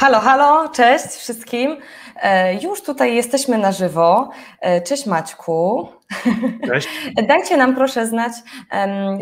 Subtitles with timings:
[0.00, 1.76] Halo, halo, cześć wszystkim.
[2.22, 4.30] E, już tutaj jesteśmy na żywo.
[4.60, 5.88] E, cześć Maćku.
[6.66, 6.88] Cześć.
[7.28, 8.32] Dajcie nam proszę znać,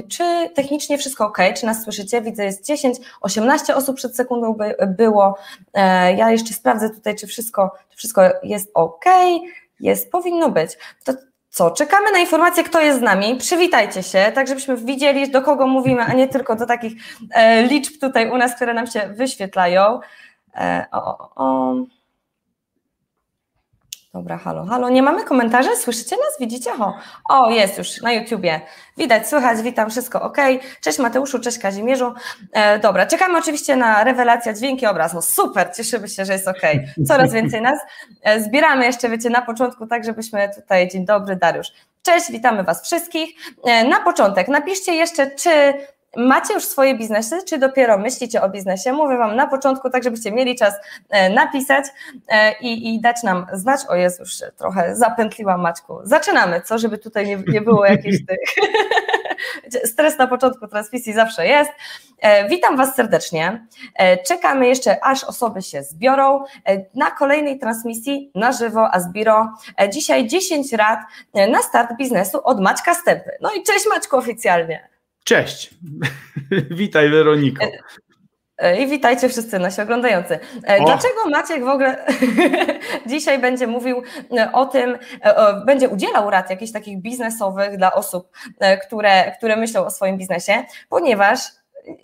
[0.09, 2.23] czy technicznie wszystko ok, czy nas słyszycie.
[2.23, 5.38] Widzę, jest 10, 18 osób przed sekundą by, było.
[5.74, 9.04] E, ja jeszcze sprawdzę tutaj, czy wszystko, czy wszystko jest ok.
[9.80, 10.79] Jest, powinno być.
[11.04, 11.12] To
[11.51, 13.37] co, czekamy na informację, kto jest z nami.
[13.37, 16.92] Przywitajcie się, tak żebyśmy widzieli, do kogo mówimy, a nie tylko do takich
[17.70, 20.01] liczb tutaj u nas, które nam się wyświetlają.
[20.55, 21.75] E, o, o.
[24.15, 24.88] Dobra, halo, halo.
[24.88, 25.77] Nie mamy komentarzy?
[25.77, 26.37] Słyszycie nas?
[26.40, 26.71] Widzicie?
[26.80, 26.95] O,
[27.29, 28.60] o jest już na YouTubie.
[28.96, 30.37] Widać, słychać, witam, wszystko ok.
[30.80, 32.15] Cześć Mateuszu, cześć Kazimierzu.
[32.52, 35.15] E, dobra, czekamy oczywiście na rewelacja, dźwięki, obraz.
[35.15, 36.62] No super, cieszymy się, że jest ok.
[37.09, 37.79] Coraz więcej nas.
[38.23, 41.68] E, zbieramy jeszcze, wiecie, na początku, tak żebyśmy tutaj, dzień dobry, Dariusz.
[42.02, 43.30] Cześć, witamy Was wszystkich.
[43.65, 45.51] E, na początek napiszcie jeszcze, czy
[46.16, 48.92] Macie już swoje biznesy, czy dopiero myślicie o biznesie?
[48.92, 50.74] Mówię Wam na początku, tak żebyście mieli czas
[51.09, 51.84] e, napisać
[52.28, 53.80] e, i, i dać nam znać.
[53.88, 55.98] O Jezu, już trochę zapętliłam Maćku.
[56.02, 56.78] Zaczynamy, co?
[56.78, 58.38] Żeby tutaj nie, nie było jakichś tych...
[59.92, 61.70] Stres na początku transmisji zawsze jest.
[62.18, 63.66] E, witam Was serdecznie.
[64.26, 66.44] Czekamy jeszcze, aż osoby się zbiorą
[66.94, 69.53] na kolejnej transmisji na żywo Asbiro.
[69.88, 71.00] Dzisiaj 10 rad
[71.34, 73.31] na start biznesu od Maćka Stępy.
[73.41, 74.97] No i cześć Maćku oficjalnie.
[75.28, 75.71] Cześć.
[76.71, 77.65] Witaj, Weroniko.
[77.65, 77.71] E,
[78.59, 80.38] e, I witajcie wszyscy nasi oglądający.
[80.69, 80.84] E, o.
[80.84, 82.06] Dlaczego Maciek w ogóle
[83.06, 84.03] dzisiaj będzie mówił
[84.53, 84.99] o tym,
[85.66, 88.31] będzie udzielał rad jakichś takich biznesowych dla osób,
[88.87, 90.65] które, które myślą o swoim biznesie?
[90.89, 91.39] Ponieważ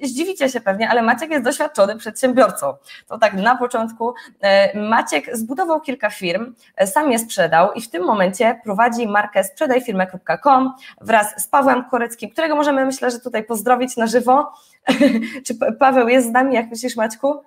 [0.02, 2.74] zdziwicie się pewnie, ale Maciek jest doświadczony przedsiębiorcą.
[3.06, 7.90] To tak na początku e, Maciek zbudował kilka firm, e, sam je sprzedał i w
[7.90, 13.96] tym momencie prowadzi markę sprzedajfirmę.com wraz z Pawłem Koreckim, którego możemy myślę, że tutaj pozdrowić
[13.96, 14.52] na żywo.
[15.46, 17.42] Czy Paweł jest z nami, jak myślisz Maćku?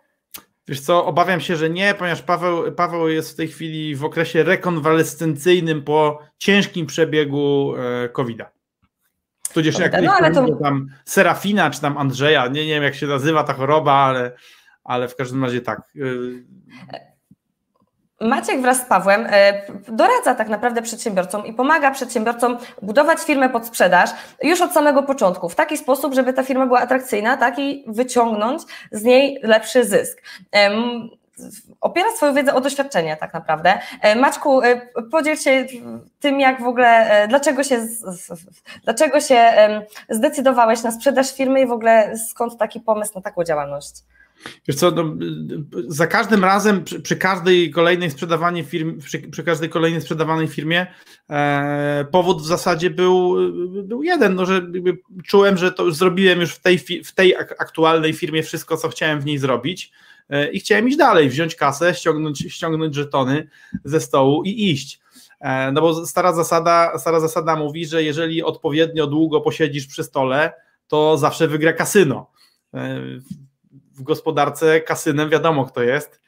[0.68, 4.44] Wiesz co, obawiam się, że nie, ponieważ Paweł, Paweł jest w tej chwili w okresie
[4.44, 8.57] rekonwalescencyjnym po ciężkim przebiegu e, COVID-a.
[9.54, 10.46] Tudzież jak no, ale to...
[10.64, 14.32] tam Serafina czy tam Andrzeja, nie, nie wiem jak się nazywa ta choroba, ale,
[14.84, 15.82] ale w każdym razie tak.
[15.96, 16.44] Y,
[18.22, 19.30] Maciek wraz z Pawłem y,
[19.88, 24.10] doradza tak naprawdę przedsiębiorcom i pomaga przedsiębiorcom budować firmę pod sprzedaż
[24.44, 28.62] już od samego początku, w taki sposób, żeby ta firma była atrakcyjna, tak i wyciągnąć
[28.92, 30.22] z niej lepszy zysk
[31.82, 33.80] opiera swoją wiedzę o doświadczenie tak naprawdę.
[34.02, 34.82] E, Maćku, e,
[35.12, 35.66] podziel się
[36.20, 37.88] tym, jak w ogóle, e, dlaczego się,
[38.84, 39.52] dlaczego się
[40.10, 43.94] zdecydowałeś na sprzedaż firmy i w ogóle skąd taki pomysł na taką działalność?
[44.68, 45.16] Wiesz co, no,
[45.88, 50.88] za każdym razem, przy, przy każdej kolejnej sprzedawanej firmie, przy, przy, każdej kolejnej sprzedawanej firmie,
[51.30, 53.36] e, powód w zasadzie był,
[53.84, 54.68] był jeden, no, że
[55.26, 59.22] czułem, że to już zrobiłem już w tej, w tej aktualnej firmie wszystko, co chciałem
[59.22, 59.92] w niej zrobić.
[60.30, 63.50] E, i chciałem iść dalej, wziąć kasę, ściągnąć, ściągnąć żetony
[63.84, 65.00] ze stołu i iść.
[65.40, 70.54] E, no bo stara zasada, stara zasada mówi, że jeżeli odpowiednio długo posiedzisz przy stole,
[70.88, 72.32] to zawsze wygra kasyno.
[73.98, 76.22] E, w gospodarce kasynem wiadomo kto jest,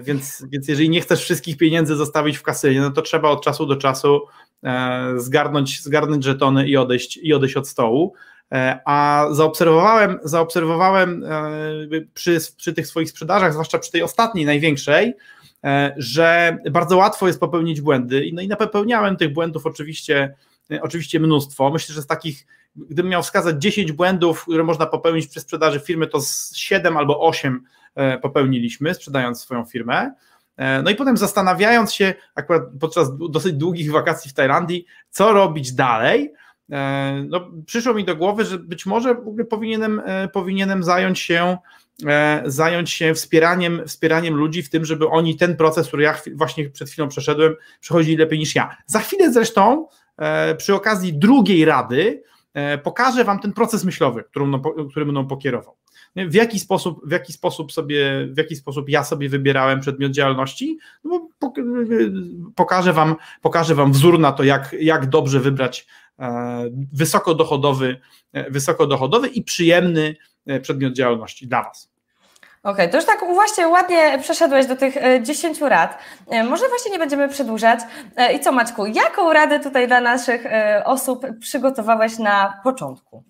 [0.00, 3.66] więc, więc jeżeli nie chcesz wszystkich pieniędzy zostawić w kasynie, no to trzeba od czasu
[3.66, 4.20] do czasu
[5.16, 8.14] zgarnąć, zgarnąć żetony i odejść, i odejść od stołu.
[8.52, 15.14] E, a zaobserwowałem, zaobserwowałem e, przy, przy tych swoich sprzedażach, zwłaszcza przy tej ostatniej, największej,
[15.64, 18.30] e, że bardzo łatwo jest popełnić błędy.
[18.32, 20.34] No i napełniałem tych błędów oczywiście,
[20.82, 21.70] oczywiście mnóstwo.
[21.70, 22.46] Myślę, że z takich,
[22.76, 27.20] gdybym miał wskazać 10 błędów, które można popełnić przy sprzedaży firmy, to z 7 albo
[27.20, 27.64] 8
[28.22, 30.14] popełniliśmy, sprzedając swoją firmę.
[30.84, 36.34] No i potem zastanawiając się, akurat podczas dosyć długich wakacji w Tajlandii, co robić dalej,
[36.72, 39.16] E, no, przyszło mi do głowy, że być może
[39.50, 41.56] powinienem, e, powinienem zająć się
[42.06, 46.70] e, zająć się wspieraniem, wspieraniem ludzi w tym, żeby oni ten proces, który ja właśnie
[46.70, 48.76] przed chwilą przeszedłem, przechodzili lepiej niż ja.
[48.86, 49.86] Za chwilę zresztą
[50.58, 52.22] przy okazji drugiej rady
[52.82, 55.76] pokażę Wam ten proces myślowy, którym, który mną pokierował.
[56.16, 60.78] W jaki sposób, w jaki sposób sobie, w jaki sposób ja sobie wybierałem przedmiot działalności?
[61.04, 61.28] No
[62.54, 65.86] pokażę wam, pokażę wam wzór na to, jak, jak dobrze wybrać
[66.18, 68.00] E, wysokodochodowy,
[68.32, 70.16] e, wysokodochodowy i przyjemny
[70.46, 71.93] e, przedmiot działalności dla Was.
[72.64, 75.98] Okej, okay, to już tak właśnie ładnie przeszedłeś do tych 10 rad.
[76.48, 77.80] Może właśnie nie będziemy przedłużać.
[78.34, 80.44] I co Maćku, jaką radę tutaj dla naszych
[80.84, 83.24] osób przygotowałeś na początku?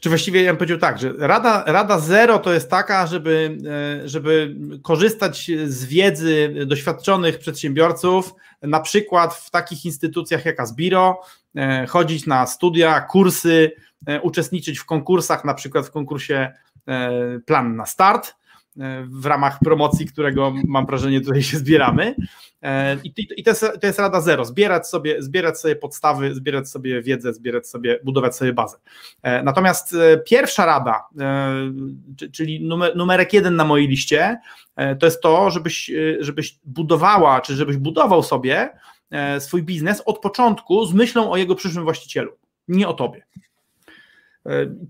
[0.00, 3.58] Czy właściwie ja bym powiedział tak, że rada, rada zero to jest taka, żeby,
[4.04, 11.20] żeby korzystać z wiedzy doświadczonych przedsiębiorców, na przykład w takich instytucjach jak Asbiro,
[11.56, 13.72] E, chodzić na studia, kursy,
[14.06, 16.52] e, uczestniczyć w konkursach, na przykład w konkursie
[16.88, 17.10] e,
[17.46, 18.34] Plan na Start.
[19.06, 22.14] W ramach promocji, którego mam wrażenie tutaj się zbieramy.
[23.04, 23.50] I, i to,
[23.82, 28.52] jest, rada zero, zbierać sobie, zbierać sobie podstawy, zbierać sobie wiedzę, zbierać sobie, budować sobie
[28.52, 28.76] bazę.
[29.44, 31.04] Natomiast pierwsza rada,
[32.32, 34.38] czyli numer, numerek jeden na mojej liście,
[34.98, 38.70] to jest to, żebyś, żebyś budowała, czy żebyś budował sobie
[39.38, 42.32] swój biznes od początku z myślą o jego przyszłym właścicielu,
[42.68, 43.26] nie o tobie.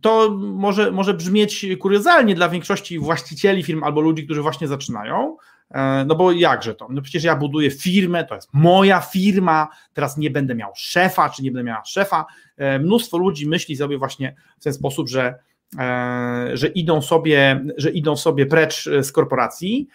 [0.01, 5.37] To może, może brzmieć kuriozalnie dla większości właścicieli firm albo ludzi, którzy właśnie zaczynają,
[5.71, 6.89] e, no bo jakże to?
[6.91, 11.43] No przecież ja buduję firmę, to jest moja firma, teraz nie będę miał szefa, czy
[11.43, 12.27] nie będę miała szefa.
[12.57, 15.35] E, mnóstwo ludzi myśli sobie właśnie w ten sposób, że,
[15.79, 19.89] e, że idą sobie, że idą sobie precz z korporacji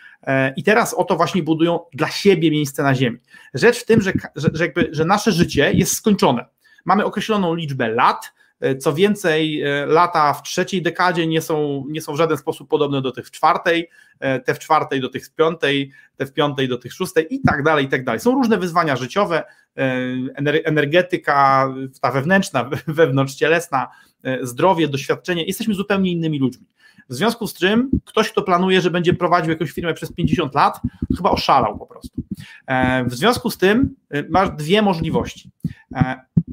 [0.56, 3.17] i teraz oto właśnie budują dla siebie miejsce na ziemi.
[3.53, 6.45] Rzecz w tym, że, że, jakby, że nasze życie jest skończone.
[6.85, 8.33] Mamy określoną liczbę lat,
[8.79, 13.01] co więcej, e, lata w trzeciej dekadzie nie są, nie są w żaden sposób podobne
[13.01, 13.89] do tych w czwartej,
[14.19, 17.41] e, te w czwartej do tych w piątej, te w piątej do tych szóstej i
[17.41, 18.19] tak dalej, i tak dalej.
[18.19, 19.44] Są różne wyzwania życiowe,
[20.65, 21.69] energetyka,
[22.01, 23.88] ta wewnętrzna, wewnątrzcielesna,
[24.41, 25.45] zdrowie, doświadczenie.
[25.45, 26.65] Jesteśmy zupełnie innymi ludźmi.
[27.09, 30.81] W związku z czym ktoś, kto planuje, że będzie prowadził jakąś firmę przez 50 lat,
[31.17, 32.21] chyba oszalał po prostu.
[33.06, 33.95] W związku z tym
[34.29, 35.51] masz dwie możliwości.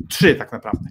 [0.08, 0.88] Trzy tak naprawdę.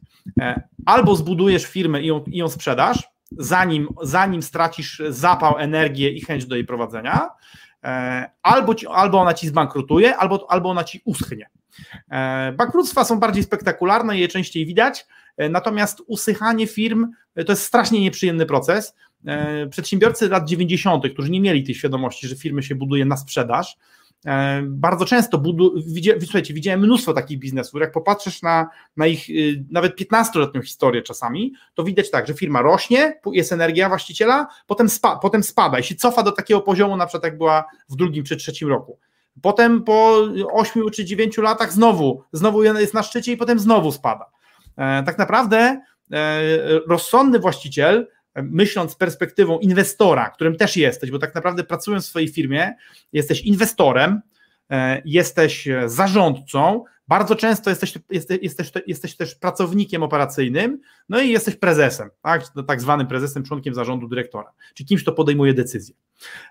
[0.85, 6.45] Albo zbudujesz firmę i ją, i ją sprzedasz, zanim, zanim stracisz zapał, energię i chęć
[6.45, 7.29] do jej prowadzenia,
[7.83, 11.49] e, albo, ci, albo ona ci zbankrutuje, albo, albo ona ci uschnie.
[12.11, 15.05] E, bankructwa są bardziej spektakularne, je częściej widać,
[15.37, 17.11] e, natomiast usychanie firm
[17.45, 18.95] to jest strasznie nieprzyjemny proces.
[19.69, 23.77] Przedsiębiorcy lat 90., którzy nie mieli tej świadomości, że firmy się buduje na sprzedaż,
[24.25, 25.75] E, bardzo często budu,
[26.49, 31.83] widziałem mnóstwo takich biznesów, jak popatrzysz na, na ich y, nawet 15-letnią historię czasami, to
[31.83, 36.23] widać tak, że firma rośnie, jest energia właściciela, potem, spa, potem spada i się cofa
[36.23, 38.99] do takiego poziomu, na przykład jak była w drugim czy trzecim roku.
[39.41, 44.25] Potem po 8 czy 9 latach znowu, znowu jest na szczycie i potem znowu spada.
[44.77, 45.81] E, tak naprawdę
[46.11, 46.41] e,
[46.87, 52.73] rozsądny właściciel myśląc perspektywą inwestora, którym też jesteś, bo tak naprawdę pracując w swojej firmie,
[53.13, 54.21] jesteś inwestorem,
[54.69, 60.79] e, jesteś zarządcą, bardzo często jesteś, jesteś, jesteś, jesteś też pracownikiem operacyjnym,
[61.09, 65.11] no i jesteś prezesem, tak, no, tak zwanym prezesem, członkiem zarządu dyrektora, czyli kimś, kto
[65.11, 65.95] podejmuje decyzje.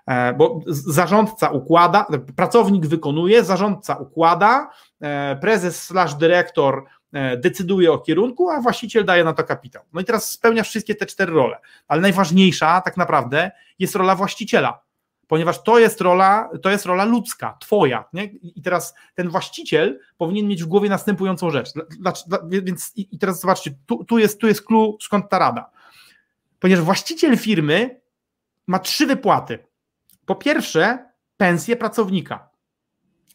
[0.07, 4.69] E, bo zarządca układa, pracownik wykonuje, zarządca układa,
[5.01, 6.83] e, prezes slash dyrektor
[7.37, 9.83] decyduje o kierunku, a właściciel daje na to kapitał.
[9.93, 14.85] No i teraz spełnia wszystkie te cztery role, ale najważniejsza tak naprawdę jest rola właściciela,
[15.27, 18.05] ponieważ to jest rola, to jest rola ludzka, twoja.
[18.13, 18.23] Nie?
[18.25, 21.69] I teraz ten właściciel powinien mieć w głowie następującą rzecz.
[22.43, 25.69] Więc i teraz zobaczcie, tu, tu jest, tu jest clue, skąd ta rada.
[26.59, 28.01] Ponieważ właściciel firmy
[28.67, 29.59] ma trzy wypłaty.
[30.25, 32.49] Po pierwsze, pensję pracownika,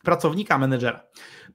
[0.03, 1.01] pracownika, menedżera.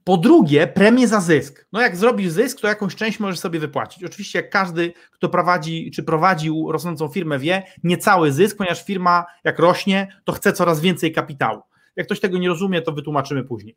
[0.08, 1.68] Po drugie, premię za zysk.
[1.72, 4.04] No jak zrobisz zysk, to jakąś część możesz sobie wypłacić.
[4.04, 9.26] Oczywiście jak każdy, kto prowadzi czy prowadził rosnącą firmę wie, nie cały zysk, ponieważ firma
[9.44, 11.62] jak rośnie, to chce coraz więcej kapitału.
[11.96, 13.76] Jak ktoś tego nie rozumie, to wytłumaczymy później.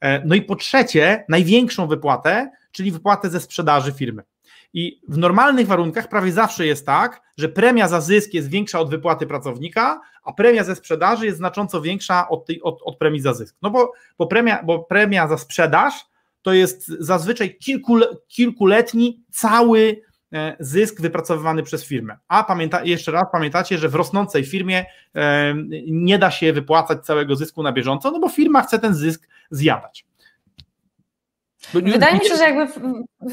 [0.00, 4.22] E, no i po trzecie, największą wypłatę, czyli wypłatę ze sprzedaży firmy.
[4.76, 8.90] I w normalnych warunkach prawie zawsze jest tak, że premia za zysk jest większa od
[8.90, 13.34] wypłaty pracownika, a premia ze sprzedaży jest znacząco większa od, tej, od, od premii za
[13.34, 13.56] zysk.
[13.62, 16.06] No bo, bo, premia, bo premia za sprzedaż
[16.42, 20.02] to jest zazwyczaj kilku, kilkuletni cały
[20.32, 22.16] e, zysk wypracowywany przez firmę.
[22.28, 25.54] A pamięta, jeszcze raz pamiętacie, że w rosnącej firmie e,
[25.86, 30.06] nie da się wypłacać całego zysku na bieżąco, no bo firma chce ten zysk zjadać.
[31.74, 32.66] Wydaje mi się, że jakby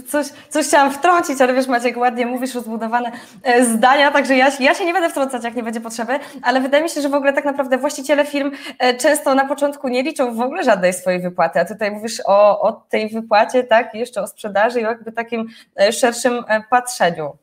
[0.07, 3.11] coś, coś chciałam wtrącić, ale wiesz Maciek, ładnie mówisz rozbudowane
[3.43, 6.83] e, zdania, także ja, ja się nie będę wtrącać, jak nie będzie potrzeby, ale wydaje
[6.83, 10.35] mi się, że w ogóle tak naprawdę właściciele firm e, często na początku nie liczą
[10.35, 14.27] w ogóle żadnej swojej wypłaty, a tutaj mówisz o, o tej wypłacie, tak, jeszcze o
[14.27, 15.47] sprzedaży i o jakby takim
[15.79, 17.37] e, szerszym patrzeniu.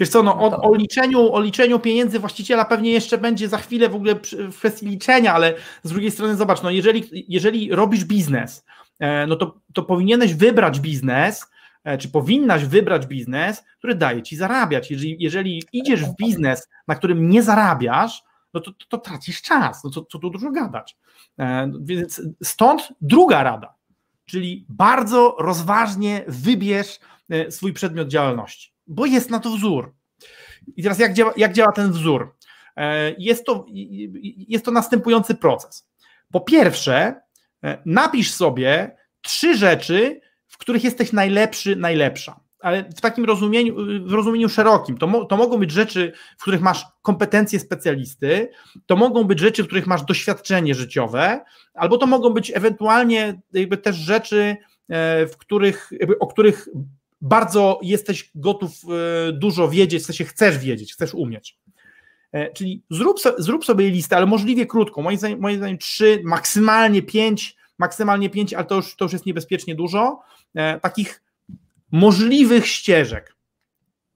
[0.00, 3.88] Wiesz co, no, o, o, liczeniu, o liczeniu pieniędzy właściciela pewnie jeszcze będzie za chwilę
[3.88, 8.64] w ogóle w kwestii liczenia, ale z drugiej strony zobacz, no jeżeli, jeżeli robisz biznes,
[9.26, 11.46] no to, to powinieneś wybrać biznes,
[11.84, 14.90] e, czy powinnaś wybrać biznes, który daje ci zarabiać.
[14.90, 18.22] Jeżeli, jeżeli idziesz w biznes, na którym nie zarabiasz,
[18.54, 20.96] no to, to, to tracisz czas, no to co tu dużo gadać.
[21.38, 23.74] E, więc stąd druga rada,
[24.24, 27.00] czyli bardzo rozważnie wybierz
[27.50, 29.94] swój przedmiot działalności, bo jest na to wzór.
[30.76, 32.34] I teraz jak działa, jak działa ten wzór?
[33.18, 33.66] Jest to,
[34.48, 35.88] jest to następujący proces.
[36.30, 37.27] Po pierwsze, E,
[37.86, 42.40] napisz sobie trzy rzeczy, w których jesteś najlepszy, najlepsza.
[42.60, 43.74] ale w takim rozumieniu,
[44.06, 44.98] w rozumieniu szerokim.
[44.98, 48.50] To, mo, to mogą być rzeczy, w których masz kompetencje specjalisty,
[48.86, 53.76] to mogą być rzeczy, w których masz doświadczenie życiowe, albo to mogą być ewentualnie jakby
[53.76, 54.56] też rzeczy,
[54.88, 56.68] e, w których, o których
[57.20, 58.72] bardzo jesteś gotów
[59.28, 61.58] e, dużo wiedzieć, w sensie chcesz wiedzieć, chcesz umieć.
[62.32, 67.02] E, czyli zrób, zrób sobie listę, ale możliwie krótką, moim zdaniem, moim zdaniem trzy, maksymalnie
[67.02, 70.20] pięć, maksymalnie pięć, ale to już, to już jest niebezpiecznie dużo,
[70.82, 71.22] takich
[71.92, 73.34] możliwych ścieżek.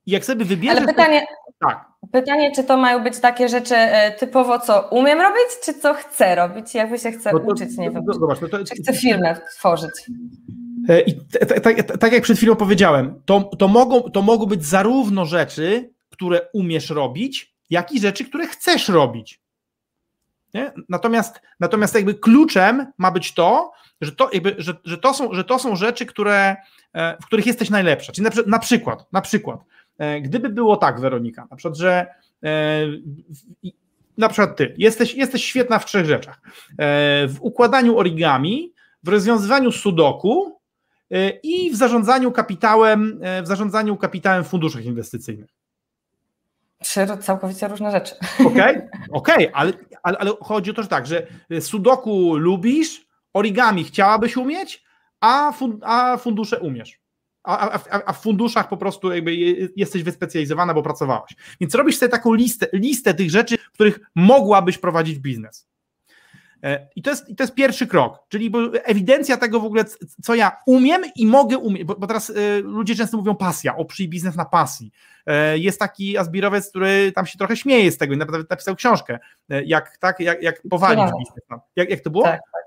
[0.05, 0.77] I jak sobie wybierzesz...
[0.77, 1.25] Ale pytanie,
[1.59, 1.85] tak.
[2.11, 6.35] pytanie, czy to mają być takie rzeczy e, typowo, co umiem robić, czy co chcę
[6.35, 9.35] robić, jakby się chcę no to, uczyć, nie wiem, zobacz, no to, czy chcę firmę
[9.57, 9.91] tworzyć.
[10.89, 11.19] E, I
[11.99, 16.89] tak jak przed chwilą powiedziałem, to, to, mogą, to mogą być zarówno rzeczy, które umiesz
[16.89, 19.43] robić, jak i rzeczy, które chcesz robić.
[20.53, 20.71] Nie?
[20.89, 25.43] Natomiast, natomiast jakby kluczem ma być to, że to, jakby, że, że, to są, że
[25.43, 26.55] to są rzeczy, które,
[26.93, 28.11] e, w których jesteś najlepsza.
[28.11, 29.59] Czyli na, na przykład, na przykład,
[29.97, 32.07] e, gdyby było tak, Weronika, na przykład, że
[32.43, 32.87] e,
[34.17, 36.41] na przykład ty jesteś, jesteś świetna w trzech rzeczach.
[37.27, 40.59] W układaniu origami, w rozwiązywaniu sudoku
[41.43, 45.49] i w zarządzaniu kapitałem, w zarządzaniu kapitałem w funduszach inwestycyjnych.
[46.83, 48.15] Trzy całkowicie różne rzeczy.
[48.47, 49.73] Okej, okay, okay, ale,
[50.03, 51.27] ale, ale chodzi o to, że tak, że
[51.61, 54.83] sudoku lubisz, origami chciałabyś umieć,
[55.21, 57.03] a, fun, a fundusze umiesz.
[57.43, 59.35] A, a, a, w funduszach po prostu jakby
[59.75, 61.35] jesteś wyspecjalizowana, bo pracowałaś.
[61.61, 65.67] Więc robisz sobie taką listę, listę tych rzeczy, w których mogłabyś prowadzić biznes.
[66.63, 68.51] E, I to, jest, I to jest pierwszy krok, czyli
[68.83, 69.83] ewidencja tego w ogóle,
[70.23, 74.09] co ja umiem i mogę umieć, bo, bo teraz y, ludzie często mówią pasja, oprzyj
[74.09, 74.91] biznes na pasji.
[75.29, 79.19] Y, jest taki azbirowiec, który tam się trochę śmieje z tego i naprawdę napisał książkę,
[79.65, 81.59] jak, tak, jak, jak powalić biznes.
[81.75, 82.23] Jak, jak to było?
[82.23, 82.63] Tak, tak.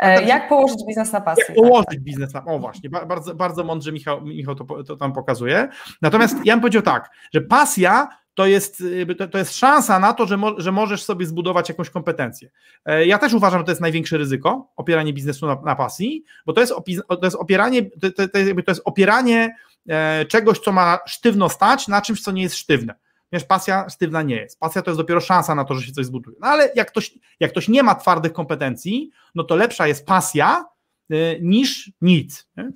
[0.00, 0.28] Tak.
[0.28, 1.44] Jak położyć biznes na pasję?
[1.48, 5.68] Jak położyć biznes na O właśnie, bardzo, bardzo mądrze Michał, Michał to, to tam pokazuje.
[6.02, 8.82] Natomiast ja bym powiedział tak, że pasja to jest,
[9.30, 12.50] to jest szansa na to, że, mo, że możesz sobie zbudować jakąś kompetencję.
[12.84, 16.52] E, ja też uważam, że to jest największe ryzyko, opieranie biznesu na, na pasji, bo
[16.52, 16.72] to jest,
[17.08, 18.38] to jest opieranie, to, to, to,
[18.68, 19.56] jest opieranie
[19.88, 22.94] e, czegoś, co ma sztywno stać, na czymś, co nie jest sztywne.
[23.32, 24.60] Wiesz, pasja sztywna nie jest.
[24.60, 26.36] Pasja to jest dopiero szansa na to, że się coś zbuduje.
[26.40, 30.64] No ale jak ktoś, jak ktoś nie ma twardych kompetencji, no to lepsza jest pasja
[31.12, 32.48] y, niż nic.
[32.56, 32.70] Nie?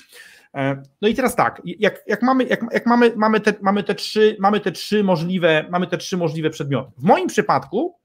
[0.55, 3.95] E, no i teraz tak, jak, jak, mamy, jak, jak mamy, mamy, te, mamy, te
[3.95, 6.93] trzy, mamy, te trzy możliwe, mamy te trzy możliwe przedmioty.
[6.99, 7.99] W moim przypadku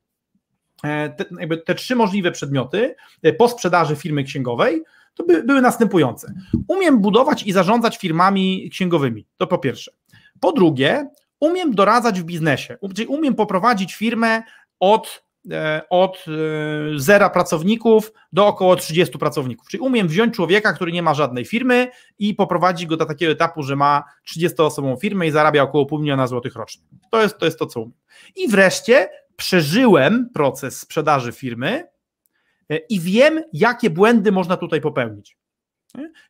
[0.84, 5.62] e, te, jakby te trzy możliwe przedmioty e, po sprzedaży firmy księgowej to by, były
[5.62, 6.34] następujące.
[6.68, 9.92] Umiem budować i zarządzać firmami księgowymi, to po pierwsze.
[10.40, 14.44] Po drugie, umiem doradzać w biznesie, czyli umiem poprowadzić firmę
[14.80, 19.68] od E, od e, zera pracowników do około 30 pracowników.
[19.68, 21.88] Czyli umiem wziąć człowieka, który nie ma żadnej firmy
[22.20, 24.04] i poprowadzić go do takiego etapu, że ma
[24.36, 26.84] 30-osobową firmę i zarabia około pół miliona złotych rocznie.
[27.12, 27.98] To jest, to jest to, co umiem.
[28.36, 31.84] I wreszcie przeżyłem proces sprzedaży firmy
[32.70, 35.38] e, i wiem, jakie błędy można tutaj popełnić.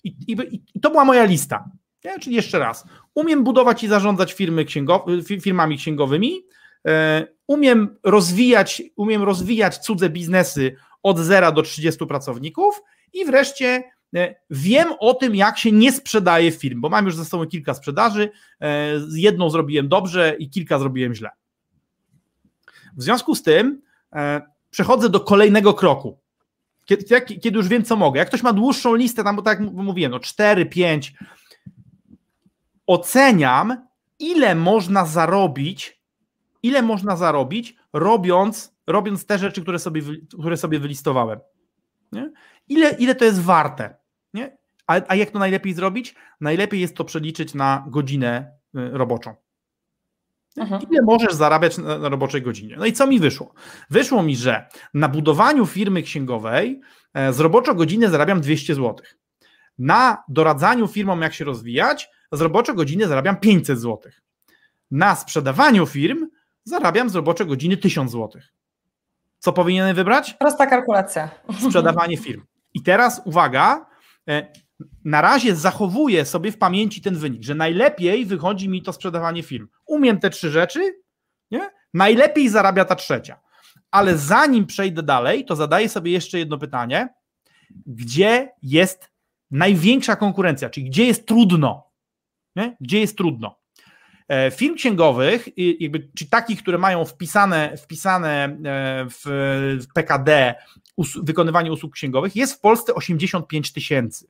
[0.03, 1.69] I, i, i to była moja lista.
[2.21, 6.43] Czyli jeszcze raz, umiem budować i zarządzać firmy księgow- firmami księgowymi,
[6.87, 12.81] E, umiem rozwijać, umiem rozwijać cudze biznesy od 0 do 30 pracowników
[13.13, 13.83] i wreszcie
[14.15, 17.73] e, wiem o tym, jak się nie sprzedaje firm, bo mam już ze sobą kilka
[17.73, 18.29] sprzedaży,
[18.61, 21.29] e, jedną zrobiłem dobrze i kilka zrobiłem źle.
[22.97, 23.81] W związku z tym
[24.69, 26.19] przechodzę do kolejnego kroku.
[26.85, 28.19] Kiedy, kiedy już wiem, co mogę.
[28.19, 31.13] Jak ktoś ma dłuższą listę, tam, bo tak jak mówiłem, no 4, 5,
[32.87, 33.87] oceniam,
[34.19, 35.97] ile można zarobić
[36.63, 40.01] ile można zarobić, robiąc, robiąc te rzeczy, które sobie,
[40.39, 41.39] które sobie wylistowałem.
[42.11, 42.31] Nie?
[42.67, 43.95] Ile, ile to jest warte?
[44.33, 44.57] Nie?
[44.87, 46.15] A, a jak to najlepiej zrobić?
[46.41, 49.35] Najlepiej jest to przeliczyć na godzinę y, roboczą.
[50.57, 50.81] Mhm.
[50.91, 52.75] Ile możesz zarabiać na, na roboczej godzinie?
[52.77, 53.53] No i co mi wyszło?
[53.89, 56.81] Wyszło mi, że na budowaniu firmy księgowej
[57.13, 58.95] e, z roboczo godziny zarabiam 200 zł.
[59.77, 64.11] Na doradzaniu firmom, jak się rozwijać, z roboczo godziny zarabiam 500 zł.
[64.91, 66.27] Na sprzedawaniu firm
[66.63, 68.41] zarabiam z robocze godziny 1000 zł.
[69.39, 70.33] Co powinienem wybrać?
[70.33, 71.29] Prosta kalkulacja.
[71.67, 72.43] Sprzedawanie firm.
[72.73, 73.85] I teraz uwaga,
[74.29, 74.47] e,
[75.05, 79.67] na razie zachowuję sobie w pamięci ten wynik, że najlepiej wychodzi mi to sprzedawanie firm.
[79.85, 80.79] Umiem te trzy rzeczy,
[81.51, 81.69] nie?
[81.93, 83.39] najlepiej zarabia ta trzecia.
[83.91, 87.09] Ale zanim przejdę dalej, to zadaję sobie jeszcze jedno pytanie.
[87.85, 89.09] Gdzie jest
[89.51, 91.86] największa konkurencja, czyli gdzie jest trudno?
[92.57, 92.77] Nie?
[92.81, 93.59] Gdzie jest trudno?
[94.27, 95.47] E, firm księgowych,
[95.79, 100.55] jakby, czy takich, które mają wpisane, wpisane e, w PKD
[100.95, 104.27] us wykonywanie usług księgowych, jest w Polsce 85 tysięcy.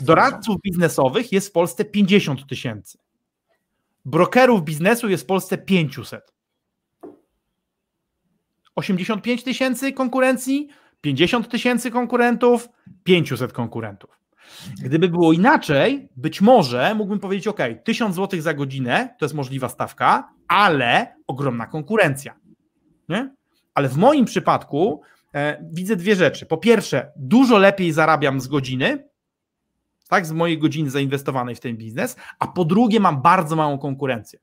[0.00, 2.98] Doradców biznesowych jest w Polsce 50 tysięcy.
[4.04, 6.34] Brokerów biznesu jest w Polsce 500.
[8.74, 10.68] 85 tysięcy konkurencji,
[11.00, 12.68] 50 tysięcy konkurentów,
[13.04, 14.23] 500 konkurentów.
[14.82, 19.68] Gdyby było inaczej, być może mógłbym powiedzieć: OK, 1000 zł za godzinę to jest możliwa
[19.68, 22.34] stawka, ale ogromna konkurencja.
[23.08, 23.34] Nie?
[23.74, 25.02] Ale w moim przypadku
[25.34, 26.46] e, widzę dwie rzeczy.
[26.46, 29.08] Po pierwsze, dużo lepiej zarabiam z godziny,
[30.08, 34.38] tak, z mojej godziny zainwestowanej w ten biznes, a po drugie, mam bardzo małą konkurencję.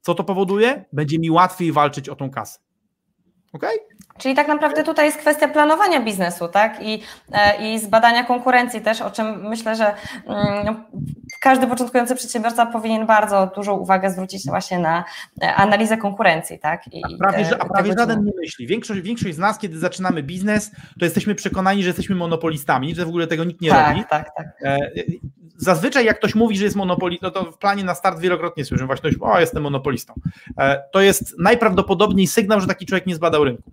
[0.00, 0.84] Co to powoduje?
[0.92, 2.58] Będzie mi łatwiej walczyć o tą kasę.
[3.52, 3.66] OK?
[4.22, 6.82] Czyli tak naprawdę tutaj jest kwestia planowania biznesu, tak?
[6.82, 7.02] I,
[7.32, 9.94] e, i zbadania konkurencji też, o czym myślę, że
[10.26, 10.84] mm,
[11.40, 15.04] każdy początkujący przedsiębiorca powinien bardzo dużą uwagę zwrócić właśnie na
[15.42, 16.82] e, analizę konkurencji, tak?
[16.92, 18.66] I a prawie, te, a prawie żaden nie myśli.
[18.66, 23.08] Większość, większość z nas, kiedy zaczynamy biznes, to jesteśmy przekonani, że jesteśmy monopolistami, że w
[23.08, 24.04] ogóle tego nikt nie tak, robi.
[24.10, 24.46] Tak, tak.
[24.64, 24.90] E,
[25.56, 28.86] zazwyczaj jak ktoś mówi, że jest monopolistą, no to w planie na start wielokrotnie słyszę
[28.86, 30.14] właśnie, o jestem monopolistą.
[30.92, 33.72] To jest najprawdopodobniej sygnał, że taki człowiek nie zbadał rynku.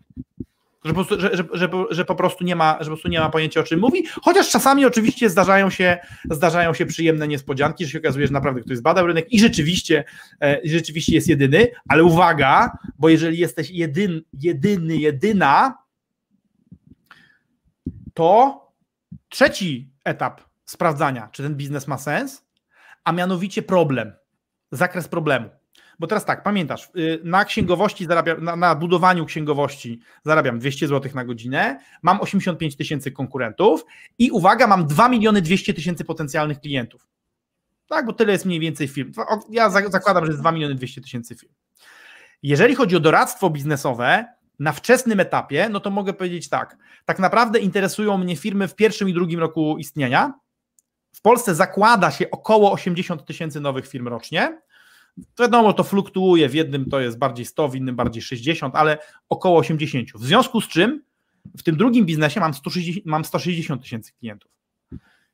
[0.86, 3.20] Że po, prostu, że, że, że, że, po prostu nie ma, że po prostu nie
[3.20, 5.98] ma pojęcia o czym mówi, chociaż czasami oczywiście zdarzają się,
[6.30, 10.04] zdarzają się przyjemne niespodzianki, że się okazuje, że naprawdę ktoś zbadał rynek i rzeczywiście,
[10.42, 15.78] e, rzeczywiście jest jedyny, ale uwaga, bo jeżeli jesteś jedyn, jedyny, jedyna,
[18.14, 18.62] to
[19.30, 22.46] trzeci etap sprawdzania, czy ten biznes ma sens,
[23.04, 24.14] a mianowicie problem,
[24.72, 25.50] zakres problemu.
[26.00, 31.12] Bo teraz tak, pamiętasz, y, na księgowości zarabiam, na, na budowaniu księgowości zarabiam 200 zł
[31.16, 33.86] na godzinę, mam 85 tysięcy konkurentów
[34.20, 37.08] i uwaga, mam 2 miliony 200 tysięcy potencjalnych klientów.
[37.88, 39.12] Tak, bo tyle jest mniej więcej firm.
[39.50, 41.54] Ja zakładam, że jest 2 miliony 200 tysięcy firm.
[42.44, 44.26] Jeżeli chodzi o doradztwo biznesowe,
[44.60, 46.78] na wczesnym etapie, no to mogę powiedzieć tak.
[47.06, 50.34] Tak naprawdę interesują mnie firmy w pierwszym i drugim roku istnienia.
[51.16, 54.62] W Polsce zakłada się około 80 tysięcy nowych firm rocznie.
[55.40, 58.98] Wiadomo, to fluktuuje, w jednym to jest bardziej 100, w innym bardziej 60, ale
[59.30, 60.10] około 80.
[60.16, 61.04] W związku z czym
[61.58, 64.52] w tym drugim biznesie mam 160, mam 160 tysięcy klientów.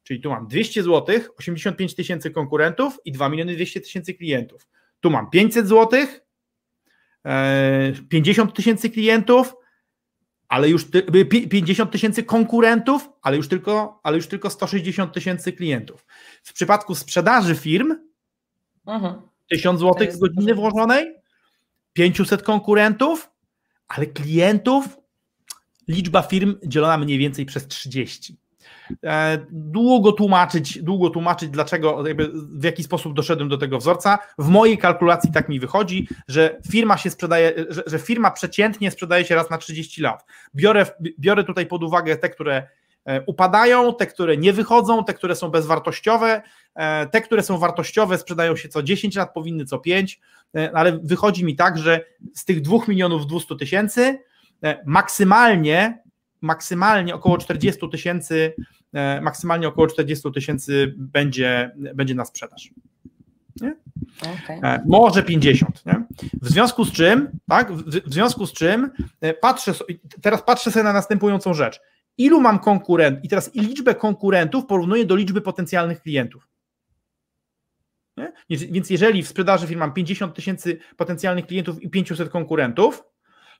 [0.03, 4.67] Czyli tu mam 200 zł, 85 tysięcy konkurentów i 2 miliony 200 tysięcy klientów.
[4.99, 6.07] Tu mam 500 zł,
[8.09, 9.55] 50 tysięcy klientów,
[10.47, 10.85] ale już
[11.49, 16.05] 50 tysięcy konkurentów, ale już tylko, ale już tylko 160 tysięcy klientów.
[16.43, 17.95] W przypadku sprzedaży firm,
[18.85, 19.21] mhm.
[19.49, 21.15] 1000 zł z godziny włożonej,
[21.93, 23.29] 500 konkurentów,
[23.87, 24.97] ale klientów,
[25.87, 28.37] liczba firm dzielona mniej więcej przez 30.
[29.03, 32.03] E, długo tłumaczyć, długo tłumaczyć, dlaczego,
[32.33, 34.19] w jaki sposób doszedłem do tego wzorca.
[34.37, 39.25] W mojej kalkulacji tak mi wychodzi, że firma się sprzedaje, że, że firma przeciętnie sprzedaje
[39.25, 40.25] się raz na 30 lat.
[40.55, 40.85] Biorę,
[41.19, 42.84] biorę tutaj pod uwagę te, które E,
[43.25, 46.41] upadają, te, które nie wychodzą, te, które są bezwartościowe,
[46.75, 50.19] e, te, które są wartościowe, sprzedają się co 10 lat, powinny co 5,
[50.55, 54.19] e, ale wychodzi mi tak, że z tych 2 milionów 200 tysięcy
[54.85, 56.03] maksymalnie,
[56.41, 58.53] maksymalnie około 40 tysięcy,
[59.21, 62.69] maksymalnie około 40 tysięcy będzie, będzie na sprzedaż.
[64.21, 64.79] Okay.
[64.87, 65.85] Może 50.
[65.85, 66.03] Nie?
[66.41, 68.91] W związku z czym, tak, w, w związku z czym
[69.41, 69.73] patrzę,
[70.21, 71.81] teraz patrzę sobie na następującą rzecz
[72.17, 76.47] ilu mam konkurentów i teraz liczbę konkurentów porównuję do liczby potencjalnych klientów.
[78.17, 78.33] Nie?
[78.49, 83.03] Więc jeżeli w sprzedaży firm mam 50 tysięcy potencjalnych klientów i 500 konkurentów,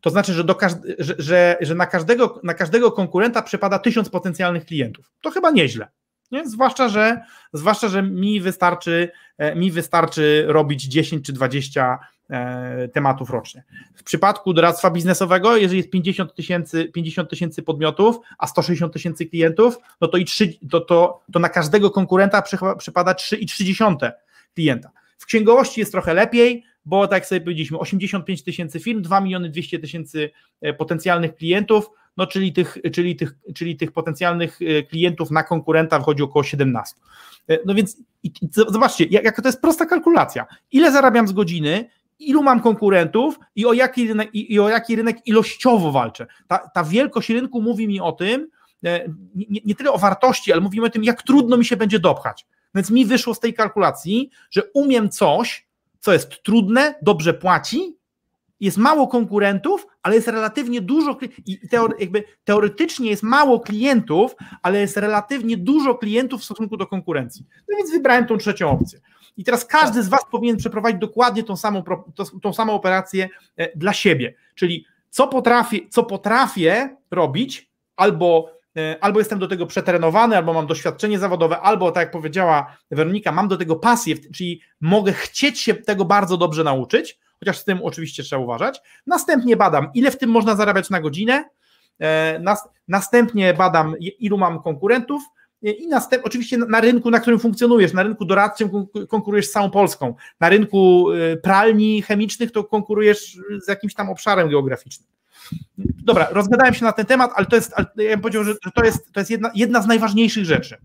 [0.02, 0.58] to znaczy, że, do
[1.00, 5.12] że, że, że na, każdego, na każdego konkurenta przypada 1000 potencjalnych klientów.
[5.22, 5.88] To chyba nieźle.
[6.32, 6.50] Nie?
[6.50, 7.22] Zwłaszcza, że,
[7.54, 12.14] zwłaszcza, że mi wystarczy, e, mi wystarczy robić 10 czy 20 E,
[12.94, 13.64] tematów rocznie.
[13.96, 19.78] W przypadku doradztwa biznesowego, jeżeli jest 50 tysięcy 50 tysięcy podmiotów, a 160 tysięcy klientów,
[20.02, 22.44] no to, i 3, to, to, to na każdego konkurenta
[22.78, 24.12] przypada 3,3
[24.54, 24.92] klienta.
[25.18, 29.50] W księgowości jest trochę lepiej, bo tak jak sobie powiedzieliśmy, 85 tysięcy firm, 2 miliony
[29.50, 30.30] 200 tysięcy
[30.62, 36.00] e, potencjalnych klientów, no czyli tych, czyli, tych, czyli tych potencjalnych e, klientów na konkurenta
[36.00, 36.96] wchodzi około 17.
[37.66, 40.46] No więc i, i zobaczcie, jak, jak to jest prosta kalkulacja.
[40.72, 45.28] Ile zarabiam z godziny, ilu mam konkurentów i o jaki rynek, i, o jaki rynek
[45.28, 46.28] ilościowo walczę.
[46.47, 48.47] Ta, ta wielkość rynku mówi mi o tym,
[48.86, 51.78] e, nie, nie tyle o wartości, ale mówi mi o tym, jak trudno mi się
[51.78, 52.45] będzie dopchać.
[52.75, 55.67] Więc mi wyszło z tej kalkulacji, że umiem coś,
[55.99, 57.97] co jest trudne, dobrze płaci,
[58.60, 64.80] jest mało konkurentów, ale jest relatywnie dużo i teore, jakby teoretycznie jest mało klientów, ale
[64.80, 67.46] jest relatywnie dużo klientów w stosunku do konkurencji.
[67.70, 69.00] No więc wybrałem tą trzecią opcję.
[69.38, 71.84] I teraz każdy z Was powinien przeprowadzić dokładnie tą samą,
[72.41, 74.34] tą samą operację e, dla siebie.
[74.56, 80.68] Czyli co potrafię, co potrafię robić, albo e, albo jestem do tego przetrenowany, albo mam
[80.68, 85.74] doświadczenie zawodowe, albo tak jak powiedziała Weronika, mam do tego pasję, czyli mogę chcieć się
[85.74, 88.82] tego bardzo dobrze nauczyć, chociaż z tym oczywiście trzeba uważać.
[89.08, 91.50] Następnie badam, ile w tym można zarabiać na godzinę,
[92.02, 92.41] e,
[92.88, 95.24] następnie badam, ilu mam konkurentów,
[95.62, 98.69] i następnie, oczywiście na rynku, na którym funkcjonujesz, na rynku doradczym
[99.10, 104.50] konkurujesz z całą Polską, na rynku y, pralni chemicznych to konkurujesz z jakimś tam obszarem
[104.50, 105.10] geograficznym.
[105.78, 109.12] Dobra, rozgadałem się na ten temat, ale to jest, ja bym powiedział, że to jest,
[109.13, 110.78] to jest jedna, jedna z najważniejszych rzeczy.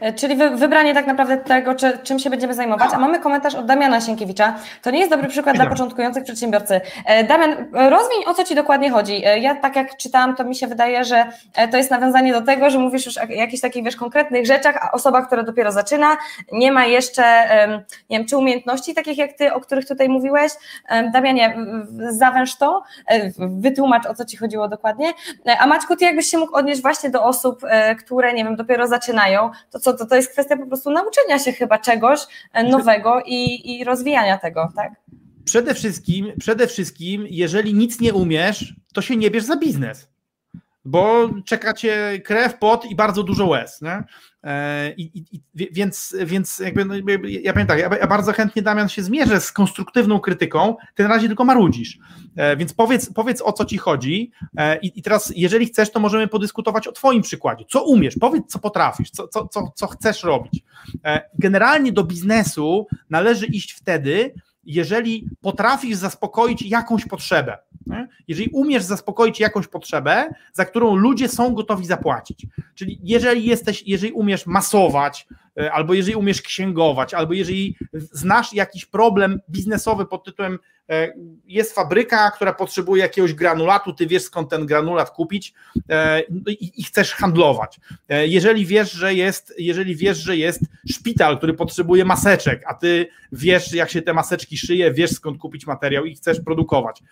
[0.00, 2.90] E, czyli wybranie tak naprawdę tego, czy, czym się będziemy zajmować.
[2.94, 4.54] A mamy komentarz od Damiana Sienkiewicza.
[4.82, 6.80] To nie jest dobry przykład dla początkujących przedsiębiorcy.
[7.04, 9.26] E, Damian, rozwiń o co Ci dokładnie chodzi.
[9.26, 11.26] E, ja tak jak czytałam, to mi się wydaje, że
[11.70, 14.92] to jest nawiązanie do tego, że mówisz już o jakichś takich, wiesz, konkretnych rzeczach, a
[14.92, 16.16] osoba, która dopiero zaczyna,
[16.52, 17.22] nie ma jeszcze,
[18.10, 20.52] nie wiem, czy umiejętności takich jak Ty, o których tutaj mówiłeś.
[21.12, 21.56] Damianie,
[22.10, 22.82] zawęż to,
[23.38, 25.12] wytłumacz o co Ci chodziło dokładnie.
[25.58, 27.62] A Maćku, Ty jakbyś się mógł odnieść właśnie do osób,
[27.98, 31.52] które, nie wiem, dopiero zaczynają, to co, to, to jest kwestia po prostu nauczenia się
[31.52, 32.20] chyba czegoś
[32.52, 34.92] e, nowego i, i rozwijania tego, tak?
[35.44, 40.08] Przede wszystkim, przede wszystkim, jeżeli nic nie umiesz, to się nie bierz za biznes
[40.88, 43.82] bo czekacie krew, pot i bardzo dużo łez.
[43.82, 44.04] Nie?
[44.44, 45.40] E, I, i,
[45.72, 50.20] więc, więc jakby, no, ja powiem tak, ja, bardzo chętnie Damian się zmierzę z konstruktywną
[50.20, 51.98] krytyką, ty na razie tylko marudzisz.
[52.36, 56.00] E, więc powiedz, powiedz o co ci chodzi e, i, i teraz jeżeli chcesz, to
[56.00, 57.64] możemy podyskutować o twoim przykładzie.
[57.68, 58.14] Co umiesz?
[58.20, 60.62] Powiedz, co potrafisz, co, co, co, co chcesz robić.
[61.38, 64.34] Generalnie do biznesu należy iść wtedy,
[64.68, 67.58] jeżeli potrafisz zaspokoić jakąś potrzebę.
[67.86, 68.08] Nie?
[68.28, 72.46] Jeżeli umiesz zaspokoić jakąś potrzebę, za którą ludzie są gotowi zapłacić.
[72.74, 75.26] Czyli jeżeli jesteś, jeżeli umiesz masować,
[75.60, 80.58] e, albo jeżeli umiesz księgować, albo jeżeli znasz jakiś problem biznesowy pod tytułem
[81.46, 85.54] jest fabryka, która potrzebuje jakiegoś granulatu, ty wiesz skąd ten granulat kupić
[85.88, 86.20] e,
[86.76, 87.80] i, chcesz handlować.
[88.08, 93.08] E, jeżeli wiesz, że jest, jeżeli wiesz, że jest szpital, który potrzebuje maseczek, a ty
[93.32, 97.02] wiesz, jak się te maseczki szyje, wiesz skąd kupić materiał i chcesz produkować.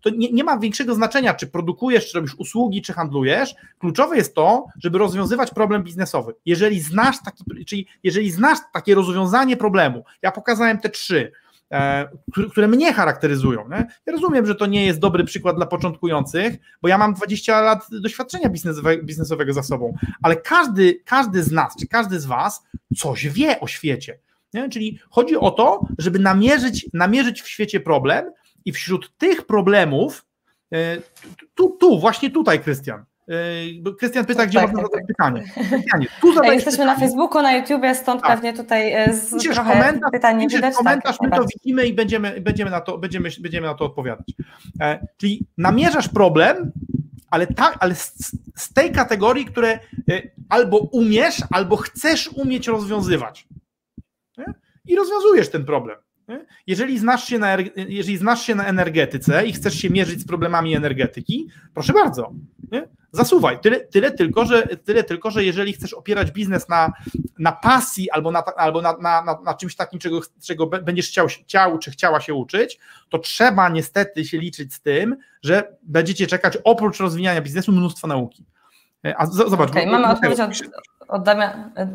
[0.00, 3.54] To nie, nie ma większego znaczenia, czy produkujesz, czy robisz usługi, czy handlujesz.
[3.78, 6.34] Kluczowe jest to, żeby rozwiązywać problem biznesowy.
[6.46, 11.47] Jeżeli znasz taki, czyli jeżeli znasz takie rozwiązanie problemu, ja pokazałem te trzy, E,
[12.50, 13.68] które mnie charakteryzują.
[13.68, 13.86] Nie?
[14.06, 17.86] Ja rozumiem, że to nie jest dobry przykład dla początkujących, bo ja mam 20 lat
[17.90, 22.62] doświadczenia biznesowego, biznesowego za sobą, ale każdy, każdy z nas, czy każdy z Was
[22.96, 24.18] coś wie o świecie.
[24.54, 24.68] Nie?
[24.68, 28.32] Czyli chodzi o to, żeby namierzyć, namierzyć w świecie problem
[28.64, 30.26] i wśród tych problemów,
[30.72, 30.96] e,
[31.54, 33.04] tu, tu właśnie tutaj, Krystian,
[33.98, 35.16] Krystian pyta, gdzie tak, można tak, zadać tak.
[35.16, 35.42] pytanie.
[35.70, 37.00] Krystianie, tu zadać Jesteśmy pytanie.
[37.00, 38.30] na Facebooku, na YouTubie, stąd tak.
[38.30, 40.74] pewnie tutaj e, z piszesz trochę komentarz, pytań nie widać.
[40.74, 44.32] komentarz, tak, my to widzimy i będziemy, będziemy, na to, będziemy, będziemy na to odpowiadać.
[44.80, 46.72] E, czyli namierzasz problem,
[47.30, 53.48] ale, tak, ale z, z, tej kategorii, które e, albo umiesz, albo chcesz umieć rozwiązywać.
[54.38, 54.44] Nie?
[54.86, 55.96] I rozwiązujesz ten problem.
[56.66, 60.76] Jeżeli znasz, się na, jeżeli znasz się na energetyce i chcesz się mierzyć z problemami
[60.76, 62.32] energetyki, proszę bardzo,
[62.72, 62.88] nie?
[63.12, 63.58] zasuwaj.
[63.60, 66.92] Tyle, tyle, tylko, że, tyle tylko, że jeżeli chcesz opierać biznes na,
[67.38, 71.78] na pasji albo, na, albo na, na, na czymś takim, czego, czego będziesz chciał, chciał
[71.78, 76.98] czy chciała się uczyć, to trzeba niestety się liczyć z tym, że będziecie czekać oprócz
[76.98, 78.44] rozwijania biznesu mnóstwo nauki.
[79.16, 79.70] A zobacz.
[79.70, 80.50] Okay, mamy odpowiedź od,
[81.08, 81.22] od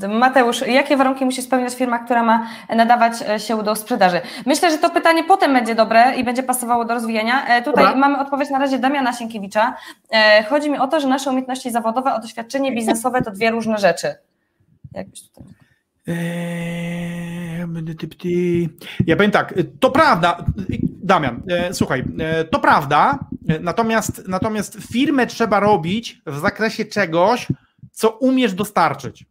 [0.10, 4.22] Mateusz, jakie warunki musi spełniać firma, która ma nadawać e, się do sprzedaży?
[4.46, 7.46] Myślę, że to pytanie potem będzie dobre i będzie pasowało do rozwijania.
[7.48, 8.00] E, tutaj Dobra.
[8.00, 9.76] mamy odpowiedź na razie Damiana Sienkiewicza.
[10.12, 13.78] E, chodzi mi o to, że nasze umiejętności zawodowe, a doświadczenie biznesowe to dwie różne
[13.78, 14.16] rzeczy.
[14.94, 15.63] Jakbyś tutaj...
[19.08, 20.46] Ja powiem tak, to prawda,
[21.04, 22.04] Damian, słuchaj,
[22.52, 23.20] to prawda,
[23.62, 27.48] natomiast, natomiast firmę trzeba robić w zakresie czegoś,
[27.92, 29.26] co umiesz dostarczyć.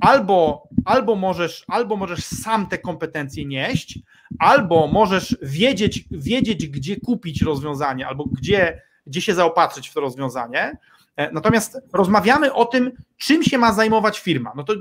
[0.00, 3.98] Albo, albo, możesz, albo możesz sam te kompetencje nieść,
[4.38, 10.76] albo możesz wiedzieć, wiedzieć, gdzie kupić rozwiązanie, albo gdzie, gdzie się zaopatrzyć w to rozwiązanie.
[11.16, 14.52] E, natomiast rozmawiamy o tym, czym się ma zajmować firma.
[14.56, 14.74] No to,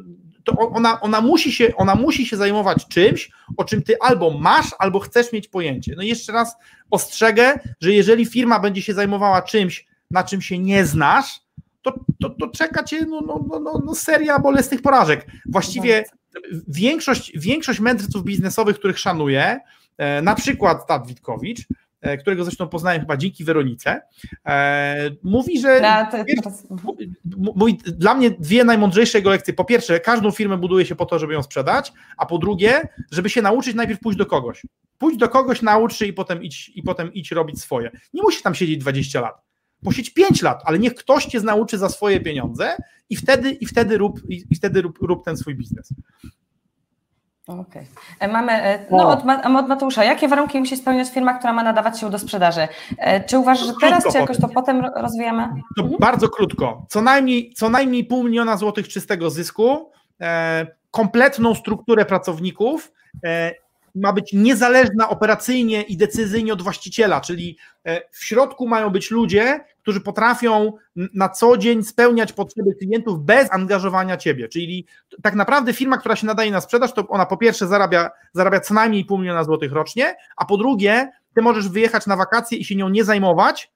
[0.43, 4.67] to ona, ona, musi się, ona musi się zajmować czymś, o czym ty albo masz,
[4.79, 5.93] albo chcesz mieć pojęcie.
[5.97, 6.55] No i jeszcze raz
[6.91, 11.41] ostrzegę, że jeżeli firma będzie się zajmowała czymś, na czym się nie znasz,
[11.81, 15.27] to, to, to czeka cię no, no, no, no, no seria bolesnych porażek.
[15.45, 16.05] Właściwie
[16.67, 19.59] większość, większość mędrców biznesowych, których szanuję,
[19.97, 21.67] e, na przykład Tad Witkowicz,
[22.19, 24.01] którego zresztą poznałem chyba dzięki Weronice,
[24.45, 25.79] e, mówi, że
[27.55, 29.53] mówi, dla mnie dwie najmądrzejsze jego lekcje.
[29.53, 33.29] Po pierwsze, każdą firmę buduje się po to, żeby ją sprzedać, a po drugie, żeby
[33.29, 34.61] się nauczyć, najpierw pójść do kogoś.
[34.97, 37.91] Pójdź do kogoś, naucz się i potem idź, i potem idź robić swoje.
[38.13, 39.35] Nie musisz tam siedzieć 20 lat.
[39.83, 42.75] posiedź 5 lat, ale niech ktoś cię nauczy za swoje pieniądze
[43.09, 45.93] i wtedy, i wtedy, rób, i wtedy rób, rób ten swój biznes.
[47.59, 47.87] Okej.
[48.17, 48.29] Okay.
[48.29, 49.19] Mamy, no od,
[49.55, 52.67] od Mateusza, jakie warunki musi spełniać firma, która ma nadawać się do sprzedaży?
[53.25, 55.49] Czy uważasz, że teraz, czy jakoś to potem rozwijamy?
[55.77, 55.99] To mhm.
[55.99, 56.85] Bardzo krótko.
[56.89, 62.91] Co najmniej, co najmniej pół miliona złotych czystego zysku, e, kompletną strukturę pracowników,
[63.25, 63.51] e,
[63.95, 69.59] ma być niezależna operacyjnie i decyzyjnie od właściciela, czyli e, w środku mają być ludzie,
[69.81, 74.47] którzy potrafią na co dzień spełniać potrzeby klientów bez angażowania ciebie.
[74.47, 74.85] Czyli
[75.21, 78.73] tak naprawdę firma, która się nadaje na sprzedaż, to ona po pierwsze zarabia, zarabia co
[78.73, 82.75] najmniej pół miliona złotych rocznie, a po drugie, ty możesz wyjechać na wakacje i się
[82.75, 83.71] nią nie zajmować,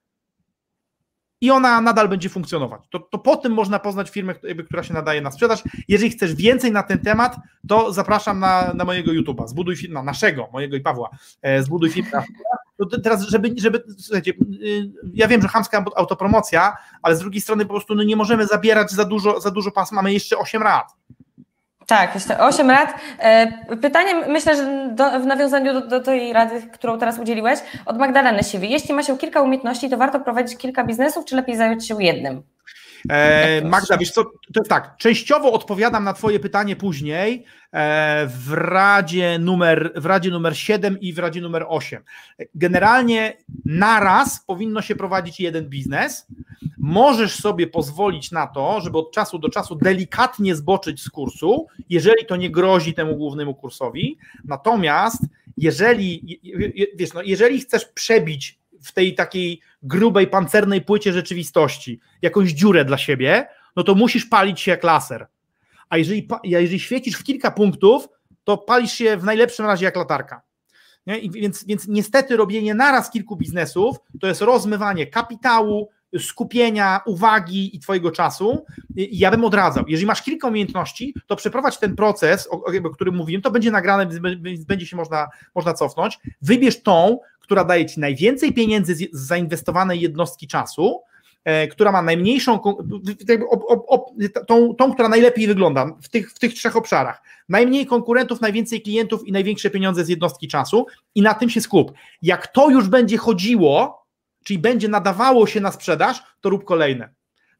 [1.45, 2.81] i ona nadal będzie funkcjonować.
[2.89, 5.63] To, to po tym można poznać firmę, która się nadaje na sprzedaż.
[5.88, 7.36] Jeżeli chcesz więcej na ten temat,
[7.67, 11.10] to zapraszam na, na mojego YouTube'a, zbuduj firmę, naszego, mojego i Pawła,
[11.41, 12.23] e, zbuduj firmę.
[12.77, 14.31] To teraz, żeby, żeby słuchajcie,
[14.63, 18.47] y, ja wiem, że chamska autopromocja, ale z drugiej strony po prostu no nie możemy
[18.47, 20.91] zabierać za dużo, za dużo pas, mamy jeszcze 8 lat.
[21.88, 22.93] Tak, 8 lat.
[23.19, 27.98] E, pytanie, myślę, że do, w nawiązaniu do, do, tej rady, którą teraz udzieliłeś, od
[27.98, 28.69] Magdaleny Siwi.
[28.69, 32.43] Jeśli ma się kilka umiejętności, to warto prowadzić kilka biznesów, czy lepiej zająć się jednym?
[33.09, 38.53] E, Magda, wiesz co, to jest tak, częściowo odpowiadam na Twoje pytanie później e, w
[38.53, 42.03] Radzie numer, w Radzie numer 7 i w Radzie numer 8.
[42.55, 46.27] Generalnie naraz powinno się prowadzić jeden biznes.
[46.77, 52.25] Możesz sobie pozwolić na to, żeby od czasu do czasu delikatnie zboczyć z kursu, jeżeli
[52.25, 54.17] to nie grozi temu głównemu kursowi.
[54.43, 55.23] Natomiast
[55.57, 56.39] jeżeli,
[56.95, 62.98] wiesz, no, jeżeli chcesz przebić w tej takiej grubej, pancernej płycie rzeczywistości jakąś dziurę dla
[62.98, 65.28] siebie, no to musisz palić się jak laser.
[65.89, 68.08] A jeżeli, jeżeli świecisz w kilka punktów,
[68.43, 70.41] to palisz się w najlepszym razie jak latarka.
[71.08, 71.17] Nie?
[71.17, 77.80] I więc, więc niestety robienie naraz kilku biznesów to jest rozmywanie kapitału, skupienia, uwagi i
[77.80, 78.65] Twojego czasu.
[78.95, 79.84] I ja bym odradzał.
[79.88, 84.08] Jeżeli masz kilka umiejętności, to przeprowadź ten proces, o, o którym mówiłem, to będzie nagrane,
[84.41, 86.19] więc będzie się można, można cofnąć.
[86.41, 91.01] Wybierz tą, która daje Ci najwięcej pieniędzy z zainwestowanej jednostki czasu,
[91.43, 92.60] e, która ma najmniejszą,
[94.47, 97.21] tą, tą, która najlepiej wygląda w tych, w tych trzech obszarach.
[97.49, 101.93] Najmniej konkurentów, najwięcej klientów i największe pieniądze z jednostki czasu i na tym się skup.
[102.21, 104.05] Jak to już będzie chodziło,
[104.43, 107.10] czyli będzie nadawało się na sprzedaż, to rób kolejne.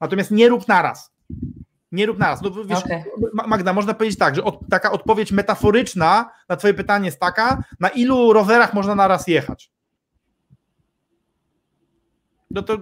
[0.02, 1.12] Natomiast nie rób naraz.
[1.91, 2.41] Nie rób naraz.
[2.41, 3.04] No, wiesz, okay.
[3.48, 7.89] Magda, można powiedzieć tak, że od, taka odpowiedź metaforyczna na Twoje pytanie jest taka, na
[7.89, 9.71] ilu rowerach można naraz jechać?
[12.56, 12.78] No to,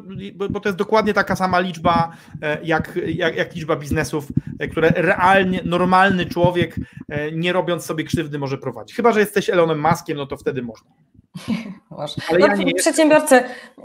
[0.50, 4.28] bo to jest dokładnie taka sama liczba, e, jak, jak, jak, liczba biznesów,
[4.60, 6.76] e, które realnie normalny człowiek,
[7.10, 8.96] e, nie robiąc sobie krzywdy, może prowadzić.
[8.96, 10.90] Chyba, że jesteś Elonem Maskiem, no to wtedy można.
[12.30, 13.44] Ale no, ja przedsiębiorcy,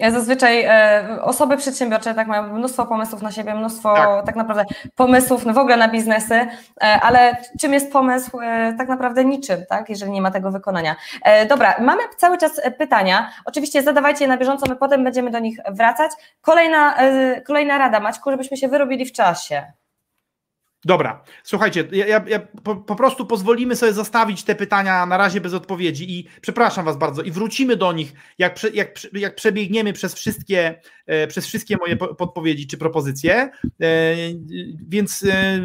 [0.08, 5.46] zazwyczaj e, osoby przedsiębiorcze tak mają mnóstwo pomysłów na siebie, mnóstwo tak, tak naprawdę pomysłów
[5.46, 6.48] no, w ogóle na biznesy, e,
[6.80, 8.40] ale czym jest pomysł?
[8.40, 10.96] E, tak naprawdę niczym, tak, jeżeli nie ma tego wykonania.
[11.22, 13.30] E, dobra, mamy cały czas pytania.
[13.44, 16.12] Oczywiście zadawajcie je na bieżąco, my potem będziemy do nich wracać.
[16.40, 19.72] Kolejna, e, kolejna rada, Maćku, żebyśmy się wyrobili w czasie.
[20.88, 25.54] Dobra, słuchajcie, ja, ja po, po, prostu pozwolimy sobie zostawić te pytania na razie bez
[25.54, 30.14] odpowiedzi i przepraszam Was bardzo i wrócimy do nich, jak, prze, jak, jak przebiegniemy przez
[30.14, 33.32] wszystkie, e, przez wszystkie moje podpowiedzi czy propozycje.
[33.32, 33.50] E,
[34.88, 35.60] więc e,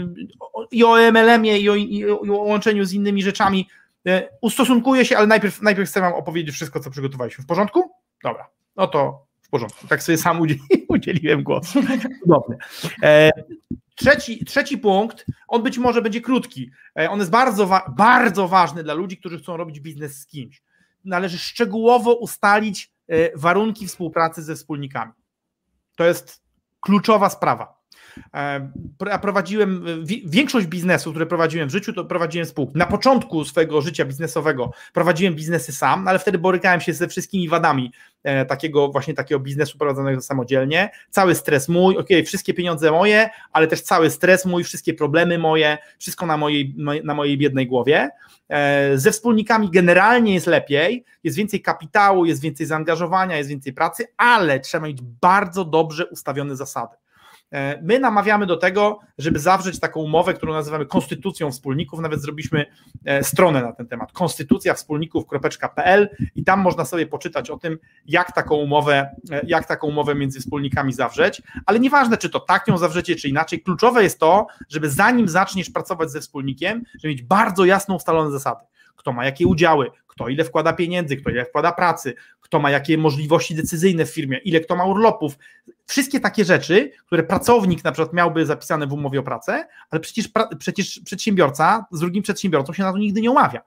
[0.71, 3.67] i o MLM-ie, i o, i o, łączeniu z innymi rzeczami
[4.07, 7.43] e, ustosunkuję się, ale najpierw, najpierw chcę Wam opowiedzieć wszystko, co przygotowaliśmy.
[7.43, 7.91] W porządku?
[8.23, 9.87] Dobra, no to w porządku.
[9.87, 10.39] Tak sobie sam
[10.87, 11.81] udzieliłem głosu.
[12.23, 12.57] Cudownie.
[13.03, 13.31] E,
[13.95, 16.71] Trzeci, trzeci punkt, on być może będzie krótki.
[16.99, 20.61] E, on jest bardzo, bardzo ważny dla ludzi, którzy chcą robić biznes z kimś.
[21.05, 25.11] Należy szczegółowo ustalić e, warunki współpracy ze wspólnikami.
[25.95, 26.43] To jest
[26.79, 27.82] kluczowa sprawa.
[29.05, 29.85] Ja prowadziłem
[30.25, 32.77] większość biznesów, które prowadziłem w życiu, to prowadziłem spółki.
[32.77, 37.91] Na początku swojego życia biznesowego prowadziłem biznesy sam, ale wtedy borykałem się ze wszystkimi wadami
[38.23, 40.89] e, takiego właśnie takiego biznesu prowadzonego samodzielnie.
[41.09, 45.77] Cały stres mój, ok, wszystkie pieniądze moje, ale też cały stres mój, wszystkie problemy moje,
[45.99, 48.09] wszystko na mojej, na mojej biednej głowie.
[48.49, 54.07] E, ze wspólnikami generalnie jest lepiej, jest więcej kapitału, jest więcej zaangażowania, jest więcej pracy,
[54.17, 57.02] ale trzeba mieć bardzo dobrze ustawione zasady.
[57.53, 61.99] E, my namawiamy do tego, żeby zawrzeć taką umowę, którą nazywamy konstytucją wspólników.
[61.99, 62.65] Nawet zrobiliśmy
[63.05, 68.31] e, stronę na ten temat konstytucja wspólników.pl i tam można sobie poczytać o tym, jak
[68.31, 71.41] taką umowę, e, jak taką umowę między wspólnikami zawrzeć.
[71.65, 75.69] Ale nieważne, czy to tak ją zawrzecie, czy inaczej, kluczowe jest to, żeby zanim zaczniesz
[75.69, 78.65] pracować ze wspólnikiem, żeby mieć bardzo jasno ustalone zasady.
[78.95, 82.97] Kto ma jakie udziały, kto ile wkłada pieniędzy, kto ile wkłada pracy, kto ma jakie
[82.97, 85.37] możliwości decyzyjne w firmie, ile kto ma urlopów.
[85.85, 90.29] Wszystkie takie rzeczy, które pracownik na przykład miałby zapisane w umowie o pracę, ale przecież,
[90.59, 93.61] przecież przedsiębiorca z drugim przedsiębiorcą się na to nigdy nie umawia.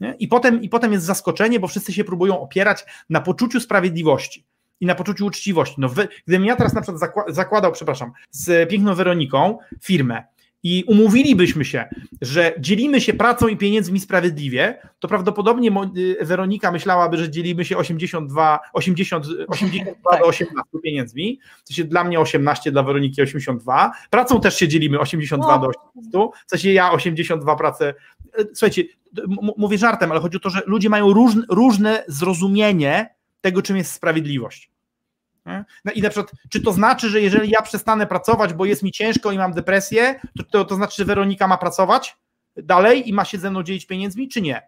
[0.00, 0.14] Nie?
[0.18, 4.46] I, potem, I potem jest zaskoczenie, bo wszyscy się próbują opierać na poczuciu sprawiedliwości
[4.80, 5.74] i na poczuciu uczciwości.
[5.78, 10.24] No, wy, gdybym ja teraz na przykład zakładał, przepraszam, z piękną Weroniką firmę,
[10.62, 11.88] i umówilibyśmy się,
[12.20, 17.76] że dzielimy się pracą i pieniędzmi sprawiedliwie, to prawdopodobnie y, Weronika myślałaby, że dzielimy się
[17.76, 24.40] 82, 80, 82 do 18 pieniędzmi, to się dla mnie 18, dla Weroniki 82, pracą
[24.40, 25.58] też się dzielimy 82 no.
[25.58, 27.94] do 18, w sensie ja 82 pracę,
[28.40, 28.84] y, słuchajcie,
[29.56, 33.92] mówię żartem, ale chodzi o to, że ludzie mają różne, różne zrozumienie tego, czym jest
[33.92, 34.70] sprawiedliwość.
[35.84, 38.92] No i na przykład, czy to znaczy, że jeżeli ja przestanę pracować, bo jest mi
[38.92, 42.16] ciężko i mam depresję, to, to, to znaczy, że Weronika ma pracować
[42.56, 44.62] dalej i ma się ze mną dzielić pieniędzmi, czy nie?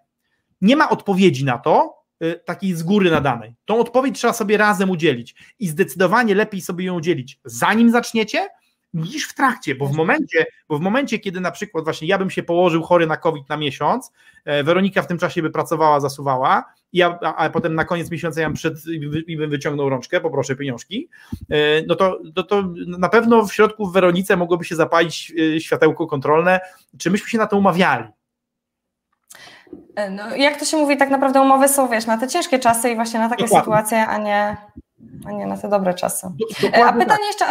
[0.61, 3.55] Nie ma odpowiedzi na to, y, takiej z góry nadanej.
[3.65, 8.49] Tą odpowiedź trzeba sobie razem udzielić i zdecydowanie lepiej sobie ją udzielić, zanim zaczniecie,
[8.95, 12.31] niż w trakcie, bo w momencie, bo w momencie, kiedy na przykład właśnie ja bym
[12.31, 14.13] się położył chory na COVID na miesiąc,
[14.45, 18.41] e, Weronika w tym czasie by pracowała, zasuwała, ja, a, a potem na koniec miesiąca
[18.41, 18.75] ja bym przed
[19.27, 21.09] i bym wyciągnął rączkę, poproszę pieniążki,
[21.51, 25.61] e, no to, no to na pewno w środku w Weronice mogłoby się zapalić e,
[25.61, 26.61] światełko kontrolne,
[26.99, 28.05] czy myśmy się na to umawiali.
[30.11, 32.95] No, jak to się mówi, tak naprawdę umowy są, wiesz, na te ciężkie czasy i
[32.95, 33.65] właśnie na takie Dokładnie.
[33.65, 34.57] sytuacje, a nie
[35.27, 36.27] a nie na te dobre czasy.
[36.63, 37.27] Dokładnie A pytanie tak.
[37.27, 37.47] jeszcze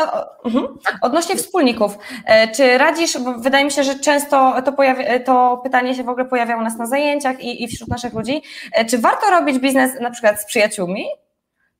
[0.45, 0.77] mhm.
[0.83, 0.97] Tak.
[1.01, 1.97] odnośnie wspólników.
[2.25, 6.09] E, czy radzisz, bo wydaje mi się, że często to, pojawia, to pytanie się w
[6.09, 8.41] ogóle pojawia u nas na zajęciach i, i wśród naszych ludzi.
[8.73, 11.05] E, czy warto robić biznes na przykład z przyjaciółmi?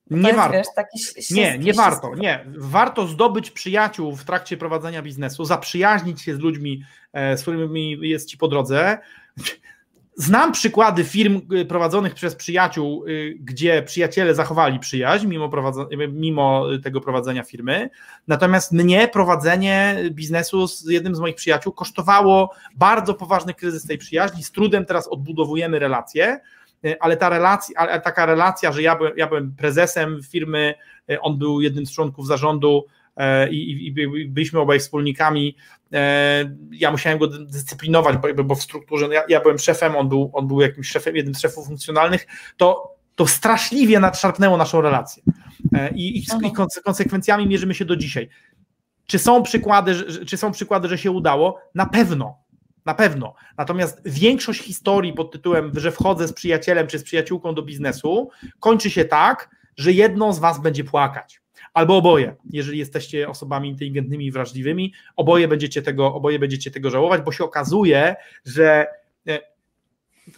[0.10, 0.82] nie jest, warto.
[0.96, 2.16] Wiesz, nie, nie warto.
[2.16, 2.46] Nie.
[2.58, 8.30] Warto zdobyć przyjaciół w trakcie prowadzenia biznesu, zaprzyjaźnić się z ludźmi, e, z którymi jest
[8.30, 8.98] ci po drodze.
[10.22, 15.50] Znam przykłady firm y, prowadzonych przez przyjaciół, y, gdzie przyjaciele zachowali przyjaźń mimo,
[16.12, 17.90] mimo tego prowadzenia firmy.
[18.28, 24.44] Natomiast mnie prowadzenie biznesu z jednym z moich przyjaciół kosztowało bardzo poważny kryzys tej przyjaźni.
[24.44, 26.40] Z trudem teraz odbudowujemy relacje,
[26.86, 30.74] y, ale ta relacja, ale taka relacja, że ja byłem, ja byłem prezesem firmy,
[31.22, 32.86] on był jednym z członków zarządu,
[33.52, 33.92] i, i
[34.28, 35.56] byliśmy obaj wspólnikami.
[35.94, 40.10] E, ja musiałem go dyscyplinować, bo, bo w strukturze, no ja, ja, byłem szefem, on
[40.10, 45.24] był, on był jakimś szefem, jednym z szefów funkcjonalnych, to, to straszliwie nadszarpnęło naszą relację.
[45.74, 46.52] E, I, i, i
[46.84, 48.30] konsekwencjami mierzymy się do dzisiaj.
[49.06, 49.96] Czy są przykłady,
[50.26, 51.60] czy są przykłady, że się udało?
[51.76, 52.38] Na pewno.
[52.86, 53.36] Na pewno.
[53.58, 58.90] Natomiast większość historii pod tytułem, że wchodzę z przyjacielem czy z przyjaciółką do biznesu, kończy
[58.90, 61.42] się tak, że jedno z was będzie płakać
[61.80, 67.22] albo oboje, jeżeli jesteście osobami inteligentnymi i wrażliwymi, oboje będziecie tego, oboje będziecie tego żałować,
[67.22, 68.16] bo się okazuje,
[68.46, 68.88] że
[69.28, 69.40] e,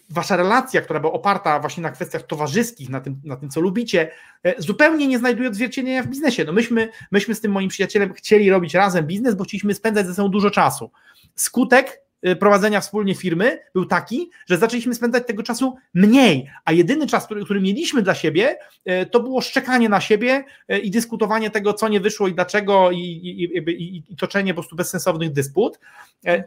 [0.09, 4.11] wasza relacja, która była oparta właśnie na kwestiach towarzyskich, na tym, na tym co lubicie,
[4.43, 6.45] e, zupełnie nie znajduje odzwierciedlenia w biznesie.
[6.45, 10.13] No myśmy, myśmy z tym moim przyjacielem chcieli robić razem biznes, bo chcieliśmy spędzać ze
[10.13, 10.91] sobą dużo czasu.
[11.35, 12.01] Skutek
[12.39, 17.45] prowadzenia wspólnie firmy był taki, że zaczęliśmy spędzać tego czasu mniej, a jedyny czas, który,
[17.45, 18.55] który mieliśmy dla siebie,
[18.89, 22.91] y, to było szczekanie na siebie y, i dyskutowanie tego, co nie wyszło i dlaczego,
[22.91, 25.79] i, i, i, i toczenie po prostu bezsensownych dysput.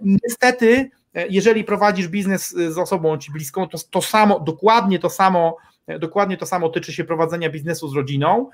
[0.00, 0.90] Niestety,
[1.28, 5.56] jeżeli prowadzisz biznes z osobą ci bliską, to, to samo, dokładnie to samo,
[5.98, 8.50] dokładnie to samo tyczy się prowadzenia biznesu z rodziną.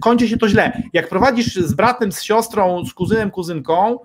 [0.00, 0.82] Kończy się to źle.
[0.92, 3.98] Jak prowadzisz z bratem, z siostrą, z kuzynem, kuzynką,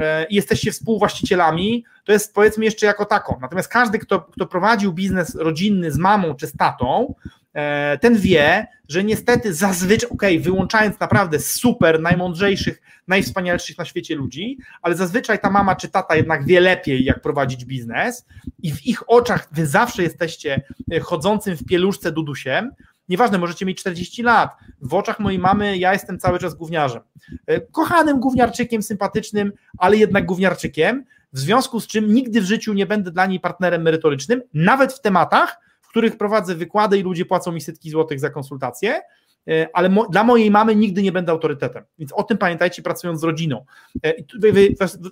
[0.00, 3.38] E, i jesteście współwłaścicielami, to jest powiedzmy jeszcze jako taką.
[3.40, 7.14] Natomiast każdy, kto, kto prowadził biznes rodzinny z mamą czy z tatą,
[7.54, 14.58] e, ten wie, że niestety zazwyczaj, okay, wyłączając naprawdę super, najmądrzejszych, najwspanialszych na świecie ludzi,
[14.82, 18.26] ale zazwyczaj ta mama czy tata jednak wie lepiej, jak prowadzić biznes
[18.62, 20.62] i w ich oczach wy zawsze jesteście
[20.92, 22.70] e, chodzącym w pieluszce dudusiem,
[23.08, 24.56] Nieważne, możecie mieć 40 lat.
[24.80, 27.02] W oczach mojej mamy ja jestem cały czas gówniarzem.
[27.46, 32.86] E, kochanym gówniarczykiem, sympatycznym, ale jednak gówniarczykiem, w związku z czym nigdy w życiu nie
[32.86, 37.52] będę dla niej partnerem merytorycznym, nawet w tematach, w których prowadzę wykłady i ludzie płacą
[37.52, 39.00] mi setki złotych za konsultacje,
[39.48, 41.84] e, ale mo dla mojej mamy nigdy nie będę autorytetem.
[41.98, 43.64] Więc o tym pamiętajcie, pracując z rodziną.
[44.02, 44.14] E,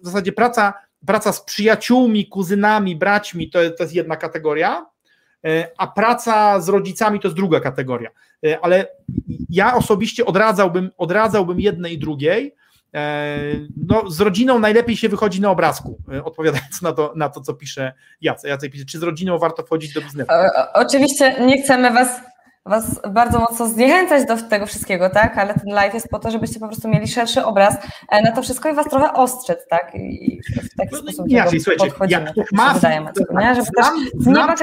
[0.02, 0.74] w zasadzie praca,
[1.06, 4.86] praca z przyjaciółmi, kuzynami, braćmi to, to jest jedna kategoria,
[5.78, 8.10] a praca z rodzicami to jest druga kategoria.
[8.46, 8.86] E, ale
[9.50, 12.54] ja osobiście odradzałbym, odradzałbym jednej i drugiej.
[12.94, 13.38] E,
[13.88, 17.92] no, z rodziną najlepiej się wychodzi na obrazku, odpowiadając na to, na to co pisze
[18.20, 18.50] Jacek.
[18.50, 20.30] Jacek pisze, czy z rodziną warto wchodzić do biznesu?
[20.74, 22.20] Oczywiście nie chcemy Was
[22.66, 25.38] Was bardzo mocno zniechęcać do tego wszystkiego, tak?
[25.38, 27.76] Ale ten live jest po to, żebyście po prostu mieli szerszy obraz
[28.24, 29.94] na to wszystko i Was trochę ostrzec, tak?
[29.94, 30.40] I
[30.72, 32.74] w taki no, sposób inaczej, słuchajcie, jak ma...
[32.74, 33.00] Wydaje,
[33.40, 33.54] nie?
[33.54, 34.56] Żeby znam, też nie znam,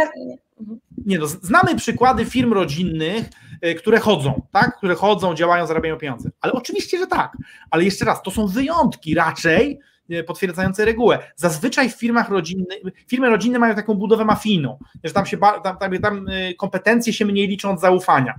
[1.05, 3.29] nie no, znamy przykłady firm rodzinnych,
[3.61, 4.77] e, które chodzą, tak?
[4.77, 6.29] Które chodzą, działają, zarabiają pieniądze.
[6.41, 7.37] Ale oczywiście, że tak.
[7.71, 9.79] Ale jeszcze raz, to są wyjątki raczej
[10.09, 11.19] E, potwierdzające regułę.
[11.35, 15.99] Zazwyczaj w firmach rodzinnych, firmy rodzinne mają taką budowę mafijną, że tam się tam, tam,
[16.01, 18.33] tam e, kompetencje się mniej liczą od zaufania.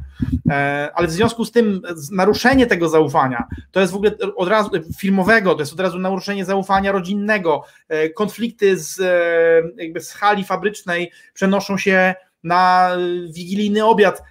[0.95, 5.55] Ale w związku z tym naruszenie tego zaufania to jest w ogóle od razu firmowego,
[5.55, 7.63] to jest od razu naruszenie zaufania rodzinnego.
[8.15, 9.01] Konflikty z,
[9.77, 12.15] jakby z hali fabrycznej przenoszą się
[12.45, 12.91] na
[13.35, 14.23] wigilijny obiad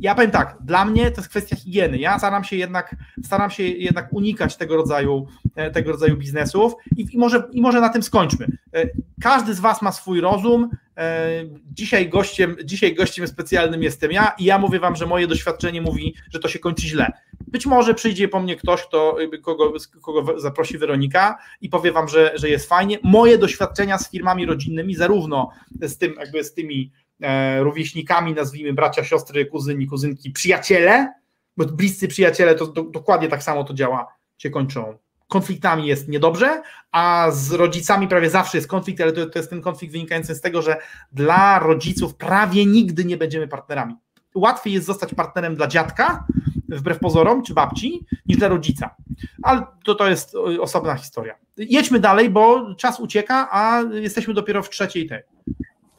[0.00, 1.98] ja powiem tak, dla mnie to jest kwestia higieny.
[1.98, 5.26] Ja staram się jednak, staram się jednak unikać tego rodzaju,
[5.56, 8.46] e, tego rodzaju biznesów i, i, może, i może na tym skończmy.
[8.74, 8.88] E,
[9.22, 10.70] każdy z Was ma swój rozum.
[10.96, 11.28] E,
[11.72, 16.14] dzisiaj gościem, dzisiaj gościem specjalnym jestem ja i ja mówię Wam, że moje doświadczenie mówi,
[16.30, 17.12] że to się kończy źle.
[17.50, 19.72] Być może przyjdzie po mnie ktoś, kto, kogo,
[20.02, 22.98] kogo zaprosi Weronika i powie Wam, że, że jest fajnie.
[23.02, 29.04] Moje doświadczenia z firmami rodzinnymi, zarówno z tym, jakby z tymi E, rówieśnikami, nazwijmy bracia,
[29.04, 31.14] siostry, kuzyni, kuzynki, przyjaciele,
[31.56, 34.06] bo bliscy przyjaciele to do, dokładnie tak samo to działa,
[34.38, 34.98] się kończą.
[35.28, 39.62] Konfliktami jest niedobrze, a z rodzicami prawie zawsze jest konflikt, ale to, to jest ten
[39.62, 40.76] konflikt wynikający z tego, że
[41.12, 43.94] dla rodziców prawie nigdy nie będziemy partnerami.
[44.34, 46.24] Łatwiej jest zostać partnerem dla dziadka,
[46.70, 48.94] wbrew pozorom, czy babci, niż dla rodzica.
[49.42, 51.34] Ale to, to jest osobna historia.
[51.56, 55.22] Jedźmy dalej, bo czas ucieka, a jesteśmy dopiero w trzeciej tej.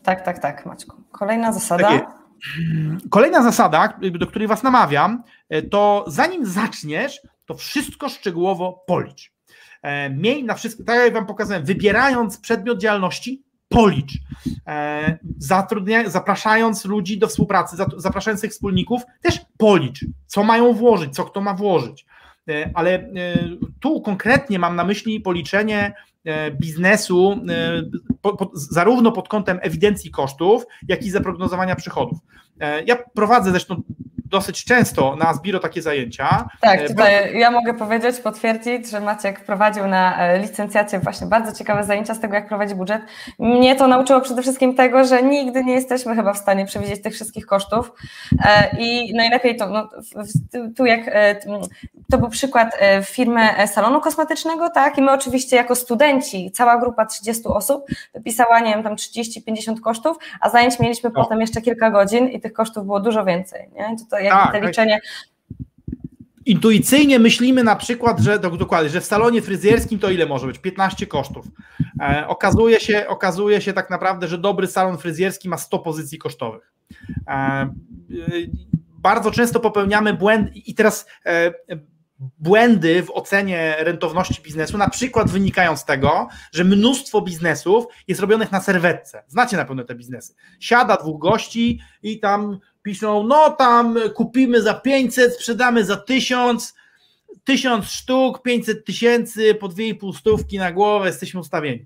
[0.04, 1.04] Tak, tak, tak, Maćku.
[1.12, 1.84] Kolejna zasada.
[1.84, 2.06] Takie,
[3.10, 9.32] kolejna zasada, do której Was namawiam, e, to zanim zaczniesz, to wszystko szczegółowo policz.
[9.82, 14.14] E, miej na wszystko, tak jak Wam pokazałem, wybierając przedmiot działalności, policz.
[14.68, 21.24] E, zatrudnia, zapraszając ludzi do współpracy, zapraszając tych wspólników, też policz, co mają włożyć, co
[21.24, 22.06] kto ma włożyć.
[22.74, 23.10] Ale
[23.80, 25.94] tu konkretnie mam na myśli policzenie
[26.26, 27.84] E, biznesu, e,
[28.22, 32.20] po, po, zarówno pod kątem ewidencji kosztów, jak i zaprognozowania przychodów.
[32.60, 33.82] E, ja prowadzę zresztą
[34.32, 36.50] dosyć często na Asbiro takie zajęcia.
[36.62, 42.14] Tak, tutaj ja mogę powiedzieć, potwierdzić, że Maciek prowadził na licencjacie właśnie bardzo ciekawe zajęcia
[42.14, 43.02] z tego, jak prowadzi budżet.
[43.40, 47.14] Mnie to nauczyło przede wszystkim tego, że nigdy nie jesteśmy chyba w stanie przewidzieć tych
[47.14, 47.92] wszystkich kosztów
[48.80, 49.90] i najlepiej to, no,
[50.78, 51.00] tu jak
[52.12, 57.44] to był przykład firmy salonu kosmetycznego, tak, i my oczywiście jako studenci, cała grupa 30
[57.46, 61.24] osób wypisała, nie wiem, tam 30-50 kosztów, a zajęć mieliśmy no.
[61.24, 63.96] potem jeszcze kilka godzin i tych kosztów było dużo więcej, nie?
[63.98, 65.00] To, to jakby tak, te liczenie
[66.46, 70.58] intuicyjnie myślimy na przykład, że dokładnie, że w salonie fryzjerskim to ile może być?
[70.58, 71.46] 15 kosztów.
[72.02, 76.74] E, okazuje, się, okazuje się tak naprawdę, że dobry salon fryzjerski ma 100 pozycji kosztowych.
[77.28, 77.74] E,
[78.98, 81.54] bardzo często popełniamy błędy i teraz e,
[82.40, 88.52] błędy w ocenie rentowności biznesu, na przykład wynikają z tego, że mnóstwo biznesów jest robionych
[88.52, 89.24] na serwetce.
[89.28, 90.36] Znacie na pewno te biznesy.
[90.60, 96.74] Siada dwóch gości i tam piszą, no tam kupimy za 500, sprzedamy za 1000,
[97.44, 101.86] 1000 sztuk, 500 tysięcy, po 2,5 stówki na głowę, jesteśmy ustawieni.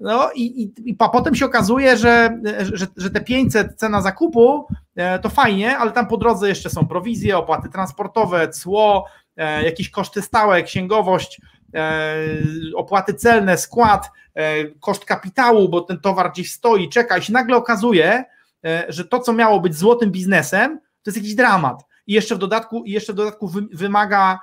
[0.00, 2.40] No i, i, i potem się okazuje, że,
[2.72, 4.66] że, że te 500 cena zakupu
[4.96, 9.06] e, to fajnie, ale tam po drodze jeszcze są prowizje, opłaty transportowe, cło,
[9.36, 11.40] jakieś koszty stałe, księgowość,
[11.74, 12.16] e,
[12.74, 17.56] opłaty celne, skład, e, koszt kapitału, bo ten towar gdzieś stoi, czeka i się nagle
[17.56, 18.24] okazuje,
[18.88, 21.84] że to, co miało być złotym biznesem, to jest jakiś dramat.
[22.06, 24.38] I jeszcze w dodatku, jeszcze w dodatku wymaga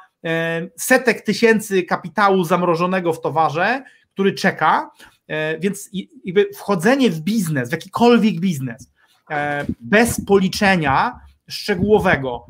[0.78, 3.84] setek tysięcy kapitału zamrożonego w towarze,
[4.14, 4.92] który czeka,
[5.60, 5.90] więc
[6.56, 8.92] wchodzenie w biznes, w jakikolwiek biznes,
[9.80, 11.20] bez policzenia
[11.50, 12.46] szczegółowego,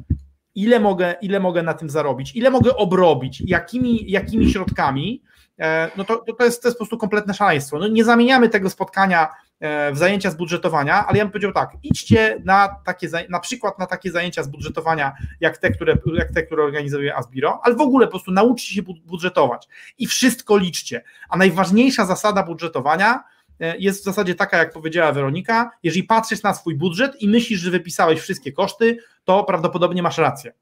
[0.55, 5.23] ile mogę, ile mogę na tym zarobić, ile mogę obrobić, jakimi, jakimi środkami,
[5.59, 7.79] e, no to, to, jest, to jest po prostu kompletne szaleństwo.
[7.79, 9.29] No nie zamieniamy tego spotkania
[9.59, 13.79] e, w zajęcia z budżetowania, ale ja bym powiedział tak, idźcie na takie, na przykład
[13.79, 17.81] na takie zajęcia z budżetowania, jak te, które, jak te, które organizuje Asbiro, ale w
[17.81, 21.03] ogóle po prostu nauczcie się budżetować i wszystko liczcie.
[21.29, 23.23] A najważniejsza zasada budżetowania
[23.79, 27.71] jest w zasadzie taka, jak powiedziała Weronika, jeżeli patrzysz na swój budżet i myślisz, że
[27.71, 30.53] wypisałeś wszystkie koszty, to prawdopodobnie masz rację.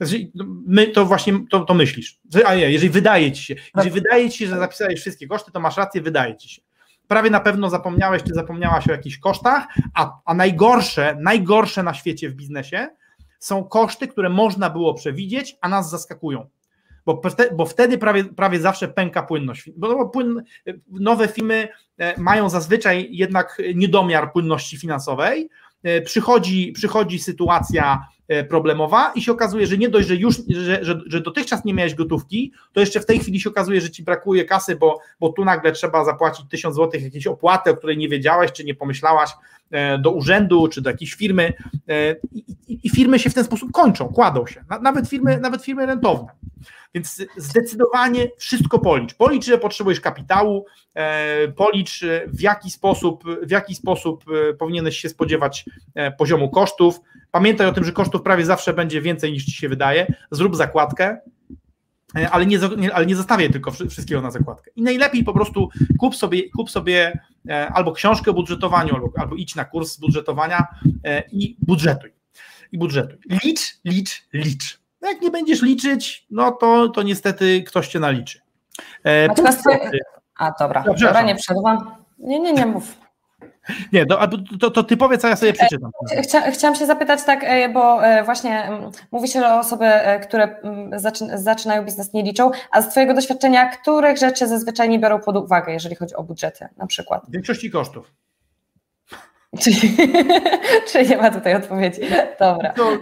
[0.00, 2.20] Znaczy, no, my to właśnie to, to myślisz.
[2.46, 5.60] A nie, jeżeli wydaje ci się, jeżeli wydaje ci się, że zapisałeś wszystkie koszty, to
[5.60, 6.62] masz rację, wydaje ci się.
[7.08, 12.30] Prawie na pewno zapomniałeś, czy zapomniałaś o jakichś kosztach, a, a najgorsze, najgorsze na świecie
[12.30, 12.88] w biznesie
[13.38, 16.48] są koszty, które można było przewidzieć, a nas zaskakują
[17.06, 17.20] bo,
[17.52, 19.70] bo wtedy prawie, prawie zawsze pęka płynność.
[19.76, 20.42] Bo no, płyn,
[20.90, 25.48] nowe firmy e, mają zazwyczaj jednak niedomiar płynności finansowej.
[25.82, 28.06] E, przychodzi, przychodzi sytuacja
[28.48, 31.94] problemowa i się okazuje, że nie dość, że już, że, że, że dotychczas nie miałeś
[31.94, 35.44] gotówki, to jeszcze w tej chwili się okazuje, że ci brakuje kasy, bo, bo tu
[35.44, 39.30] nagle trzeba zapłacić tysiąc złotych jakiejś opłaty, o której nie wiedziałaś, czy nie pomyślałaś
[39.98, 41.52] do urzędu, czy do jakiejś firmy
[42.32, 45.86] i, i, i firmy się w ten sposób kończą, kładą się, nawet firmy, nawet firmy
[45.86, 46.28] rentowne.
[46.94, 49.14] Więc zdecydowanie wszystko policz.
[49.14, 55.08] Policz, że potrzebujesz kapitału, e, policz w jaki sposób, w jaki sposób e, powinieneś się
[55.08, 55.64] spodziewać
[55.94, 57.00] e, poziomu kosztów.
[57.30, 60.14] Pamiętaj o tym, że kosztów prawie zawsze będzie więcej niż ci się wydaje.
[60.30, 61.18] Zrób zakładkę,
[62.30, 62.58] ale nie,
[62.94, 64.70] ale nie zostawiaj tylko wszystkiego na zakładkę.
[64.76, 65.68] I najlepiej po prostu
[65.98, 67.20] kup sobie, kup sobie
[67.74, 70.66] albo książkę o budżetowaniu, albo, albo idź na kurs budżetowania
[71.32, 72.12] i budżetuj.
[72.72, 73.18] I budżetuj.
[73.44, 74.80] Licz, licz, licz.
[75.02, 78.40] No jak nie będziesz liczyć, no to, to niestety ktoś cię naliczy.
[79.04, 79.28] E,
[80.36, 81.94] A dobra, dobra, nie przerwam.
[82.18, 82.96] Nie, nie, nie mów.
[83.92, 84.28] Nie, to,
[84.60, 85.90] to, to, ty powiedz, a ja sobie przeczytam.
[86.16, 89.86] E, chcia, chciałam się zapytać tak, e, bo e, właśnie mm, mówi się, że osoby,
[90.22, 90.98] które mm,
[91.34, 95.72] zaczynają biznes nie liczą, a z twojego doświadczenia, których rzeczy zazwyczaj nie biorą pod uwagę,
[95.72, 97.22] jeżeli chodzi o budżety na przykład?
[97.28, 98.12] Większości kosztów.
[99.62, 99.96] Czyli,
[100.92, 102.00] czyli nie ma tutaj odpowiedzi.
[102.40, 102.72] Dobra.
[102.72, 102.98] To,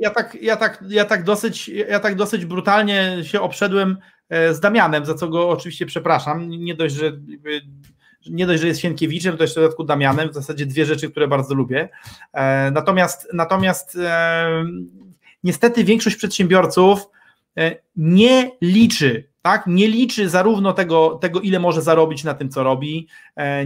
[0.00, 3.96] ja, tak, ja, tak, ja, tak dosyć, ja tak dosyć brutalnie się obszedłem
[4.30, 6.50] z Damianem, za co go oczywiście przepraszam.
[6.50, 7.12] Nie dość, że
[8.26, 11.28] nie dość, że jest Sienkiewiczem, to jeszcze w dodatku Damianem, w zasadzie dwie rzeczy, które
[11.28, 11.88] bardzo lubię.
[12.32, 14.64] E, natomiast natomiast e,
[15.44, 17.06] niestety większość przedsiębiorców
[17.96, 19.66] nie liczy tak?
[19.66, 23.08] Nie liczy zarówno tego, tego, ile może zarobić na tym, co robi,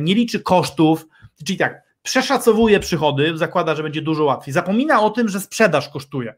[0.01, 1.07] nie liczy kosztów.
[1.45, 4.55] Czyli tak, przeszacowuje przychody, zakłada, że będzie dużo łatwiej.
[4.55, 6.35] Zapomina o tym, że sprzedaż kosztuje.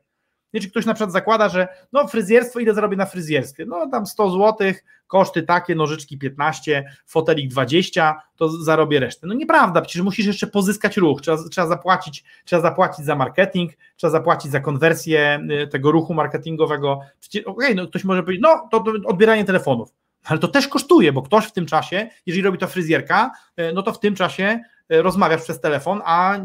[0.55, 3.67] Nie, czy ktoś na przykład zakłada, że no fryzjerstwo, ile zarobię na fryzjerstwie?
[3.67, 4.73] No tam 100 zł,
[5.07, 9.27] koszty takie, nożyczki 15, fotelik 20, to zarobię resztę.
[9.27, 14.11] No nieprawda, przecież musisz jeszcze pozyskać ruch, trzeba, trzeba, zapłacić, trzeba zapłacić za marketing, trzeba
[14.11, 16.93] zapłacić za konwersję y, tego ruchu marketingowego.
[16.93, 19.89] Okej, okay, no ktoś może powiedzieć, no to, odbieranie telefonów,
[20.25, 23.31] ale to też kosztuje, bo ktoś w tym czasie, jeżeli robi to fryzjerka,
[23.61, 26.39] y, no to w tym czasie E, rozmawiasz przez telefon, a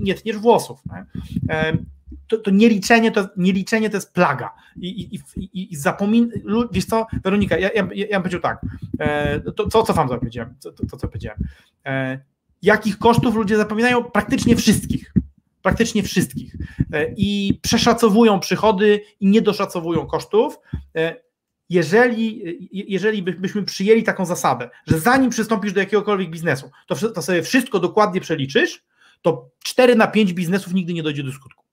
[0.00, 0.80] nie tniesz włosów.
[0.86, 1.06] Nie?
[2.12, 4.50] E, to, to nieliczenie, to, nieliczenie to jest plaga.
[4.76, 6.30] I, i, i, i zapomin...
[6.72, 8.60] Wiesz co, Weronika, ja, ja, ja bym powiedział tak,
[9.00, 11.38] e, to, co, co wam powiedziałem, to, to, co powiedziałem.
[12.62, 14.04] Jakich kosztów ludzie zapominają?
[14.04, 15.12] Praktycznie wszystkich.
[15.62, 16.56] Praktycznie wszystkich.
[17.16, 20.58] I przeszacowują przychody i nie doszacowują kosztów
[21.70, 27.42] jeżeli, jeżeli byśmy przyjęli taką zasadę, że zanim przystąpisz do jakiegokolwiek biznesu, to, to sobie
[27.42, 28.84] wszystko dokładnie przeliczysz,
[29.22, 31.64] to 4 na 5 biznesów nigdy nie dojdzie do skutku.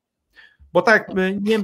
[0.75, 1.07] Bo tak,
[1.41, 1.59] nie,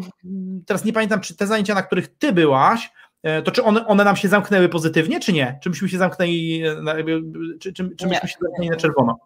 [0.66, 2.92] teraz nie pamiętam, czy te zajęcia, na których ty byłaś,
[3.24, 5.60] e, to czy one, one nam się zamknęły pozytywnie, czy nie?
[5.64, 6.64] Czy myśmy się zamknęli,
[7.60, 9.20] czy, czy, czy myśmy się zamknęli na czerwono?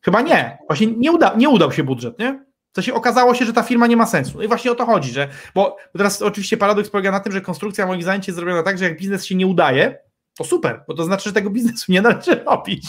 [0.00, 0.58] Chyba nie.
[0.66, 2.44] Właśnie nie, uda, nie udał się budżet, nie?
[2.72, 4.32] Co się okazało się, że ta firma nie ma sensu.
[4.36, 5.28] No i właśnie o to chodzi, że.
[5.54, 8.84] Bo teraz oczywiście paradoks polega na tym, że konstrukcja moich zajęć jest zrobiona tak, że
[8.84, 9.98] jak biznes się nie udaje,
[10.38, 12.86] to super, bo to znaczy, że tego biznesu nie należy robić.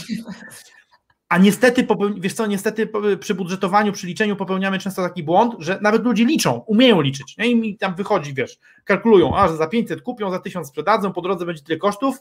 [1.33, 6.03] A niestety, wiesz co, niestety przy budżetowaniu, przy liczeniu popełniamy często taki błąd, że nawet
[6.03, 7.37] ludzie liczą, umieją liczyć.
[7.37, 7.47] Nie?
[7.47, 11.21] I mi tam wychodzi, wiesz, kalkulują, a że za 500 kupią, za 1000 sprzedadzą, po
[11.21, 12.17] drodze będzie tyle kosztów,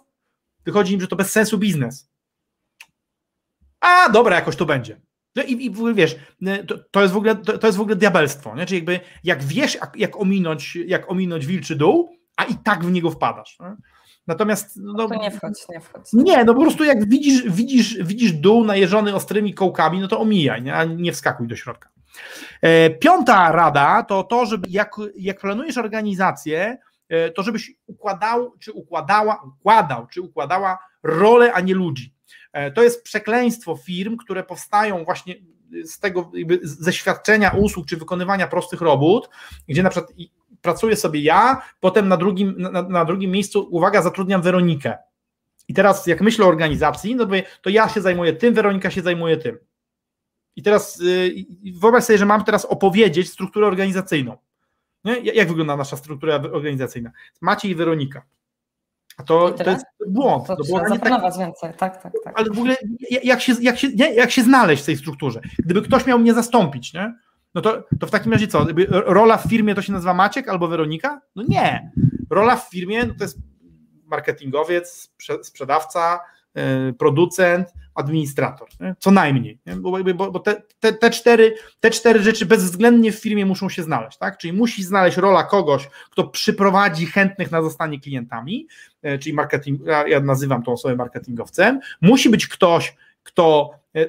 [0.64, 2.10] wychodzi im, że to bez sensu biznes.
[3.80, 5.00] A dobra, jakoś to będzie.
[5.36, 6.16] No i, i wiesz,
[6.68, 8.66] to, to, jest w ogóle, to, to, jest w ogóle diabelstwo, nie?
[8.66, 12.92] Czyli jakby jak wiesz, jak, jak, ominąć, jak ominąć wilczy dół, a i tak w
[12.92, 13.58] niego wpadasz.
[13.60, 13.76] Nie?
[14.26, 14.76] Natomiast.
[14.76, 16.12] No, to nie wchodź, nie wchodź.
[16.12, 20.62] Nie, no po prostu jak widzisz, widzisz, widzisz dół najeżony ostrymi kołkami, no to omijaj,
[20.62, 20.74] nie?
[20.74, 21.88] a nie wskakuj do środka.
[22.62, 28.72] E, piąta rada to to, żeby jak, jak planujesz organizację, e, to żebyś układał, czy
[28.72, 32.14] układała, układał, czy układała rolę, a nie ludzi.
[32.52, 35.34] E, to jest przekleństwo firm, które powstają właśnie
[35.84, 36.30] z tego
[36.62, 39.28] ze świadczenia usług czy wykonywania prostych robót,
[39.68, 40.12] gdzie na przykład
[40.62, 44.98] pracuję sobie ja, potem na drugim, na, na drugim miejscu, uwaga, zatrudniam Weronikę.
[45.68, 47.26] I teraz jak myślę o organizacji, no
[47.62, 49.58] to, ja się zajmuję tym, Weronika się zajmuje tym.
[50.56, 51.34] I teraz y,
[51.80, 54.36] wyobraź sobie, że mam teraz opowiedzieć strukturę organizacyjną.
[55.04, 55.18] Nie?
[55.18, 57.10] Jak wygląda nasza struktura organizacyjna?
[57.40, 58.22] Maciej i Weronika.
[59.16, 60.46] A to, to jest błąd.
[60.46, 62.38] To, to trzeba zaplanować tak, więcej, tak, tak, tak.
[62.40, 62.76] Ale w ogóle
[63.22, 65.40] jak się, jak, się, jak się znaleźć w tej strukturze?
[65.58, 67.14] Gdyby ktoś miał mnie zastąpić, nie?
[67.54, 68.66] No to, to w takim razie co?
[68.88, 71.20] Rola w firmie to się nazywa Maciek albo Weronika?
[71.36, 71.92] No nie.
[72.30, 73.38] Rola w firmie no to jest
[74.06, 76.20] marketingowiec, sprzedawca,
[76.56, 79.76] E, producent, administrator, co najmniej, nie?
[79.76, 84.18] bo, bo, te, te, te, cztery, te cztery rzeczy bezwzględnie w firmie muszą się znaleźć,
[84.18, 84.38] tak?
[84.38, 88.66] czyli musi znaleźć rola kogoś, kto przyprowadzi chętnych na zostanie klientami,
[89.02, 94.06] e, czyli marketing, ja nazywam tą osobę marketingowcem, musi być ktoś, kto e,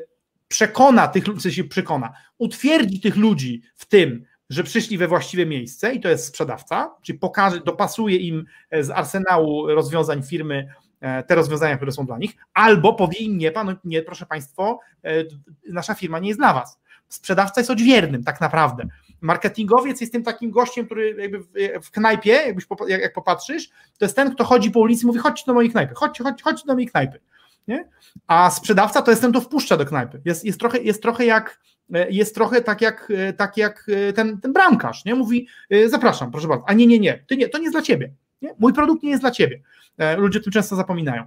[0.47, 2.13] przekona tych ludzi, się przekona,
[2.43, 7.19] utwierdzi tych ludzi w tym, że przyszli we właściwe miejsce i to jest sprzedawca, czyli
[7.19, 10.67] pokaże, dopasuje im z arsenału rozwiązań firmy
[11.03, 14.79] E, te rozwiązania, które są dla nich, albo powie im nie, pan, nie, proszę Państwo,
[15.03, 15.23] e,
[15.69, 16.79] nasza firma nie jest dla Was.
[17.09, 18.87] Sprzedawca jest odźwiernym tak naprawdę.
[19.21, 21.39] Marketingowiec jest tym takim gościem, który jakby
[21.83, 25.19] w, knajpie, jakbyś, jak, jak popatrzysz, to jest ten, kto chodzi po ulicy i mówi,
[25.19, 27.19] chodźcie do mojej knajpy, chodźcie, chodźcie, chodźcie do mojej knajpy.
[27.67, 27.89] Nie?
[28.27, 30.21] A sprzedawca to jest ten, kto wpuszcza do knajpy.
[30.25, 31.72] Jest, jest, trochę, jest trochę jak e,
[32.09, 35.15] jest trochę tak jak, tak jak ten, ten bramkarz, nie?
[35.15, 35.47] Mówi,
[35.85, 38.11] zapraszam, proszę bardzo, a nie, nie, nie, ty nie, to nie jest dla ciebie.
[38.43, 38.55] Nie?
[38.59, 39.61] Mój produkt nie jest dla ciebie.
[39.97, 41.23] E, ludzie tym często zapominają.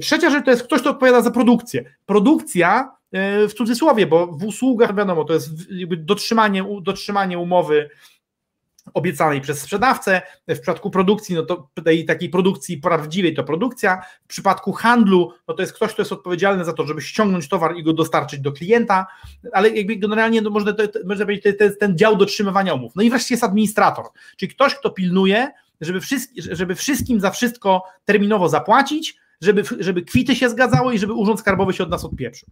[0.00, 1.84] Trzecia rzecz to jest ktoś, kto odpowiada za produkcję.
[2.06, 5.50] Produkcja e, w cudzysłowie, bo w usługach wiadomo, to jest
[5.96, 7.90] dotrzymanie, dotrzymanie umowy
[8.94, 10.22] obiecanej przez sprzedawcę.
[10.48, 14.02] W przypadku produkcji, no to tej takiej produkcji prawdziwej to produkcja.
[14.24, 17.76] W przypadku handlu, no to jest ktoś, kto jest odpowiedzialny za to, żeby ściągnąć towar
[17.76, 19.06] i go dostarczyć do klienta,
[19.52, 22.92] ale jakby generalnie no można, to, można powiedzieć, to jest ten dział dotrzymywania umów.
[22.96, 24.04] No i wreszcie jest administrator,
[24.36, 26.00] czyli ktoś, kto pilnuje, żeby,
[26.36, 31.72] żeby wszystkim za wszystko terminowo zapłacić, żeby, żeby kwity się zgadzały i żeby Urząd Skarbowy
[31.72, 32.48] się od nas odpieprzył.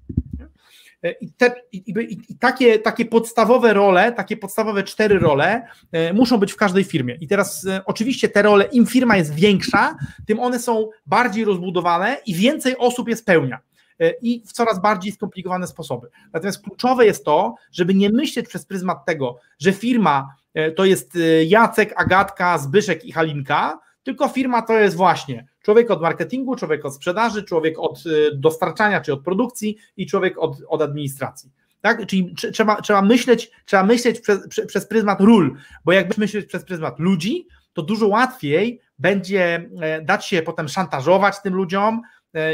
[1.20, 1.82] I, te, i,
[2.30, 7.14] i, takie, takie podstawowe role, takie podstawowe cztery role e, muszą być w każdej firmie.
[7.14, 9.96] I teraz e, oczywiście te role, im firma jest większa,
[10.26, 13.58] tym one są bardziej rozbudowane i więcej osób je spełnia
[14.00, 16.08] e, i w coraz bardziej skomplikowane sposoby.
[16.32, 21.16] Natomiast kluczowe jest to, żeby nie myśleć przez pryzmat tego, że firma E, to jest
[21.16, 26.84] e, Jacek, Agatka, Zbyszek i Halinka, tylko firma to jest właśnie człowiek od marketingu, człowiek
[26.84, 31.50] od sprzedaży, człowiek od e, dostarczania czy od produkcji i człowiek od, od administracji.
[31.80, 32.06] Tak?
[32.06, 36.98] Czyli trzeba, trzeba myśleć, trzeba myśleć przez, przez pryzmat ról, bo jakbyś myśleć przez pryzmat
[36.98, 39.70] ludzi, to dużo łatwiej będzie
[40.02, 42.02] dać się potem szantażować tym ludziom,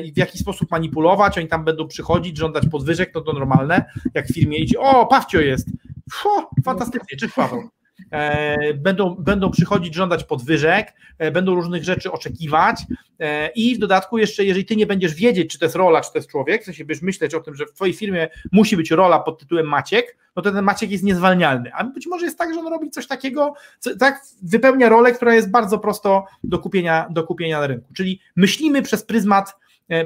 [0.05, 3.85] i w jaki sposób manipulować, oni tam będą przychodzić, żądać podwyżek, no to normalne,
[4.15, 5.69] jak w firmie idzie, o, Pawcio jest,
[6.65, 7.69] fantastycznie, cześć Paweł.
[8.11, 12.83] E, będą, będą przychodzić, żądać podwyżek, e, będą różnych rzeczy oczekiwać
[13.21, 16.13] e, i w dodatku jeszcze, jeżeli ty nie będziesz wiedzieć, czy to jest rola, czy
[16.13, 18.91] to jest człowiek, w sensie będziesz myśleć o tym, że w twojej firmie musi być
[18.91, 22.55] rola pod tytułem Maciek, no to ten Maciek jest niezwalnialny, a być może jest tak,
[22.55, 27.07] że on robi coś takiego, co, tak wypełnia rolę, która jest bardzo prosto do kupienia,
[27.11, 29.57] do kupienia na rynku, czyli myślimy przez pryzmat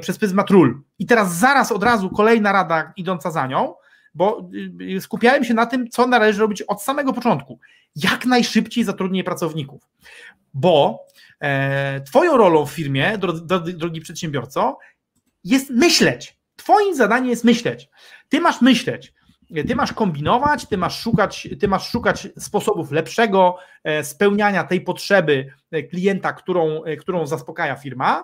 [0.01, 0.81] przez pryzmat ról.
[0.99, 3.73] I teraz zaraz od razu kolejna rada idąca za nią,
[4.13, 4.49] bo
[4.81, 7.59] y, skupiałem się na tym, co należy robić od samego początku.
[7.95, 9.89] Jak najszybciej zatrudnienie pracowników,
[10.53, 11.05] bo
[11.41, 14.77] e, Twoją rolą w firmie, drogi, drogi przedsiębiorco,
[15.43, 16.37] jest myśleć.
[16.55, 17.89] Twoim zadaniem jest myśleć.
[18.29, 19.13] Ty masz myśleć.
[19.67, 25.53] Ty masz kombinować, ty masz szukać, ty masz szukać sposobów lepszego e, spełniania tej potrzeby
[25.71, 28.23] e, klienta, którą, którą zaspokaja firma.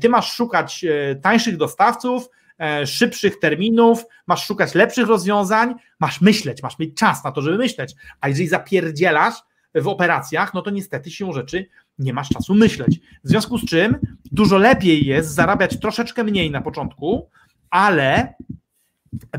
[0.00, 0.84] Ty masz szukać
[1.22, 2.39] tańszych dostawców, E,
[2.86, 7.94] szybszych terminów, masz szukać lepszych rozwiązań, masz myśleć, masz mieć czas na to, żeby myśleć.
[8.20, 9.34] A jeżeli zapierdzielasz
[9.74, 11.66] w operacjach, no to niestety siłą rzeczy
[11.98, 13.00] nie masz czasu myśleć.
[13.24, 13.98] W związku z czym
[14.32, 17.30] dużo lepiej jest zarabiać troszeczkę mniej na początku,
[17.70, 18.34] ale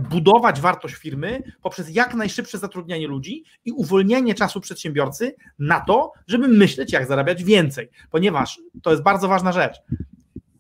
[0.10, 6.48] budować wartość firmy poprzez jak najszybsze zatrudnianie ludzi i uwolnienie czasu przedsiębiorcy na to, żeby
[6.48, 9.76] myśleć, jak zarabiać więcej, ponieważ to jest bardzo ważna rzecz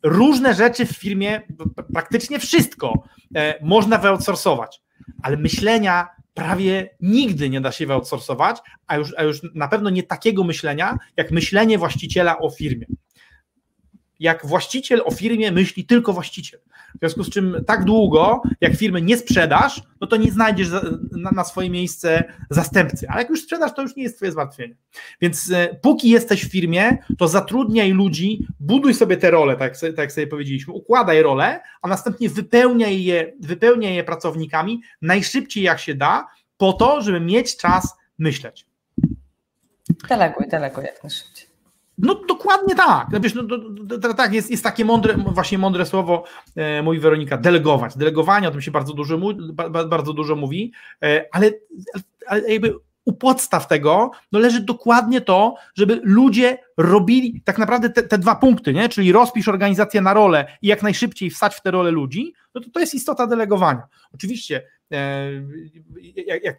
[0.03, 1.41] różne rzeczy w firmie,
[1.93, 3.03] praktycznie wszystko
[3.35, 4.81] e, można wyoutsourcować,
[5.23, 10.03] ale myślenia prawie nigdy nie da się wyoutsourcować, a już, a już na pewno nie
[10.03, 12.85] takiego myślenia, jak myślenie właściciela o firmie
[14.21, 16.59] jak właściciel o firmie myśli tylko właściciel.
[16.95, 20.67] W związku z czym tak długo, jak firmy nie sprzedasz, no to nie znajdziesz
[21.11, 23.09] na, swoje miejsce zastępcy.
[23.09, 24.75] Ale jak już sprzedasz, to już nie jest twoje zmartwienie.
[25.21, 29.97] Więc e, póki jesteś w firmie, to zatrudniaj ludzi, buduj sobie te role, tak, tak
[29.97, 35.95] jak sobie powiedzieliśmy, układaj role, a następnie wypełniaj je, wypełniaj je pracownikami najszybciej jak się
[35.95, 38.65] da, po to, żeby mieć czas myśleć.
[40.09, 41.50] Deleguj, deleguj jak najszybciej.
[42.01, 43.07] No dokładnie tak.
[43.11, 43.57] No, wiesz, no, to,
[43.97, 46.23] to, tak, jest, jest takie mądre, właśnie mądre słowo,
[46.55, 47.97] e, mówi Weronika, delegować.
[47.97, 49.19] Delegowanie, o tym się bardzo dużo,
[49.89, 50.71] bardzo dużo mówi,
[51.03, 51.51] e, ale,
[52.27, 52.75] ale jakby
[53.05, 58.35] u podstaw tego no leży dokładnie to, żeby ludzie robili tak naprawdę te, te, dwa
[58.35, 58.89] punkty, nie?
[58.89, 62.69] czyli rozpisz organizację na rolę i jak najszybciej wsać w te role ludzi, no to
[62.69, 63.83] to jest istota delegowania.
[64.13, 64.67] Oczywiście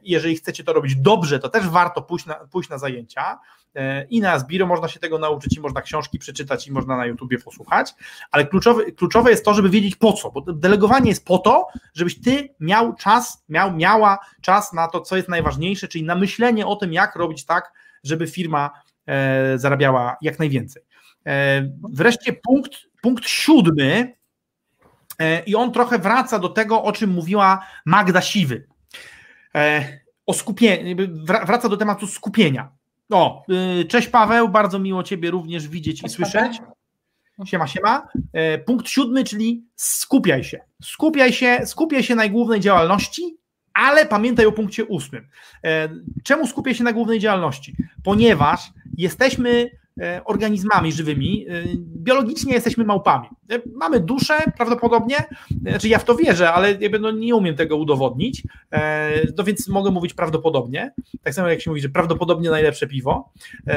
[0.02, 3.38] jeżeli chcecie to robić dobrze, to też warto pójść na, pójść na zajęcia
[3.74, 7.06] e, i na Zbiro można się tego nauczyć i można książki przeczytać i można na
[7.06, 7.94] YouTubie posłuchać,
[8.30, 12.20] ale kluczowe, kluczowe jest to, żeby wiedzieć po co, bo delegowanie jest po to, żebyś
[12.20, 16.76] ty miał czas, miał, miała czas na to, co jest najważniejsze, czyli na myślenie o
[16.76, 17.72] tym, jak robić tak,
[18.04, 18.70] żeby firma
[19.06, 20.82] e, zarabiała jak najwięcej.
[21.92, 22.72] Wreszcie punkt,
[23.02, 24.21] punkt siódmy, E,
[25.46, 28.66] i on trochę wraca do tego, o czym mówiła Magda Siwy.
[29.54, 30.96] E, o skupienie,
[31.46, 32.68] wraca do tematu skupienia.
[33.10, 33.44] O,
[33.80, 36.58] y, cześć Paweł, bardzo miło Ciebie również widzieć i słyszeć.
[37.44, 38.08] Siema, siema.
[38.32, 40.60] E, punkt siódmy, czyli skupiaj się.
[40.82, 43.36] Skupiaj się, skupiaj się na głównej działalności,
[43.74, 45.28] ale pamiętaj o punkcie ósmym.
[45.64, 45.88] E,
[46.24, 47.76] czemu skupiaj się na głównej działalności?
[48.04, 49.68] Ponieważ jesteśmy e,
[50.24, 53.28] organizmami żywymi, biologicznie jesteśmy małpami.
[53.74, 55.16] Mamy duszę prawdopodobnie,
[55.62, 58.42] znaczy ja w to wierzę, ale jakby no nie umiem tego udowodnić,
[59.38, 63.32] no więc mogę mówić prawdopodobnie, tak samo jak się mówi, że prawdopodobnie najlepsze piwo,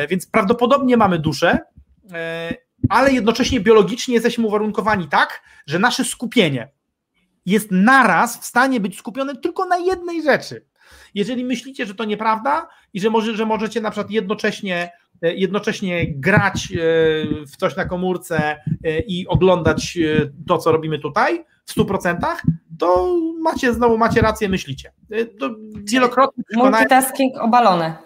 [0.09, 1.59] więc prawdopodobnie mamy duszę,
[2.89, 6.69] ale jednocześnie biologicznie jesteśmy uwarunkowani tak, że nasze skupienie
[7.45, 10.65] jest naraz w stanie być skupione tylko na jednej rzeczy.
[11.13, 14.91] Jeżeli myślicie, że to nieprawda i że, może, że możecie na przykład jednocześnie, e,
[15.33, 16.77] jednocześnie grać e,
[17.45, 18.37] w coś na komórce
[18.83, 19.97] e, i oglądać
[20.47, 22.17] to, co robimy tutaj w 100%,
[22.79, 24.91] to macie znowu macie rację, myślicie.
[25.39, 27.97] To wielokrotnie Multitasking obalone.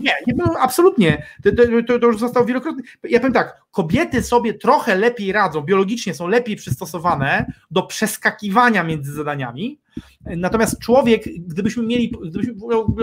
[0.00, 1.26] Nie, nie absolutnie.
[1.44, 1.50] To,
[1.86, 2.82] to, to, już zostało wielokrotnie.
[3.02, 9.12] Ja powiem tak, kobiety sobie trochę lepiej radzą, biologicznie są lepiej przystosowane do przeskakiwania między
[9.12, 9.80] zadaniami.
[10.24, 12.54] Natomiast człowiek, gdybyśmy mieli, gdybyśmy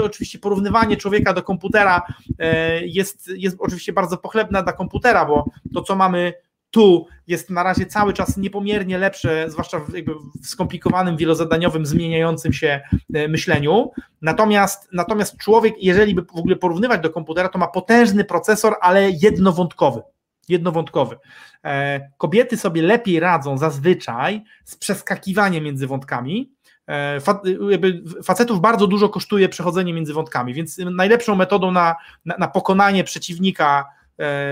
[0.04, 2.02] oczywiście porównywanie człowieka do komputera
[2.40, 6.34] e, jest, jest oczywiście bardzo pochlebne dla komputera, bo to, co mamy
[6.74, 9.92] tu jest na razie cały czas niepomiernie lepsze, zwłaszcza w,
[10.42, 12.82] w, skomplikowanym, wielozadaniowym, zmieniającym się
[13.14, 13.92] e, myśleniu.
[14.22, 19.10] Natomiast, natomiast człowiek, jeżeli by w ogóle porównywać do komputera, to ma potężny procesor, ale
[19.12, 20.02] jednowątkowy.
[20.50, 21.18] Jednowątkowy.
[21.66, 26.52] E, kobiety sobie lepiej radzą zazwyczaj z przeskakiwaniem między wątkami.
[26.90, 27.20] E,
[28.24, 31.96] facetów bardzo dużo kosztuje przechodzenie między wątkami, więc najlepszą metodą na,
[32.26, 33.86] na, na pokonanie przeciwnika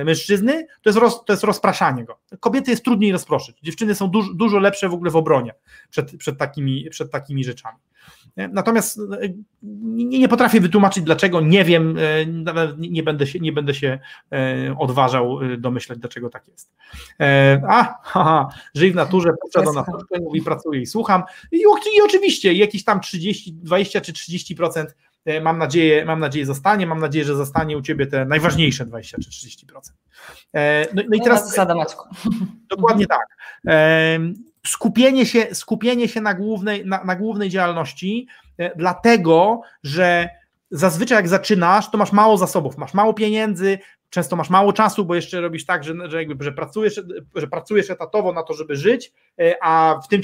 [0.06, 2.20] mężczyzny, to jest, roz, to jest rozpraszanie go.
[2.40, 3.58] Kobiety jest trudniej rozproszyć.
[3.64, 5.54] Dziewczyny są dużo, dużo lepsze w ogóle w obronie
[5.90, 7.78] przed, przed, takimi, przed takimi rzeczami.
[8.36, 9.02] E, natomiast e,
[9.64, 11.98] nie, nie potrafię wytłumaczyć dlaczego, nie wiem,
[12.78, 14.00] nie będę się, nie będę się
[14.78, 16.74] odważał domyśleć, dlaczego tak jest.
[17.70, 19.86] A, haha, żyj w naturze, posiada na
[20.22, 21.24] mówi, pracuję i słucham.
[21.52, 21.58] I,
[21.96, 25.11] I oczywiście jakiś tam 30, 20 czy 30% E,
[25.42, 29.30] mam nadzieję, mam nadzieję zostanie, mam nadzieję, że zostanie u Ciebie te najważniejsze 20 czy
[29.30, 29.66] 30%.
[30.54, 31.50] E, no, no i teraz...
[31.50, 32.16] Zasada, Maćku.
[32.76, 33.28] Dokładnie tak.
[33.68, 34.20] E,
[34.68, 38.28] skupienie się, skupienie się na, głównej, na, na głównej działalności,
[38.76, 40.30] dlatego, że
[40.72, 45.16] zazwyczaj jak zaczynasz, to masz mało zasobów, masz mało pieniędzy, często masz mało czasu, bo
[45.16, 47.02] jeszcze robisz tak, że, że, jakby, że, pracujesz,
[47.36, 49.14] że pracujesz etatowo na to, żeby żyć,
[49.62, 50.22] a w tym,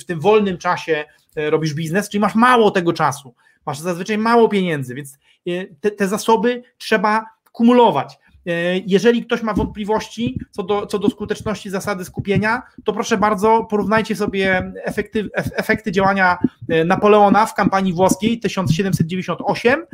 [0.00, 1.04] w tym wolnym czasie
[1.36, 3.34] robisz biznes, czyli masz mało tego czasu
[3.66, 8.18] masz zazwyczaj mało pieniędzy, więc e, te, te zasoby trzeba kumulować.
[8.46, 13.64] E, jeżeli ktoś ma wątpliwości co do, co do skuteczności zasady skupienia, to proszę bardzo,
[13.64, 16.38] porównajcie sobie efekty, efekty działania
[16.68, 19.86] e, Napoleona w kampanii włoskiej 1798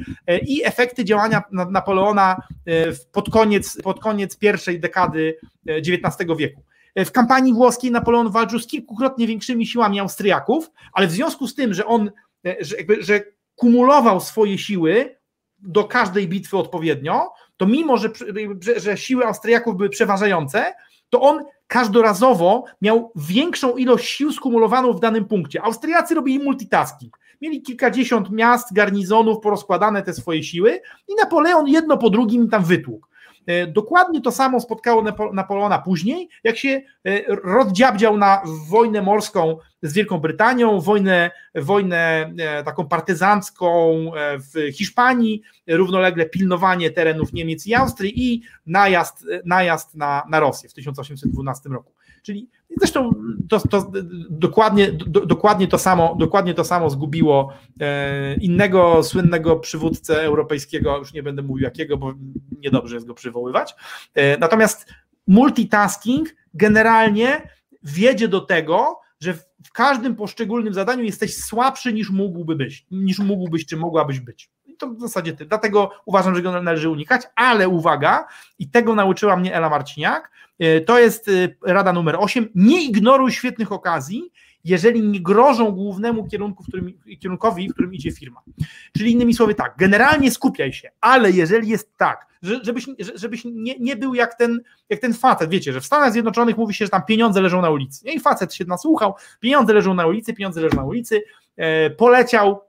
[0.43, 2.37] i efekty działania Napoleona
[3.13, 6.63] pod koniec, pod koniec pierwszej dekady XIX wieku.
[6.97, 11.75] W kampanii włoskiej Napoleon walczył z kilkukrotnie większymi siłami Austriaków, ale w związku z tym,
[11.75, 12.11] że on,
[12.61, 13.21] że, jakby, że
[13.59, 15.19] kumulował swoje siły
[15.59, 18.09] do każdej bitwy odpowiednio, to mimo, że,
[18.61, 20.75] że, że siły Austriaków były przeważające,
[21.11, 25.63] to on każdorazowo miał większą ilość sił skumulowaną w danym punkcie.
[25.63, 27.19] Austriacy robili multitasking.
[27.41, 33.07] Mieli kilkadziesiąt miast, garnizonów, porozkładane te swoje siły i Napoleon jedno po drugim tam wytłukł.
[33.47, 36.83] E, dokładnie to samo spotkało Napoleona później, jak się e,
[37.29, 43.95] rozdziabdział na wojnę morską z Wielką Brytanią, wojnę, wojnę e, taką partyzancką
[44.39, 50.75] w Hiszpanii, równolegle pilnowanie terenów Niemiec i Austrii i najazd, najazd na, na Rosję w
[50.75, 51.93] 1812 roku.
[52.23, 53.11] Czyli zresztą
[53.49, 53.93] to, to
[54.31, 61.13] dokładnie, do, dokładnie, to samo, dokładnie to samo zgubiło e, innego słynnego przywódcę europejskiego, już
[61.13, 62.15] nie będę mówił jakiego, bo
[62.59, 63.75] niedobrze jest go przywoływać.
[64.15, 64.93] E, natomiast
[65.27, 67.51] multitasking generalnie
[67.83, 73.67] wiedzie do tego, że w każdym poszczególnym zadaniu jesteś słabszy niż mógłby być, niż mógłbyś
[73.67, 74.51] czy mogłabyś być.
[74.79, 75.47] To w zasadzie ty.
[75.47, 78.27] Dlatego uważam, że go należy unikać, ale uwaga,
[78.59, 81.33] i tego nauczyła mnie Ela Marciniak, e, to jest e,
[81.73, 84.33] rada numer 8, nie ignoruj świetnych okazji,
[84.65, 88.43] jeżeli nie grożą głównemu kierunku, w którym, kierunkowi, w którym idzie firma.
[88.97, 93.97] Czyli innymi słowy tak, generalnie skupiaj się, ale jeżeli jest tak, żebyś, żebyś nie, nie
[93.97, 97.03] był jak ten, jak ten facet, wiecie, że w Stanach Zjednoczonych mówi się, że tam
[97.05, 98.09] pieniądze leżą na ulicy.
[98.11, 101.23] I facet się nasłuchał, pieniądze leżą na ulicy, pieniądze leżą na ulicy,
[101.57, 102.68] e, poleciał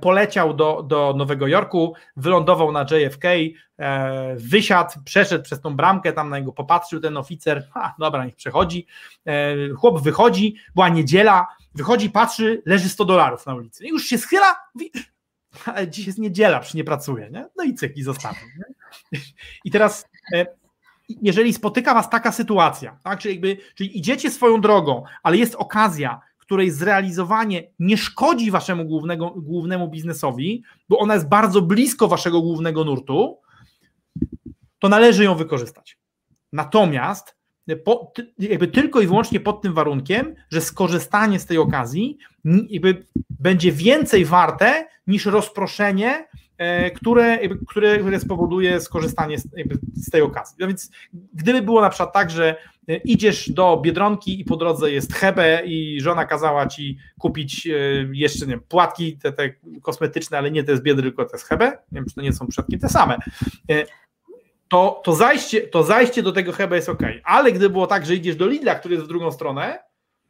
[0.00, 3.24] poleciał do, do Nowego Jorku, wylądował na JFK,
[3.78, 8.36] e, wysiadł, przeszedł przez tą bramkę, tam na niego popatrzył ten oficer, a dobra, niech
[8.36, 8.86] przechodzi,
[9.26, 14.18] e, chłop wychodzi, była niedziela, wychodzi, patrzy, leży 100 dolarów na ulicy, I już się
[14.18, 14.92] schyla, mówi,
[15.66, 17.46] ale dziś jest niedziela, przy nie pracuję, nie?
[17.56, 18.40] No i cyk, i zostawię.
[18.58, 19.20] Nie?
[19.64, 20.46] I teraz, e,
[21.22, 26.20] jeżeli spotyka was taka sytuacja, tak, czyli, jakby, czyli idziecie swoją drogą, ale jest okazja,
[26.44, 32.84] której zrealizowanie nie szkodzi waszemu głównego, głównemu biznesowi, bo ona jest bardzo blisko waszego głównego
[32.84, 33.38] nurtu,
[34.78, 35.98] to należy ją wykorzystać.
[36.52, 37.36] Natomiast
[37.84, 42.18] po, jakby tylko i wyłącznie pod tym warunkiem, że skorzystanie z tej okazji
[43.30, 46.28] będzie więcej warte niż rozproszenie,
[46.96, 49.48] które, jakby, które, które spowoduje skorzystanie z,
[49.94, 50.56] z, tej okazji.
[50.60, 50.90] No więc
[51.34, 52.56] gdyby było na przykład tak, że
[52.88, 57.70] e, idziesz do Biedronki i po drodze jest Hebe i żona kazała ci kupić e,
[58.12, 59.50] jeszcze nie wiem, płatki te, te
[59.82, 62.32] kosmetyczne, ale nie te z Biedry, tylko te z Hebe, nie wiem, czy to nie
[62.32, 63.18] są przypadkiem te same,
[64.68, 67.02] to, to, zajście, to zajście do tego Hebe jest ok.
[67.24, 69.78] Ale gdyby było tak, że idziesz do Lidla, który jest w drugą stronę,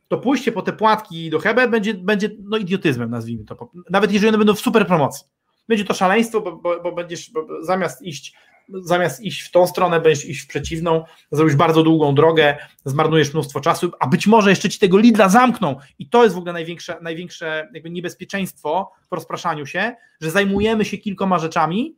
[0.09, 3.71] to pójście po te płatki do Hebe będzie, będzie no idiotyzmem, nazwijmy to.
[3.91, 5.27] Nawet jeżeli one będą w super promocji.
[5.69, 8.35] Będzie to szaleństwo, bo, bo, bo będziesz bo zamiast iść
[8.69, 13.61] zamiast iść w tą stronę, będziesz iść w przeciwną, zrobisz bardzo długą drogę, zmarnujesz mnóstwo
[13.61, 16.99] czasu, a być może jeszcze ci tego Lidla zamkną i to jest w ogóle największe,
[17.03, 21.97] największe jakby niebezpieczeństwo w rozpraszaniu się, że zajmujemy się kilkoma rzeczami,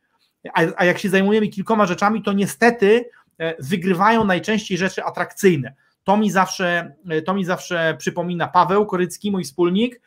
[0.55, 5.75] a, a jak się zajmujemy kilkoma rzeczami, to niestety e, wygrywają najczęściej rzeczy atrakcyjne.
[6.05, 10.01] To mi zawsze, e, to mi zawsze przypomina Paweł Korycki, mój wspólnik,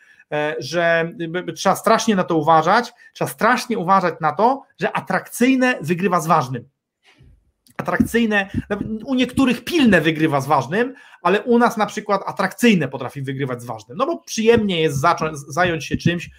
[0.59, 1.13] że
[1.55, 6.69] trzeba strasznie na to uważać, trzeba strasznie uważać na to, że atrakcyjne wygrywa z ważnym.
[7.77, 8.49] Atrakcyjne,
[9.05, 13.65] u niektórych pilne wygrywa z ważnym, ale u nas na przykład atrakcyjne potrafi wygrywać z
[13.65, 13.97] ważnym.
[13.97, 16.29] No bo przyjemnie jest zacząć, zająć się czymś,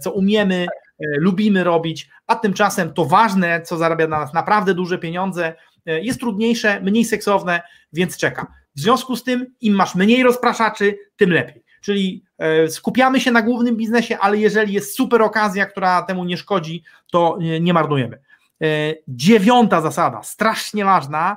[0.00, 0.66] co umiemy,
[1.00, 5.54] lubimy robić, a tymczasem to ważne, co zarabia na nas naprawdę duże pieniądze,
[5.86, 7.62] e, jest trudniejsze, mniej seksowne,
[7.92, 8.46] więc czeka.
[8.76, 11.64] W związku z tym, im masz mniej rozpraszaczy, tym lepiej.
[11.82, 12.29] Czyli e,
[12.68, 17.38] skupiamy się na głównym biznesie, ale jeżeli jest super okazja, która temu nie szkodzi, to
[17.60, 18.16] nie marnujemy.
[18.62, 18.66] E,
[19.08, 21.36] dziewiąta zasada, strasznie ważna,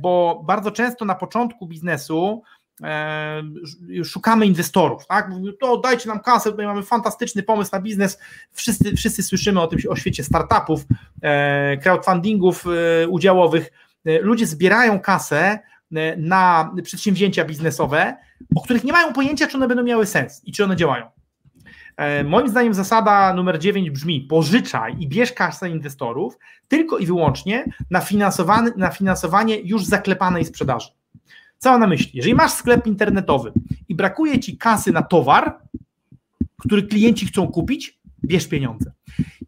[0.00, 2.42] bo bardzo często na początku biznesu
[4.04, 5.30] szukamy inwestorów, tak?
[5.60, 8.18] To dajcie nam kasę, tutaj mamy fantastyczny pomysł na biznes.
[8.52, 10.84] Wszyscy, wszyscy słyszymy o tym o świecie startupów,
[11.22, 13.72] e, crowdfundingów e, udziałowych.
[14.06, 15.58] E, ludzie zbierają kasę
[16.16, 18.16] na przedsięwzięcia biznesowe,
[18.56, 21.06] o których nie mają pojęcia, czy one będą miały sens i czy one działają.
[22.24, 28.02] Moim zdaniem zasada numer 9 brzmi: pożyczaj i bierz kasę inwestorów tylko i wyłącznie na,
[28.76, 30.88] na finansowanie już zaklepanej sprzedaży.
[31.58, 32.10] Cała na myśli.
[32.14, 33.52] Jeżeli masz sklep internetowy
[33.88, 35.58] i brakuje ci kasy na towar,
[36.58, 38.92] który klienci chcą kupić, bierz pieniądze.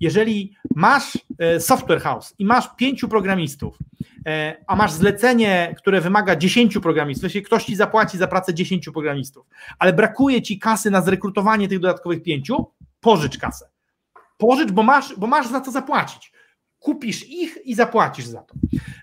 [0.00, 3.78] Jeżeli masz e, software house i masz pięciu programistów,
[4.26, 8.92] e, a masz zlecenie, które wymaga dziesięciu programistów, jeśli ktoś ci zapłaci za pracę dziesięciu
[8.92, 9.46] programistów,
[9.78, 12.66] ale brakuje ci kasy na zrekrutowanie tych dodatkowych pięciu,
[13.00, 13.70] pożycz kasę.
[14.38, 16.32] Pożycz, bo masz, bo masz za to zapłacić.
[16.78, 18.54] Kupisz ich i zapłacisz za to.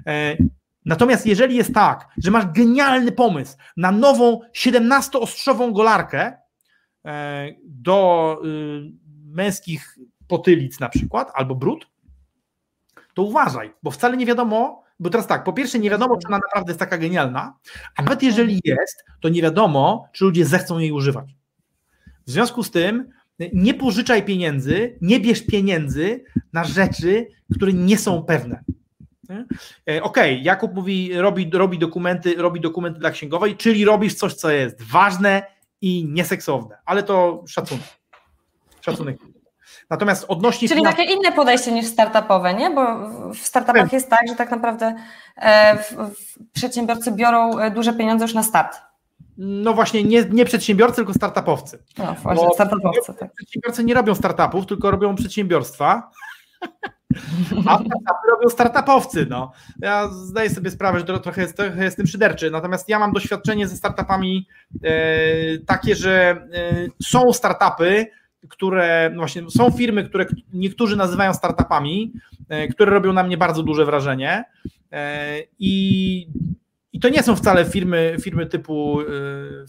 [0.08, 0.38] E,
[0.86, 6.38] Natomiast jeżeli jest tak, że masz genialny pomysł na nową 17-ostrzową golarkę
[7.64, 8.92] do y,
[9.26, 9.98] męskich
[10.28, 11.88] potylic na przykład, albo brud,
[13.14, 16.38] to uważaj, bo wcale nie wiadomo, bo teraz tak, po pierwsze nie wiadomo, czy ona
[16.38, 17.54] naprawdę jest taka genialna,
[17.96, 21.36] a nawet jeżeli jest, to nie wiadomo, czy ludzie zechcą jej używać.
[22.28, 23.10] W związku z tym
[23.54, 26.24] nie pożyczaj pieniędzy, nie bierz pieniędzy
[26.54, 28.64] na rzeczy, które nie są pewne.
[29.30, 29.44] E,
[29.86, 34.52] okej, okay, Jakub mówi, robi, robi, dokumenty, robi dokumenty dla księgowej, czyli robisz coś, co
[34.52, 35.44] jest ważne
[35.82, 37.84] i nieseksowne, ale to szacunek.
[38.82, 39.18] Szacunek.
[39.90, 40.68] Natomiast odnośnie.
[40.70, 42.70] Czyli takie inne podejście niż startupowe, nie?
[42.70, 44.96] Bo w startupach jest tak, że tak naprawdę
[45.38, 45.78] e,
[46.54, 48.78] przedsiębiorcy biorą e, duże pieniądze już na start.
[49.38, 51.84] No właśnie, nie, nie przedsiębiorcy, tylko startupowcy.
[51.98, 53.14] No właśnie, startupowcy.
[53.14, 53.34] Tak.
[53.34, 56.12] Przedsiębiorcy nie robią startupów, tylko robią przedsiębiorstwa.
[57.68, 59.26] A startupy robią startupowcy.
[59.30, 59.52] No.
[59.80, 63.68] Ja zdaję sobie sprawę, że to trochę, jest, trochę jestem szyderczy, natomiast ja mam doświadczenie
[63.68, 64.48] ze startupami
[64.84, 64.90] e,
[65.58, 68.08] takie, że e, są startupy,
[68.50, 72.14] które no właśnie są firmy, które niektórzy nazywają startupami,
[72.50, 74.44] e, które robią na mnie bardzo duże wrażenie.
[74.92, 76.28] E, I
[76.98, 79.06] i to nie są wcale firmy, firmy typu y,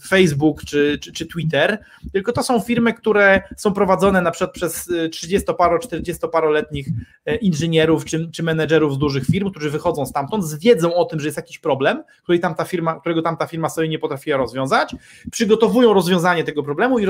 [0.07, 1.79] Facebook czy, czy, czy Twitter,
[2.13, 6.87] tylko to są firmy, które są prowadzone na przykład przez 30-paro, y, 40-paroletnich
[7.29, 11.19] y, inżynierów czy, czy menedżerów z dużych firm, którzy wychodzą stamtąd z wiedzą o tym,
[11.19, 14.95] że jest jakiś problem, który tam ta firma, którego tamta firma sobie nie potrafiła rozwiązać,
[15.31, 17.05] przygotowują rozwiązanie tego problemu i,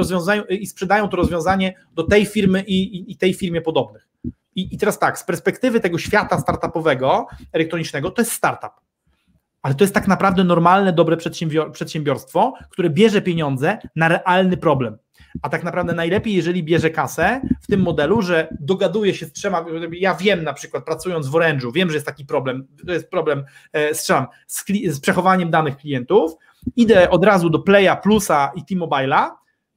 [0.49, 4.07] i sprzedają to rozwiązanie do tej firmy i, i, i tej firmie podobnych.
[4.55, 8.88] I, I teraz tak, z perspektywy tego świata startupowego, elektronicznego, to jest startup
[9.61, 14.97] ale to jest tak naprawdę normalne, dobre przedsiębior przedsiębiorstwo, które bierze pieniądze na realny problem.
[15.41, 19.65] a tak naprawdę najlepiej, jeżeli bierze kasę w tym modelu, że dogaduje się z trzema,
[19.91, 23.43] ja wiem na przykład pracując w Orange'u, wiem, że jest taki problem, to jest problem,
[23.73, 26.35] e, strzelam, z, z przechowaniem danych klientów,
[26.75, 29.29] idę od razu do Playa, Plusa i T-Mobile'a,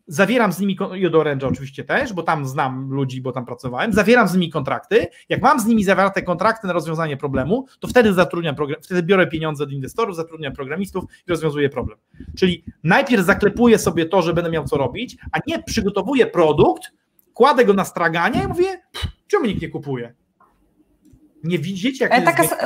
[0.07, 3.93] zawieram z nimi, i od Orange oczywiście też, bo tam znam ludzi, bo tam pracowałem,
[3.93, 8.13] zawieram z nimi kontrakty, jak mam z nimi zawarte kontrakty na rozwiązanie problemu, to wtedy
[8.13, 11.99] zatrudniam, wtedy biorę pieniądze od inwestorów, zatrudniam programistów i rozwiązuję problem.
[12.37, 16.93] Czyli najpierw zaklepuję sobie to, że będę miał co robić, a nie przygotowuję produkt,
[17.35, 18.83] kładę go na straganie i mówię,
[19.27, 20.15] czemu nikt nie kupuje?
[21.45, 22.57] Nie widzicie, jak e, taka, jest...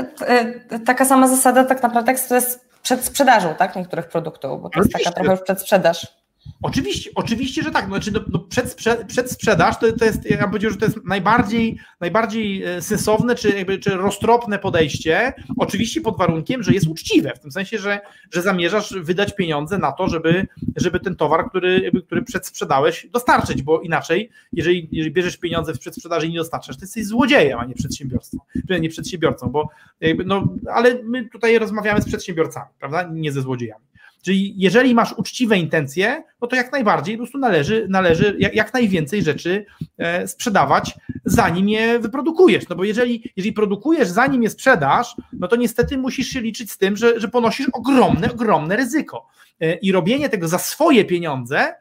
[0.86, 4.92] taka sama zasada tak naprawdę to jest przed sprzedażą tak, niektórych produktów, bo to jest
[4.92, 6.15] taka trochę już przedsprzedaż.
[6.62, 7.86] Oczywiście, oczywiście, że tak.
[7.86, 8.76] Znaczy, no, no przed,
[9.06, 13.34] przed sprzedaż to, to jest, ja bym powiedział, że to jest najbardziej, najbardziej e, sensowne
[13.34, 15.32] czy, jakby, czy roztropne podejście.
[15.58, 18.00] Oczywiście pod warunkiem, że jest uczciwe, w tym sensie, że,
[18.32, 23.62] że zamierzasz wydać pieniądze na to, żeby, żeby ten towar, który, jakby, który przedsprzedałeś, dostarczyć,
[23.62, 27.64] bo inaczej, jeżeli, jeżeli bierzesz pieniądze w przedsprzedaży i nie dostarczasz, to jesteś złodziejem, a
[27.64, 28.38] nie przedsiębiorcą.
[28.80, 29.68] Nie przedsiębiorcą, bo
[30.00, 33.10] jakby, no, ale my tutaj rozmawiamy z przedsiębiorcami, prawda?
[33.12, 33.85] Nie ze złodziejami.
[34.26, 38.74] Czyli jeżeli masz uczciwe intencje, no to jak najbardziej po prostu należy, należy jak, jak
[38.74, 39.66] najwięcej rzeczy
[39.98, 42.68] e, sprzedawać, zanim je wyprodukujesz.
[42.68, 46.78] No bo jeżeli, jeżeli produkujesz, zanim je sprzedasz, no to niestety musisz się liczyć z
[46.78, 49.26] tym, że, że ponosisz ogromne, ogromne ryzyko.
[49.60, 51.74] E, I robienie tego za swoje pieniądze,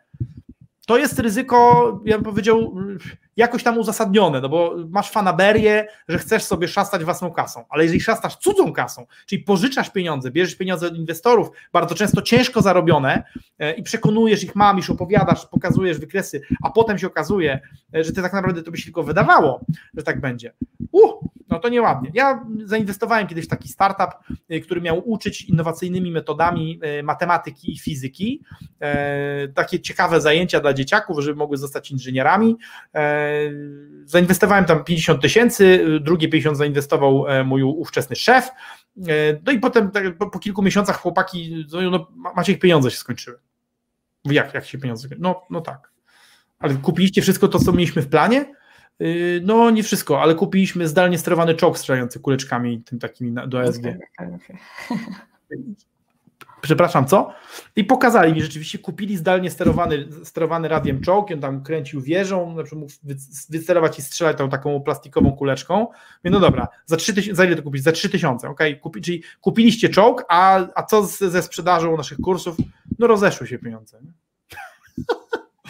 [0.87, 2.75] to jest ryzyko, ja bym powiedział,
[3.38, 8.01] jakoś tam uzasadnione, no bo masz fanaberię, że chcesz sobie szastać własną kasą, ale jeżeli
[8.01, 13.23] szastasz cudzą kasą, czyli pożyczasz pieniądze, bierzesz pieniądze od inwestorów, bardzo często ciężko zarobione
[13.59, 17.59] e, i przekonujesz ich, mamisz, opowiadasz, pokazujesz wykresy, a potem się okazuje,
[17.95, 19.65] e, że ty tak naprawdę to by się tylko wydawało,
[19.97, 20.53] że tak będzie.
[20.91, 22.11] Uh, no to nieładnie.
[22.13, 24.09] Ja zainwestowałem kiedyś w taki startup,
[24.49, 28.43] e, który miał uczyć innowacyjnymi metodami matematyki i fizyki.
[29.55, 32.57] Takie ciekawe zajęcia dla dzieciaków, żeby mogły zostać inżynierami
[34.05, 38.49] Zainwestowałem tam 50 tysięcy, drugie 50 zainwestował e, mój ówczesny szef.
[38.97, 39.01] E,
[39.45, 43.38] no i potem tak, po, kilku miesiącach chłopaki, no, macie ich pieniądze się skończyły.
[44.26, 45.07] Jak, jak się pieniądze?
[45.19, 45.91] No, no tak.
[46.59, 48.55] Ale kupiliście wszystko to, co mieliśmy w planie?
[48.99, 49.05] E,
[49.41, 53.84] no nie wszystko, ale kupiliśmy zdalnie sterowany czołg strzelający kuleczkami tym takimi do ASG.
[56.62, 57.34] Przepraszam, co?
[57.76, 62.64] I pokazali mi rzeczywiście, kupili zdalnie sterowany, sterowany radiem czołg, on tam kręcił wieżą, na
[62.64, 62.93] przykład mógł
[63.49, 65.80] wysterować i strzelać tą taką plastikową kuleczką.
[65.80, 67.84] Mówię, no dobra, za, 3 tysiące, za ile to kupić?
[67.84, 68.60] Za 3 tysiące, ok?
[68.82, 72.58] Kupi, czyli kupiliście czołg, a, a co z, ze sprzedażą naszych kursów?
[72.99, 73.99] No rozeszły się pieniądze.
[74.01, 74.24] Nie?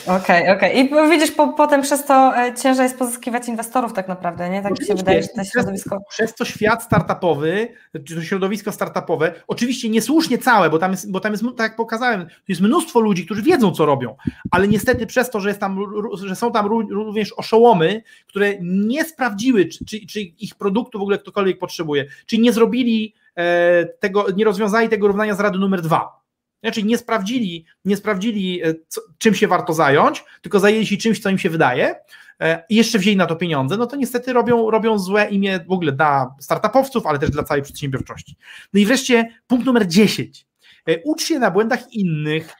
[0.08, 0.90] Okej, okay, okej.
[0.90, 1.08] Okay.
[1.08, 4.62] I widzisz, po, potem przez to e, ciężej jest pozyskiwać inwestorów tak naprawdę, nie?
[4.62, 5.98] Tak mi się wydaje, że to środowisko...
[6.10, 7.68] Przez to świat startupowy,
[8.06, 11.76] czy to środowisko startupowe, oczywiście niesłusznie całe, bo tam jest, bo tam jest tak jak
[11.76, 14.16] pokazałem, jest mnóstwo ludzi, którzy wiedzą, co robią,
[14.52, 15.80] ale niestety przez to, że, jest tam,
[16.26, 21.18] że są tam również oszołomy, które nie sprawdziły, czy, czy, czy ich produktu w ogóle
[21.18, 26.25] ktokolwiek potrzebuje, czyli nie zrobili e, tego, nie rozwiązali tego równania z rady numer dwa
[26.64, 31.20] znaczy nie sprawdzili, nie sprawdzili e, co, czym się warto zająć, tylko zajęli się czymś,
[31.20, 31.96] co im się wydaje
[32.42, 35.72] e, i jeszcze wzięli na to pieniądze, no to niestety robią, robią złe imię w
[35.72, 38.36] ogóle dla startupowców, ale też dla całej przedsiębiorczości.
[38.74, 40.48] No i wreszcie punkt numer 10.
[40.88, 42.54] E, ucz się na błędach innych,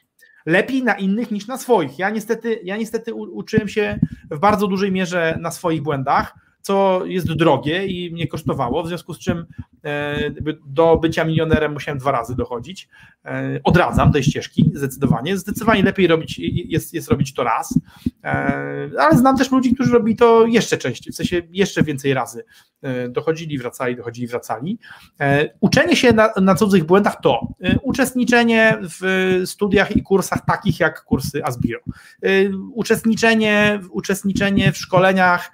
[0.46, 1.98] lepiej na innych niż na swoich.
[1.98, 3.98] Ja niestety, ja niestety uczyłem się
[4.30, 9.14] w bardzo dużej mierze na swoich błędach co jest drogie i mnie kosztowało, w związku
[9.14, 9.46] z czym
[9.84, 10.30] e,
[10.66, 12.88] do bycia milionerem musiałem dwa razy dochodzić.
[13.24, 15.36] E, odradzam tej ścieżki zdecydowanie.
[15.36, 17.80] Zdecydowanie lepiej robić, jest, jest robić to raz,
[18.24, 22.44] e, ale znam też ludzi, którzy robi to jeszcze częściej, w sensie jeszcze więcej razy.
[23.08, 24.78] Dochodzili, wracali, dochodzili, wracali.
[25.60, 27.48] Uczenie się na, na cudzych błędach to
[27.82, 31.80] uczestniczenie w studiach i kursach takich jak kursy Asbiro.
[32.74, 35.50] Uczestniczenie, uczestniczenie w szkoleniach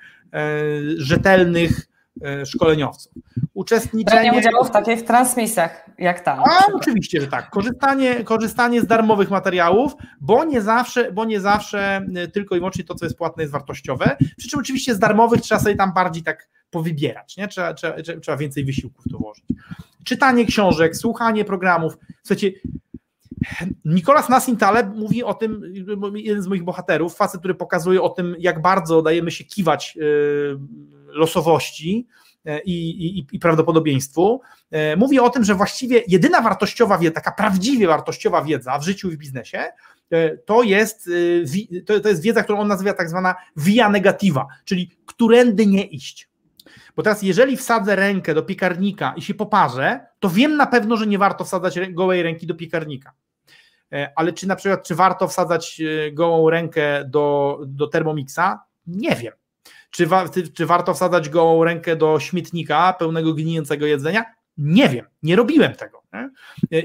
[0.97, 1.87] rzetelnych
[2.25, 3.13] e, szkoleniowców.
[3.55, 4.23] Uczestniczenie.
[4.23, 6.41] Branie udziału w takich transmisjach jak tam.
[6.41, 7.51] A, oczywiście, że tak.
[7.51, 12.85] Korzystanie, korzystanie z darmowych materiałów, bo nie zawsze, bo nie zawsze e, tylko i wyłącznie
[12.85, 14.17] to, co jest płatne, jest wartościowe.
[14.37, 17.49] Przy czym oczywiście z darmowych trzeba sobie tam bardziej tak powybierać, nie?
[17.49, 19.45] Trzeba, trzeba, trzeba więcej wysiłków tu włożyć.
[20.05, 21.99] Czytanie książek, słuchanie programów.
[22.23, 22.53] Słuchajcie,
[23.85, 25.63] Nikolas Nassim Taleb mówi o tym,
[26.15, 30.59] jeden z moich bohaterów, facet, który pokazuje o tym, jak bardzo dajemy się kiwać y,
[31.07, 32.07] losowości
[32.47, 34.41] y, i, i, i prawdopodobieństwu.
[34.93, 39.11] Y, mówi o tym, że właściwie jedyna wartościowa wiedza, taka prawdziwie wartościowa wiedza w życiu
[39.11, 39.65] i w biznesie,
[40.45, 41.11] to jest,
[42.03, 46.29] to jest wiedza, którą on nazywa tak zwana via negativa, czyli którędy nie iść.
[46.97, 51.07] Bo teraz, jeżeli wsadzę rękę do piekarnika i się poparzę, to wiem na pewno, że
[51.07, 53.13] nie warto wsadzać gołej ręki do piekarnika.
[54.17, 55.83] Ale czy na przykład, czy warto wsadzać
[56.13, 58.59] gołą rękę do, do Thermomixa?
[58.87, 59.33] Nie wiem.
[59.91, 64.25] Czy, wa, czy warto wsadzać gołą rękę do śmietnika pełnego gnijącego jedzenia?
[64.57, 66.03] Nie wiem, nie robiłem tego.
[66.13, 66.31] Nie?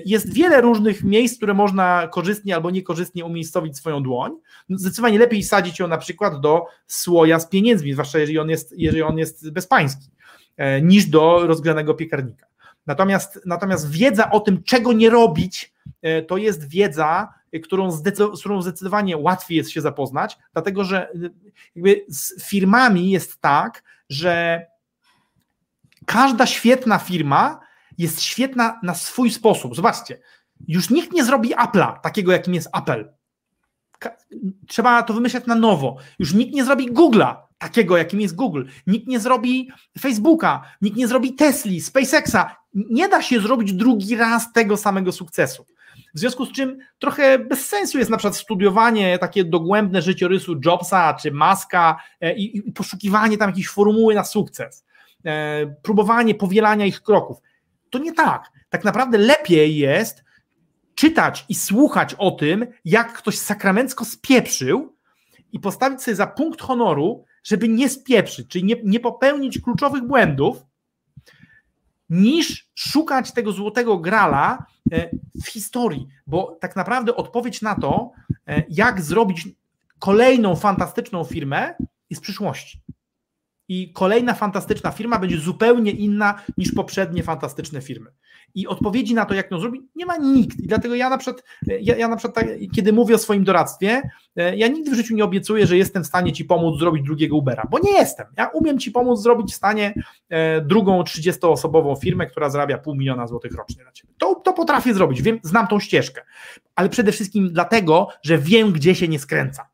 [0.06, 4.32] Jest wiele różnych miejsc, które można korzystnie albo niekorzystnie umiejscowić swoją dłoń.
[4.70, 9.02] Zdecydowanie lepiej sadzić ją na przykład do słoja z pieniędzmi, zwłaszcza jeżeli on jest, jeżeli
[9.02, 10.10] on jest bezpański,
[10.58, 12.48] e, niż do rozgranego piekarnika.
[12.88, 15.77] Natomiast, natomiast wiedza o tym, czego nie robić, e,
[16.28, 17.34] to jest wiedza,
[17.64, 21.12] którą, z którą zdecydowanie łatwiej jest się zapoznać, dlatego że
[21.76, 24.66] jakby z firmami jest tak, że
[26.06, 27.60] każda świetna firma
[27.98, 29.76] jest świetna na swój sposób.
[29.76, 30.20] Zobaczcie,
[30.68, 33.14] już nikt nie zrobi Apple'a, takiego jakim jest Apple.
[34.68, 35.98] Trzeba to wymyślać na nowo.
[36.20, 38.64] Już nikt nie zrobi Google'a, takiego jakim jest Google.
[38.88, 42.56] Nikt nie zrobi Facebooka, nikt nie zrobi Tesli, SpaceXa.
[42.74, 45.66] Nie da się zrobić drugi raz tego samego sukcesu.
[46.18, 51.14] W związku z czym trochę bez sensu jest na przykład studiowanie takie dogłębne życiorysu Jobsa
[51.14, 54.86] czy Maska e, i, i poszukiwanie tam jakiejś formuły na sukces.
[55.26, 57.38] E, próbowanie powielania ich kroków.
[57.90, 58.52] To nie tak.
[58.70, 60.24] Tak naprawdę lepiej jest
[60.96, 64.96] czytać i słuchać o tym, jak ktoś sakramencko spieprzył
[65.52, 70.66] i postawić sobie za punkt honoru, żeby nie spieprzyć, czyli nie, nie popełnić kluczowych błędów,
[72.10, 75.10] niż szukać tego złotego grala e,
[75.44, 78.12] w historii, bo tak naprawdę odpowiedź na to,
[78.48, 79.50] e, jak zrobić
[80.00, 81.76] kolejną fantastyczną firmę,
[82.10, 82.82] jest w przyszłości
[83.68, 88.12] i kolejna fantastyczna firma będzie zupełnie inna niż poprzednie fantastyczne firmy.
[88.58, 90.60] I odpowiedzi na to, jak to zrobić, nie ma nikt.
[90.60, 94.02] I dlatego ja na przykład, ja, ja na przykład tak, kiedy mówię o swoim doradztwie,
[94.36, 97.36] e, ja nigdy w życiu nie obiecuję, że jestem w stanie ci pomóc zrobić drugiego
[97.36, 98.28] Ubera, bo nie jestem.
[98.38, 99.94] Ja umiem ci pomóc zrobić w stanie
[100.30, 104.14] e, drugą 30-osobową firmę, która zarabia pół miliona złotych rocznie na ciebie.
[104.18, 106.22] To, to potrafię zrobić, wiem, znam tą ścieżkę.
[106.76, 109.70] Ale przede wszystkim dlatego, że wiem, gdzie się nie skręca.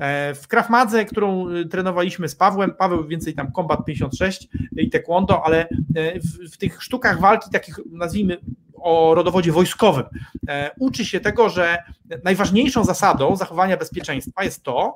[0.00, 5.44] E, w Krafmadze, którą y, trenowaliśmy z Pawłem, Paweł więcej tam Combat 56 i Taekwondo,
[5.44, 8.36] ale e, w, w tych sztukach walki takich nazwijmy
[8.74, 10.04] o rodowodzie wojskowym
[10.48, 11.82] e, uczy się tego, że
[12.24, 14.94] najważniejszą zasadą zachowania bezpieczeństwa jest to,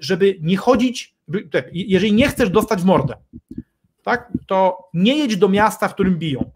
[0.00, 1.14] żeby nie chodzić,
[1.72, 3.14] jeżeli nie chcesz dostać w mordę,
[4.02, 6.50] tak, to nie jedź do miasta, w którym biją.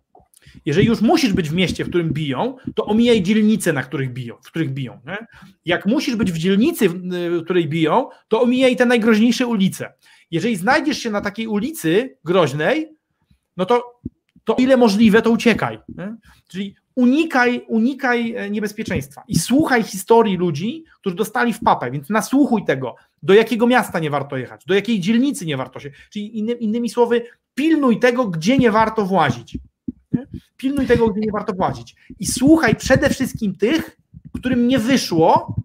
[0.67, 4.37] Jeżeli już musisz być w mieście, w którym biją, to omijaj dzielnice, na których biją,
[4.43, 5.01] w których biją.
[5.07, 5.27] Nie?
[5.65, 9.93] Jak musisz być w dzielnicy, w której biją, to omijaj te najgroźniejsze ulice.
[10.31, 12.89] Jeżeli znajdziesz się na takiej ulicy groźnej,
[13.57, 14.01] no to,
[14.45, 15.79] to ile możliwe, to uciekaj.
[15.89, 16.17] Nie?
[16.49, 22.65] Czyli unikaj, unikaj e, niebezpieczeństwa i słuchaj historii ludzi, którzy dostali w papę, więc nasłuchuj
[22.65, 26.53] tego, do jakiego miasta nie warto jechać, do jakiej dzielnicy nie warto się, czyli inny,
[26.53, 27.23] innymi słowy,
[27.55, 29.59] pilnuj tego, gdzie nie warto włazić.
[30.57, 31.97] Pilnuj tego, gdzie nie warto płacić.
[32.21, 33.97] I słuchaj przede wszystkim tych,
[34.33, 35.57] którym nie wyszło,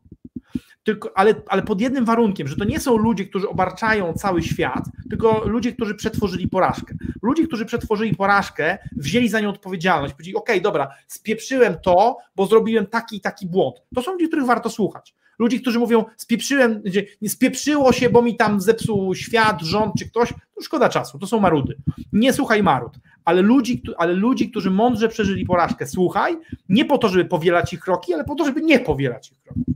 [0.86, 4.84] tylko, ale, ale pod jednym warunkiem, że to nie są ludzie, którzy obarczają cały świat,
[5.10, 6.96] tylko ludzie, którzy przetworzyli porażkę.
[7.22, 12.88] Ludzie, którzy przetworzyli porażkę, wzięli za nią odpowiedzialność, powiedzieli, ok, dobra, spieprzyłem to, bo zrobiłem
[12.88, 13.76] taki i taki błąd.
[13.96, 15.16] To są ludzie, których warto słuchać.
[15.40, 16.84] Ludzi, którzy mówią, spieprzyłem,
[17.28, 21.40] spieprzyło się, bo mi tam zepsuł świat, rząd czy ktoś, to szkoda czasu, to są
[21.40, 21.78] marudy.
[22.14, 22.94] Nie słuchaj marud,
[23.26, 26.38] ale ludzi, ale ludzi, którzy mądrze przeżyli porażkę, słuchaj,
[26.70, 29.76] nie po to, żeby powielać ich kroki, ale po to, żeby nie powielać ich kroki.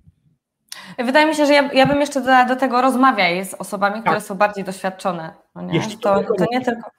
[0.98, 4.16] Wydaje mi się, że ja, ja bym jeszcze do, do tego rozmawiał z osobami, które
[4.16, 4.24] tak.
[4.24, 5.34] są bardziej doświadczone.
[5.56, 5.82] No nie?
[6.02, 6.90] To, to nie tylko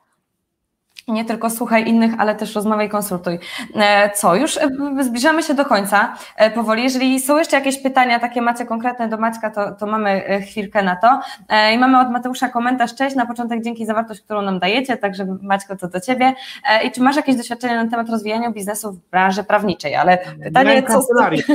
[1.12, 3.38] nie tylko słuchaj innych, ale też rozmawiaj, konsultuj.
[3.74, 4.68] E, co, już e,
[5.00, 6.82] zbliżamy się do końca e, powoli.
[6.82, 10.96] Jeżeli są jeszcze jakieś pytania takie macie konkretne do Maćka, to, to mamy chwilkę na
[10.96, 11.20] to.
[11.74, 12.94] I mamy od Mateusza komentarz.
[12.94, 16.34] Cześć, na początek dzięki za wartość, którą nam dajecie, także Maćko to do Ciebie.
[16.84, 19.94] I czy masz jakieś doświadczenie na temat rozwijania biznesu w branży prawniczej?
[19.94, 20.92] Ale pytanie, Miałem co...
[20.92, 21.42] Kancelarię.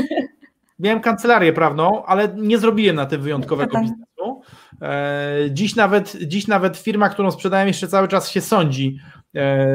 [0.80, 4.42] Miałem kancelarię prawną, ale nie zrobiłem na tym wyjątkowego biznesu.
[5.50, 8.98] Dziś nawet, dziś nawet firma, którą sprzedałem jeszcze cały czas się sądzi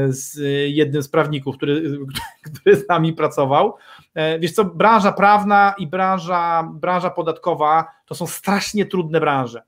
[0.08, 0.38] z
[0.74, 1.98] jednym z prawników, który,
[2.62, 3.76] który z nami pracował.
[4.14, 9.62] E, wiesz co, branża prawna i branża, branża podatkowa to są strasznie trudne branże.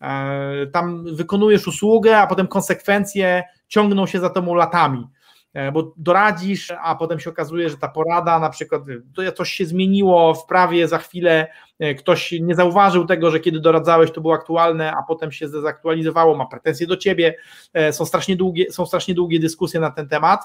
[0.00, 5.06] E, tam wykonujesz usługę, a potem konsekwencje ciągną się za tobą latami.
[5.56, 8.82] E, bo doradzisz, a potem się okazuje, że ta porada na przykład,
[9.14, 11.46] to coś się zmieniło w prawie, za chwilę
[11.78, 16.36] e, ktoś nie zauważył tego, że kiedy doradzałeś to było aktualne, a potem się zdezaktualizowało,
[16.36, 17.34] ma pretensje do ciebie,
[17.72, 20.40] e, są strasznie długie, są strasznie długie dyskusje na ten temat.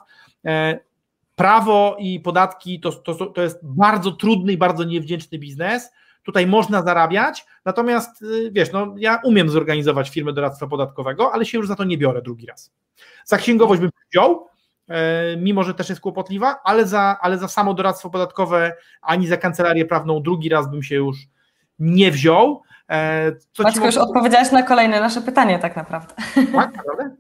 [1.36, 5.92] Prawo i podatki to, to, to jest bardzo trudny i bardzo niewdzięczny biznes,
[6.24, 11.68] tutaj można zarabiać, natomiast wiesz, no ja umiem zorganizować firmę doradztwa podatkowego, ale się już
[11.68, 12.74] za to nie biorę drugi raz.
[13.26, 14.52] Za księgowość bym wziął,
[15.38, 19.86] mimo że też jest kłopotliwa, ale za, ale za samo doradztwo podatkowe ani za kancelarię
[19.86, 21.18] prawną drugi raz bym się już
[21.80, 22.62] nie wziął.
[23.52, 26.14] Co Maćku, już odpowiedziałeś na kolejne nasze pytanie tak naprawdę.
[26.36, 27.16] Tak, naprawdę?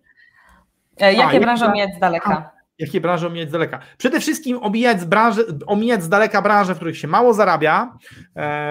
[0.99, 2.51] Jakie A, branże omijać z daleka?
[2.79, 3.79] jakie branże omijać z daleka?
[3.97, 7.97] Przede wszystkim omijać z, branży, omijać z daleka branże, w których się mało zarabia,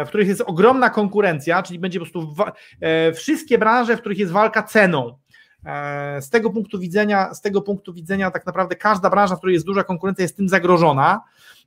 [0.05, 2.35] w których jest ogromna konkurencja, czyli będzie po prostu
[3.15, 5.19] wszystkie branże, w których jest walka ceną.
[5.67, 9.55] E, z tego punktu widzenia, z tego punktu widzenia tak naprawdę każda branża, w której
[9.55, 11.23] jest duża konkurencja, jest tym zagrożona.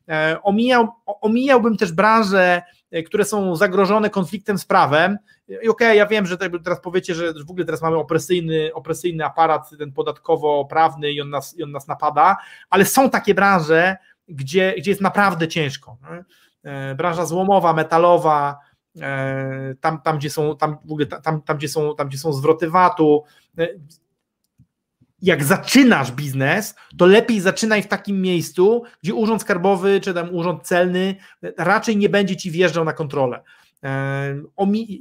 [0.10, 2.62] E, omijał, omijałbym też branże,
[2.92, 5.18] e, które są zagrożone konfliktem z prawem.
[5.48, 9.26] I okej, okay, ja wiem, że teraz powiecie, że w ogóle teraz mamy opresyjny, opresyjny
[9.26, 12.38] aparat, ten podatkowo-prawny i on, nas, i on nas napada,
[12.70, 13.98] ale są takie branże,
[14.28, 15.98] gdzie, gdzie jest naprawdę ciężko.
[16.96, 18.60] Branża złomowa, metalowa,
[19.82, 22.70] tam, tam, gdzie są, tam, w ogóle, tam, tam, gdzie są, tam, gdzie są zwroty
[22.70, 23.24] VAT-u,
[23.58, 23.68] E,
[25.22, 30.64] jak zaczynasz biznes, to lepiej zaczynaj w takim miejscu, gdzie urząd skarbowy czy tam urząd
[30.64, 31.16] celny
[31.58, 33.42] raczej nie będzie ci wjeżdżał na kontrolę.
[33.84, 34.42] E,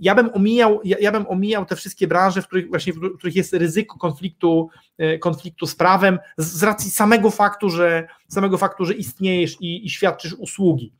[0.01, 3.52] ja bym omijał, ja bym omijał te wszystkie branże, w których właśnie w których jest
[3.52, 9.56] ryzyko konfliktu, e, konfliktu z prawem, z racji samego faktu, że samego faktu, że istniejesz
[9.60, 10.93] i, i świadczysz usługi.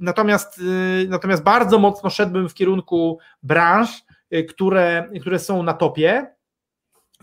[0.00, 0.60] Natomiast,
[1.08, 6.34] natomiast bardzo mocno szedłbym w kierunku branż, Y, które, które są na topie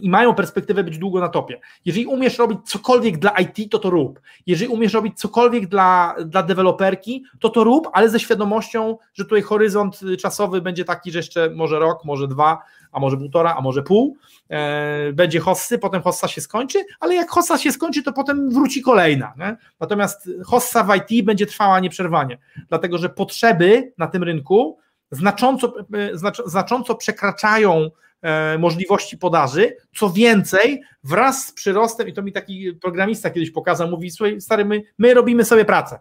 [0.02, 1.60] i mają perspektywę być długo na topie.
[1.86, 4.22] Jeżeli umiesz robić cokolwiek dla IT, to to rób.
[4.48, 9.42] Jeżeli umiesz robić cokolwiek dla, dla deweloperki, to to rób, ale ze świadomością, że tutaj
[9.42, 12.62] horyzont czasowy będzie taki, że jeszcze może rok, może dwa,
[12.92, 14.18] a może półtora, a może pół.
[14.50, 18.82] E, będzie hossy, potem hossa się skończy, ale jak hossa się skończy, to potem wróci
[18.82, 19.34] kolejna.
[19.38, 19.58] Nie?
[19.80, 22.38] Natomiast hossa w IT będzie trwała nieprzerwanie,
[22.70, 24.78] dlatego że potrzeby na tym rynku
[25.12, 26.12] znacząco, e,
[26.46, 27.90] znacząco przekraczają
[28.22, 29.76] e, możliwości podaży.
[29.96, 34.66] Co więcej, wraz z przyrostem, i to mi taki programista kiedyś pokazał, mówi: Słuchaj, stary,
[34.66, 36.00] my, my robimy sobie pracę,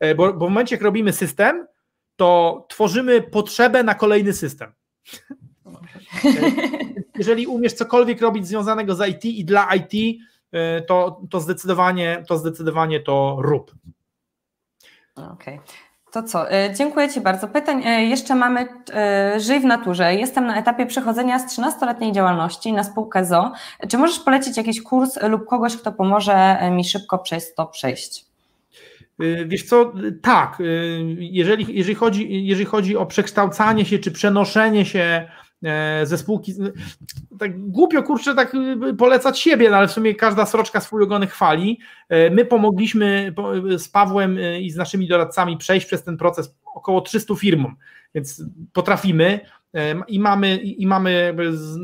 [0.00, 1.66] e, bo, bo w momencie, jak robimy system,
[2.16, 4.72] to tworzymy potrzebę na kolejny system.
[7.18, 10.20] Jeżeli umiesz cokolwiek robić związanego z IT i dla IT,
[10.86, 13.74] to, to, zdecydowanie, to zdecydowanie to rób.
[15.14, 15.54] Okej.
[15.54, 15.93] Okay.
[16.14, 16.50] To co?
[16.50, 17.48] E, dziękuję Ci bardzo.
[17.48, 18.68] Pytań e, jeszcze mamy.
[18.92, 20.14] E, żyj w naturze.
[20.14, 23.52] Jestem na etapie przechodzenia z 13-letniej działalności na spółkę ZO.
[23.88, 28.24] Czy możesz polecić jakiś kurs lub kogoś, kto pomoże mi szybko przez to przejść?
[29.46, 29.92] Wiesz co,
[30.22, 30.58] tak,
[31.18, 35.28] jeżeli, jeżeli, chodzi, jeżeli chodzi o przekształcanie się czy przenoszenie się
[36.04, 36.54] ze spółki,
[37.38, 38.52] tak głupio kurczę tak
[38.98, 41.80] polecać siebie, no ale w sumie każda sroczka swój ogonek chwali.
[42.30, 43.34] My pomogliśmy
[43.78, 47.76] z Pawłem i z naszymi doradcami przejść przez ten proces około 300 firmom,
[48.14, 48.42] więc
[48.72, 49.40] potrafimy
[50.08, 51.34] i mamy, i mamy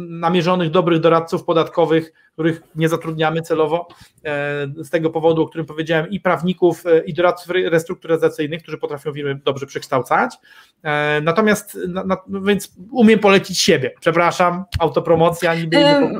[0.08, 3.88] namierzonych dobrych doradców podatkowych, których nie zatrudniamy celowo
[4.24, 9.12] e, z tego powodu, o którym powiedziałem, i prawników, e, i doradców restrukturyzacyjnych, którzy potrafią
[9.12, 10.36] firmy dobrze przekształcać.
[10.82, 13.90] E, natomiast, no więc umiem polecić siebie.
[14.00, 15.54] Przepraszam, autopromocja.
[15.54, 15.76] Niby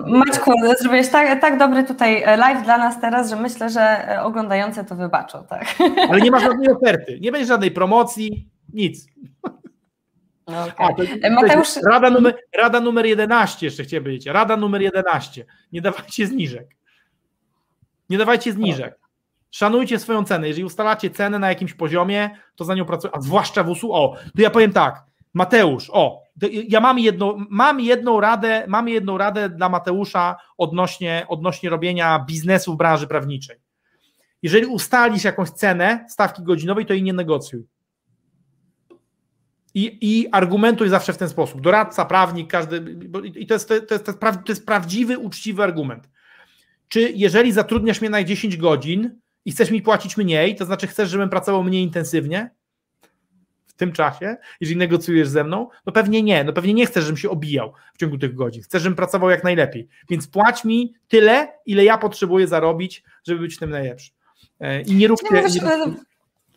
[0.07, 4.95] Maćku, zrobiłeś tak, tak dobry tutaj live dla nas teraz, że myślę, że oglądający to
[4.95, 5.45] wybaczą.
[5.49, 5.65] Tak?
[6.09, 9.07] Ale nie ma żadnej oferty, nie będzie żadnej promocji, nic.
[10.51, 10.75] Okay.
[10.77, 11.77] A, to, e, Mateusz...
[11.91, 14.27] rada, numer, rada numer 11 jeszcze chciałem powiedzieć.
[14.27, 15.45] Rada numer 11.
[15.73, 16.77] Nie dawajcie zniżek.
[18.11, 18.99] Nie dawajcie zniżek.
[19.51, 20.49] Szanujcie swoją cenę.
[20.49, 23.17] Jeżeli ustalacie cenę na jakimś poziomie, to za nią pracujcie.
[23.17, 24.01] A zwłaszcza w usługach.
[24.01, 25.03] O, to ja powiem tak.
[25.35, 26.23] Mateusz, o,
[26.69, 32.75] ja mam jedną, mam jedną radę, mam jedną radę dla Mateusza odnośnie, odnośnie robienia biznesu
[32.75, 33.57] w branży prawniczej.
[34.43, 37.67] Jeżeli ustalisz jakąś cenę stawki godzinowej, to jej nie negocjuj.
[39.75, 41.61] I, I argumentuj zawsze w ten sposób.
[41.61, 42.97] Doradca, prawnik, każdy.
[43.35, 46.09] I to jest, to, jest, to, jest, to jest prawdziwy, uczciwy argument.
[46.89, 51.11] Czy jeżeli zatrudniasz mnie na 10 godzin i chcesz mi płacić mniej, to znaczy chcesz,
[51.11, 52.51] żebym pracował mniej intensywnie
[53.67, 55.69] w tym czasie, jeżeli negocjujesz ze mną?
[55.87, 56.45] No pewnie nie.
[56.45, 58.63] No pewnie nie chcesz, żebym się obijał w ciągu tych godzin.
[58.63, 59.89] Chcesz, żebym pracował jak najlepiej.
[60.11, 64.11] Więc płać mi tyle, ile ja potrzebuję zarobić, żeby być tym najlepszy.
[64.61, 65.35] E, I nie róbcie.
[65.35, 65.95] Nie, nie,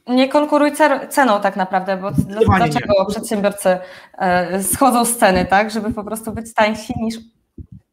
[0.08, 0.72] nie konkuruj
[1.10, 2.12] ceną tak naprawdę, bo
[2.58, 3.06] dlaczego nie.
[3.10, 3.78] przedsiębiorcy
[4.18, 7.16] e, schodzą z ceny, tak, żeby po prostu być tańsi niż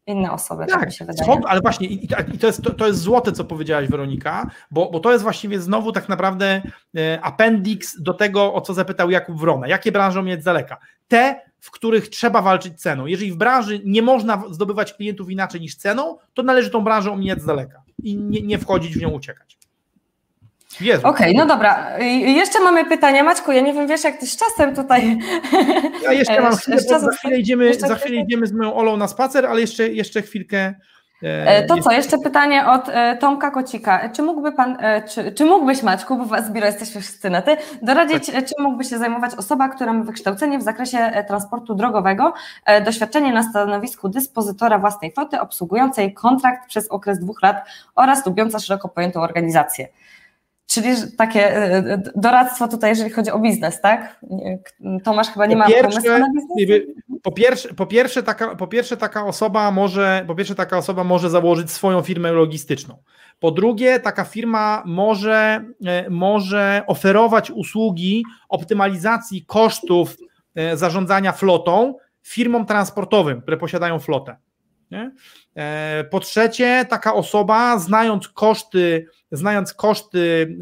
[0.05, 1.41] inne osoby, tak, tak mi się wydaje.
[1.47, 4.99] ale właśnie i, i to, jest, to, to, jest złote, co powiedziałaś Weronika, bo, bo
[4.99, 6.61] to jest właściwie znowu tak naprawdę
[6.97, 9.67] e, appendix do tego, o co zapytał Jakub Wrona.
[9.67, 10.77] Jakie branże mieć z daleka?
[11.07, 13.05] Te, w których trzeba walczyć ceną.
[13.05, 17.41] Jeżeli w branży nie można zdobywać klientów inaczej niż ceną, to należy tą branżę omijać
[17.41, 19.57] z daleka i nie, nie wchodzić w nią, uciekać.
[20.79, 21.99] Okej, okay, no dobra.
[22.25, 23.23] Jeszcze mamy pytania.
[23.23, 25.17] Maćku, ja nie wiem, wiesz, jak ty z czasem tutaj.
[26.03, 29.45] Ja jeszcze mam chwilę, za chwilę idziemy, za chwilę idziemy z moją Olą na spacer,
[29.45, 30.73] ale jeszcze, jeszcze chwilkę.
[31.23, 34.09] E, to co, jeszcze pytanie od e, Tomka Kocika.
[34.09, 37.57] Czy mógłby pan, e, czy, czy mógłbyś Maćku, bo was biuro jesteśmy wszyscy na ty,
[37.81, 38.45] doradzić, tak.
[38.45, 42.33] czym mógłby się zajmować osoba, która ma wykształcenie w zakresie transportu drogowego,
[42.85, 47.65] doświadczenie na stanowisku dyspozytora własnej floty, obsługującej kontrakt przez okres dwóch lat
[47.95, 49.87] oraz lubiąca szeroko pojętą organizację.
[50.73, 51.53] Czyli takie
[52.15, 54.19] doradztwo tutaj, jeżeli chodzi o biznes, tak?
[55.03, 56.81] Tomasz chyba nie po ma pierwsze, pomysłu na biznes?
[57.23, 61.29] Po pierwsze, po, pierwsze taka, po pierwsze taka osoba może, po pierwsze taka osoba może
[61.29, 62.97] założyć swoją firmę logistyczną.
[63.39, 70.17] Po drugie, taka firma może, e, może oferować usługi optymalizacji kosztów
[70.55, 74.35] e, zarządzania flotą firmom transportowym, które posiadają flotę.
[74.91, 75.11] Nie?
[75.55, 80.57] E, po trzecie, taka osoba, znając koszty, znając koszty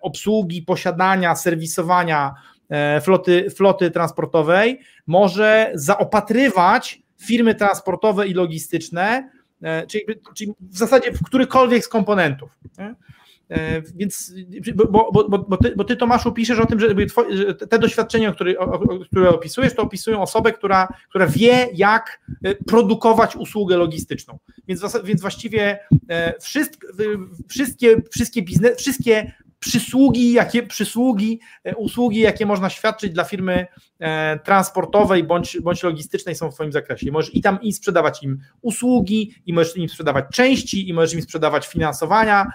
[0.00, 2.34] obsługi, posiadania, serwisowania
[2.68, 9.30] E, floty, floty transportowej może zaopatrywać firmy transportowe i logistyczne,
[9.62, 12.50] e, czyli, czyli w zasadzie w którykolwiek z komponentów.
[12.78, 12.94] Nie?
[13.50, 14.34] E, więc,
[14.74, 16.94] bo, bo, bo, ty, bo ty, Tomaszu, piszesz o tym, że
[17.68, 18.54] te doświadczenia, które,
[19.10, 22.20] które opisujesz, to opisują osobę, która, która wie, jak
[22.66, 24.38] produkować usługę logistyczną.
[24.68, 25.78] Więc, więc właściwie
[26.40, 27.18] wszystkie,
[27.48, 33.66] wszystkie, wszystkie, biznes, wszystkie przysługi, jakie przysługi, e, usługi, jakie można świadczyć dla firmy
[33.98, 37.12] e, transportowej bądź, bądź logistycznej są w Twoim zakresie.
[37.12, 41.22] możesz i tam i sprzedawać im usługi, i możesz im sprzedawać części, i możesz im
[41.22, 42.50] sprzedawać finansowania, e,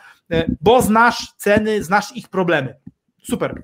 [0.61, 2.75] bo znasz ceny, znasz ich problemy.
[3.23, 3.63] Super.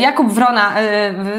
[0.00, 0.74] Jakub Wrona,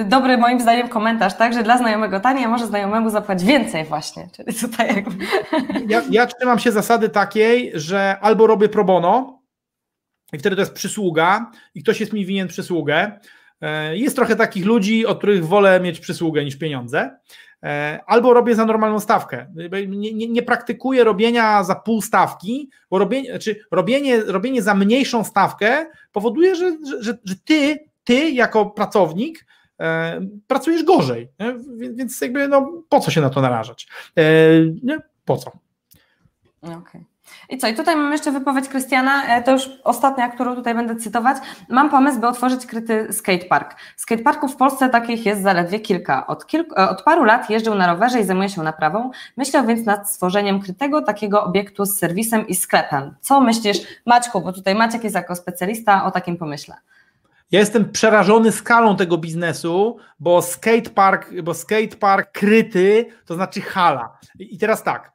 [0.06, 4.30] dobry moim zdaniem komentarz, tak, że dla znajomego taniej, a może znajomemu zapłać więcej właśnie,
[4.36, 5.26] czyli tutaj jakby...
[5.88, 9.42] Ja, ja trzymam się zasady takiej, że albo robię pro bono,
[10.34, 13.20] i wtedy to jest przysługa i ktoś jest mi winien przysługę.
[13.62, 17.18] E, jest trochę takich ludzi, od których wolę mieć przysługę niż pieniądze.
[17.64, 19.48] E, albo robię za normalną stawkę.
[19.88, 25.24] Nie, nie, nie praktykuję robienia za pół stawki, bo robienie, znaczy robienie, robienie za mniejszą
[25.24, 29.46] stawkę powoduje, że, że, że ty, ty jako pracownik
[29.80, 31.30] e, pracujesz gorzej.
[31.40, 31.56] Nie?
[31.96, 33.88] Więc jakby no, po co się na to narażać?
[34.18, 34.24] E?
[35.26, 35.52] Po co?
[36.62, 36.76] Okej.
[36.78, 37.11] Okay.
[37.52, 37.68] I co?
[37.68, 41.38] I tutaj mam jeszcze wypowiedź Krystiana, e, to już ostatnia, którą tutaj będę cytować.
[41.70, 43.76] Mam pomysł, by otworzyć kryty skatepark.
[43.98, 46.28] Skateparków w Polsce takich jest zaledwie kilka.
[46.28, 49.12] Od, kilku, e, od paru lat jeżdżę na rowerze i zajmuję się naprawą.
[49.38, 53.16] Myślę więc nad stworzeniem krytego takiego obiektu z serwisem i sklepem.
[53.22, 56.76] Co myślisz, Maćku, bo tutaj Maciek jest jako specjalista o takim pomyśle.
[57.52, 64.18] Ja jestem przerażony skalą tego biznesu, bo skatepark, bo skatepark kryty to znaczy hala.
[64.40, 65.12] I teraz tak,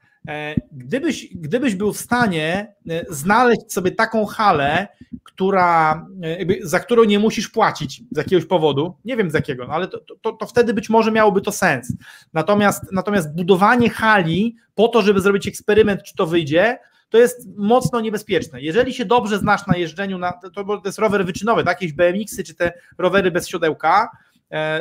[0.72, 4.88] gdybyś, gdybyś był w stanie e, znaleźć sobie taką halę,
[5.22, 9.74] która, e, za którą nie musisz płacić z jakiegoś powodu, nie wiem z jakiego, no
[9.74, 11.92] ale to, to, to wtedy być może miałoby to sens.
[12.32, 16.78] Natomiast, natomiast budowanie hali po to, żeby zrobić eksperyment, czy to wyjdzie,
[17.08, 18.60] to jest mocno niebezpieczne.
[18.60, 21.82] Jeżeli się dobrze znasz na jeżdżeniu, na, to, to jest rower wyczynowy, tak?
[21.82, 24.10] jakieś BMX-y czy te rowery bez siodełka,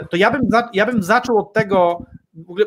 [0.10, 0.42] to ja bym,
[0.74, 2.06] ja bym zaczął od tego,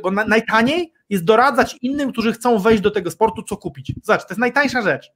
[0.02, 3.93] bo najtaniej jest doradzać innym, którzy chcą wejść do tego sportu, co kupić.
[4.02, 5.12] Zobacz, to jest najtańsza rzecz.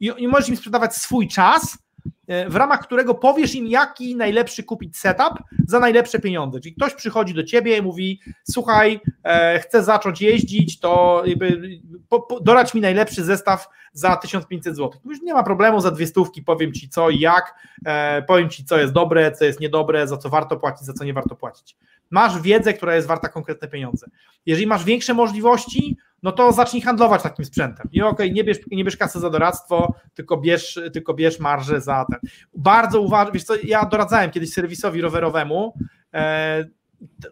[0.00, 1.78] I, i możesz im sprzedawać swój czas,
[2.26, 6.60] e, w ramach którego powiesz im, jaki najlepszy kupić setup za najlepsze pieniądze.
[6.60, 12.20] Czyli ktoś przychodzi do ciebie i mówi: Słuchaj, e, chcę zacząć jeździć, to jakby, po,
[12.20, 12.40] po,
[12.74, 15.00] mi najlepszy zestaw za 1500 zł.
[15.04, 17.54] Już nie ma problemu, za dwie stówki powiem ci co i jak,
[17.86, 21.04] e, powiem ci, co jest dobre, co jest niedobre, za co warto płacić, za co
[21.04, 21.76] nie warto płacić
[22.10, 24.06] masz wiedzę, która jest warta konkretne pieniądze.
[24.46, 27.88] Jeżeli masz większe możliwości, no to zacznij handlować takim sprzętem.
[27.92, 31.80] I okej, okay, nie, bierz, nie bierz kasy za doradztwo, tylko bierz, tylko bierz marżę
[31.80, 32.30] za ten.
[32.54, 35.74] Bardzo uważam, wiesz co, ja doradzałem kiedyś serwisowi rowerowemu,
[36.14, 36.64] e,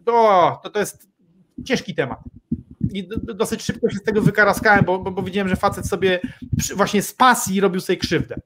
[0.05, 1.09] to, to, to jest
[1.65, 2.19] ciężki temat.
[2.93, 6.21] I dosyć szybko się z tego wykaraskałem, bo, bo, bo widziałem, że facet sobie
[6.77, 8.37] właśnie z pasji robił sobie krzywdę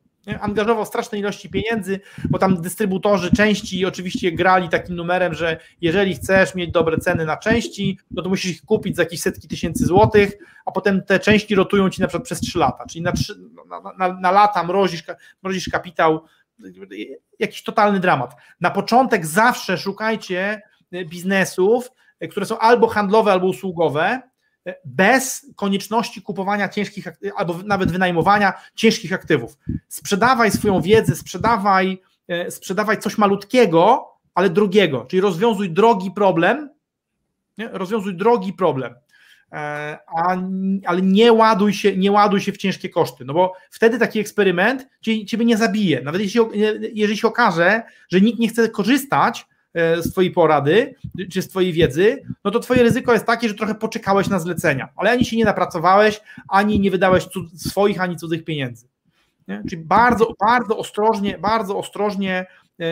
[0.41, 2.01] angażował straszne ilości pieniędzy,
[2.31, 7.37] bo tam dystrybutorzy części oczywiście grali takim numerem, że jeżeli chcesz mieć dobre ceny na
[7.37, 10.33] części, no to musisz ich kupić za jakieś setki tysięcy złotych,
[10.67, 13.35] a potem te części rotują ci na przykład przez 3 lata, czyli na, 3,
[13.69, 15.03] na, na, na lata mrozisz,
[15.43, 16.25] mrozisz kapitał,
[17.39, 18.35] jakiś totalny dramat.
[18.61, 20.63] Na początek zawsze szukajcie
[21.07, 21.91] biznesów,
[22.31, 24.23] które są albo handlowe, albo usługowe,
[24.85, 29.59] bez konieczności kupowania ciężkich, albo nawet wynajmowania ciężkich aktywów.
[29.89, 36.71] Sprzedawaj swoją wiedzę, sprzedawaj, e, sprzedawaj coś malutkiego, ale drogiego, czyli rozwiązuj drogi problem,
[37.59, 37.69] nie?
[37.73, 38.95] rozwiązuj drogi problem,
[39.53, 40.37] e, a,
[40.87, 44.89] ale nie ładuj, się, nie ładuj się w ciężkie koszty, no bo wtedy taki eksperyment
[45.27, 46.03] ciebie nie zabije.
[46.03, 46.41] Nawet jeśli,
[46.93, 49.47] jeżeli się okaże, że nikt nie chce korzystać
[50.01, 50.95] z twojej porady,
[51.31, 54.89] czy z twojej wiedzy, no to twoje ryzyko jest takie, że trochę poczekałeś na zlecenia,
[54.97, 58.87] ale ani się nie napracowałeś, ani nie wydałeś swoich, ani cudzych pieniędzy.
[59.49, 59.63] Nie?
[59.69, 62.47] Czyli bardzo, bardzo ostrożnie, bardzo ostrożnie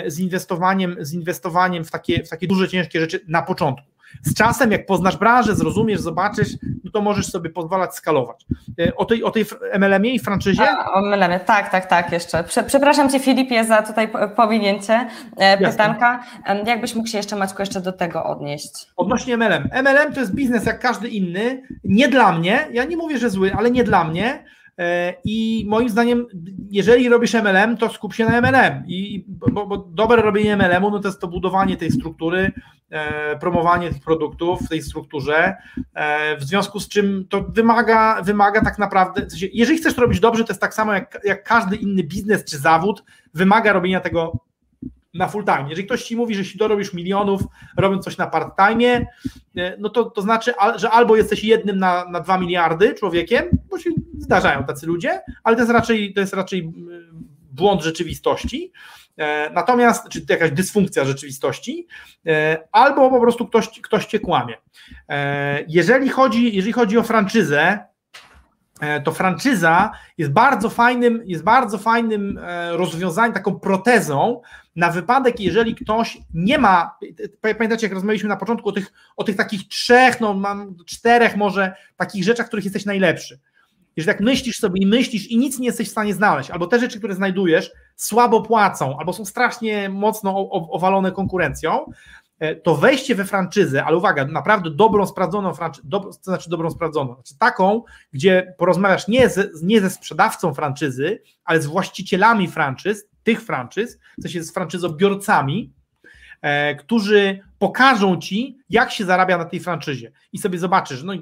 [0.07, 3.87] z inwestowaniem, z inwestowaniem w takie, w takie duże, ciężkie rzeczy na początku.
[4.23, 6.49] Z czasem, jak poznasz branżę, zrozumiesz, zobaczysz,
[6.85, 8.45] no to możesz sobie pozwalać skalować.
[8.81, 9.45] E, o tej, o tej
[9.79, 10.71] MLM-ie i franczyzie?
[10.71, 12.45] A, o MLM-ie, tak, tak, tak, jeszcze.
[12.67, 16.25] Przepraszam Cię Filipie za tutaj powinięcie e, pytanka.
[16.47, 16.71] Jasne.
[16.71, 18.87] Jakbyś mógł się jeszcze Maćku jeszcze do tego odnieść?
[18.97, 19.69] Odnośnie MLM.
[19.83, 21.63] MLM to jest biznes jak każdy inny.
[21.85, 24.45] Nie dla mnie, ja nie mówię, że zły, ale nie dla mnie.
[24.79, 26.27] E, I moim zdaniem,
[26.71, 28.85] jeżeli robisz MLM, to skup się na MLM.
[28.87, 32.53] I, bo, bo dobre robienie MLM-u no to jest to budowanie tej struktury,
[32.91, 35.57] e, promowanie tych produktów w tej strukturze.
[35.95, 39.27] E, w związku z czym to wymaga, wymaga tak naprawdę.
[39.53, 42.59] jeżeli chcesz to robić dobrze, to jest tak samo jak, jak każdy inny biznes czy
[42.59, 43.05] zawód,
[43.35, 44.47] wymaga robienia tego
[45.17, 45.67] na full time.
[45.69, 47.43] Jeżeli ktoś ci mówi, że się dorobisz milionów
[47.77, 49.07] robiąc coś na part time,
[49.79, 53.91] no to, to znaczy, że albo jesteś jednym na, na 2 miliardy człowiekiem, bo się
[54.19, 56.73] zdarzają tacy ludzie, ale to jest raczej, to jest raczej
[57.53, 58.73] błąd rzeczywistości.
[59.19, 61.87] E, natomiast, czy jakaś dysfunkcja rzeczywistości,
[62.27, 64.55] e, albo po prostu ktoś, ktoś cię kłamie.
[65.09, 67.79] E, jeżeli chodzi, jeżeli chodzi o franczyzę,
[69.05, 72.41] to franczyza jest bardzo fajnym, jest bardzo fajnym
[72.73, 74.41] rozwiązaniem, taką protezą
[74.77, 76.99] na wypadek, jeżeli ktoś nie ma,
[77.41, 81.75] pamiętacie jak rozmawialiśmy na początku o tych, o tych takich trzech, no mam czterech może
[81.97, 83.41] takich rzeczach, w których jesteś najlepszy.
[83.97, 86.79] Jeżeli tak myślisz sobie i myślisz i nic nie jesteś w stanie znaleźć, albo te
[86.79, 91.91] rzeczy, które znajdujesz, słabo płacą, albo są strasznie mocno owalone konkurencją, e,
[92.63, 97.15] to wejście we franczyzę, ale uwaga, naprawdę dobrą, sprawdzoną franczyzę, do, to znaczy dobrą, sprawdzoną,
[97.15, 97.83] znaczy taką,
[98.13, 104.23] gdzie porozmawiasz nie ze, nie ze sprzedawcą franczyzy, ale z właścicielami franczyz, tych franczyz, w
[104.23, 105.76] sensie z franczyzobiorcami, e,
[106.79, 111.13] którzy pokażą ci, jak się zarabia na tej franczyzie i sobie zobaczysz, no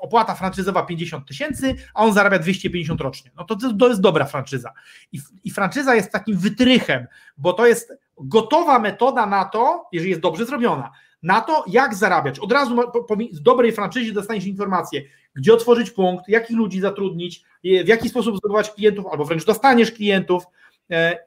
[0.00, 3.30] opłata franczyzowa 50 tysięcy, a on zarabia 250 rocznie.
[3.36, 4.72] No to, to jest dobra franczyza.
[5.12, 7.06] I, I franczyza jest takim wytrychem,
[7.36, 10.90] bo to jest gotowa metoda na to, jeżeli jest dobrze zrobiona,
[11.22, 12.38] na to, jak zarabiać.
[12.38, 12.76] Od razu
[13.32, 15.02] w dobrej franczyzie dostaniesz informację,
[15.34, 20.44] gdzie otworzyć punkt, jakich ludzi zatrudnić, w jaki sposób zdobywać klientów, albo wręcz dostaniesz klientów,
[20.44, 20.59] E,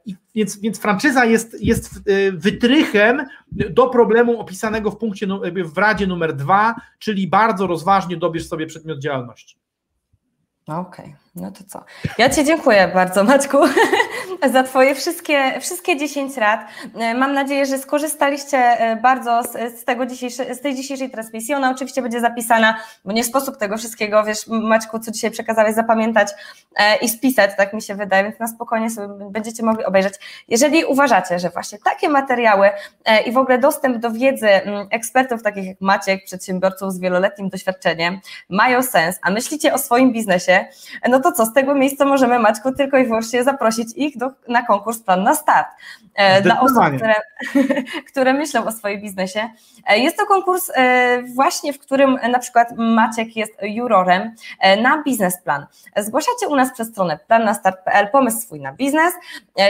[0.06, 5.28] I więc, więc franczyza jest, jest e, wytrychem do problemu opisanego w punkcie
[5.66, 9.58] w radzie numer dwa, czyli bardzo rozważnie dobierz sobie przedmiot działalności.
[10.68, 11.16] Okej, okay.
[11.36, 11.84] no to co?
[12.18, 13.58] Ja Ci dziękuję bardzo, Maćku,
[14.52, 16.62] za Twoje wszystkie, wszystkie 10 rad.
[16.96, 20.04] E, mam nadzieję, że skorzystaliście e, bardzo z, z, tego
[20.54, 21.54] z tej dzisiejszej transmisji.
[21.54, 26.30] Ona oczywiście będzie zapisana, bo nie sposób tego wszystkiego, wiesz, Maćku, co dzisiaj przekazałeś, zapamiętać
[26.76, 30.14] e, i spisać, tak mi się wydaje, więc na spokojnie sobie będziecie mogli obejrzeć.
[30.48, 32.70] Jeżeli uważacie, że właśnie takie materiały
[33.26, 34.50] i w ogóle dostęp do wiedzy
[34.92, 38.20] ekspertów takich jak Maciek, przedsiębiorców z wieloletnim doświadczeniem
[38.50, 40.66] mają sens, a myślicie o swoim biznesie,
[41.10, 44.66] no to co, z tego miejsca możemy, Maćku, tylko i wyłącznie zaprosić ich do, na
[44.66, 45.68] konkurs Plan na Start.
[46.16, 47.16] E, dla osób, które,
[48.12, 49.50] które myślą o swoim biznesie.
[49.88, 54.36] E, jest to konkurs e, właśnie, w którym na przykład Maciek jest jurorem
[54.82, 55.66] na biznesplan.
[55.98, 59.14] Zgłaszacie u nas przez stronę plannastart.pl pomysł swój na biznes,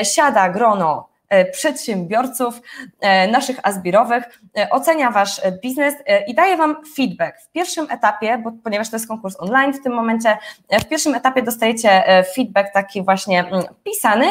[0.04, 1.13] siada grono
[1.52, 2.62] przedsiębiorców
[3.00, 5.94] e, naszych azbirowych, e, ocenia Wasz biznes
[6.28, 7.42] i daje Wam feedback.
[7.42, 10.38] W pierwszym etapie, bo ponieważ to jest konkurs online w tym momencie,
[10.82, 12.04] w pierwszym etapie dostajecie
[12.36, 14.26] feedback taki właśnie mm, pisany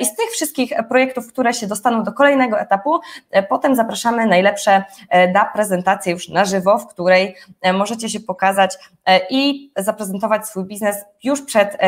[0.00, 3.00] i z tych wszystkich projektów, które się dostaną do kolejnego etapu,
[3.48, 4.84] potem zapraszamy najlepsze
[5.34, 7.36] na prezentację już na żywo, w której
[7.74, 8.78] możecie się pokazać
[9.30, 11.78] i zaprezentować swój biznes już przed,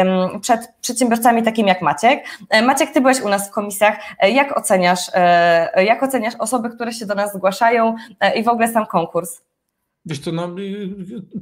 [0.40, 2.24] przed przedsiębiorcami takimi jak Maciek.
[2.62, 3.98] Maciek, Ty byłeś u nas w komisjach.
[4.22, 8.48] Jak jak oceniasz, e, jak oceniasz osoby, które się do nas zgłaszają e, i w
[8.48, 9.40] ogóle sam konkurs?
[10.04, 10.48] Wiesz co, no,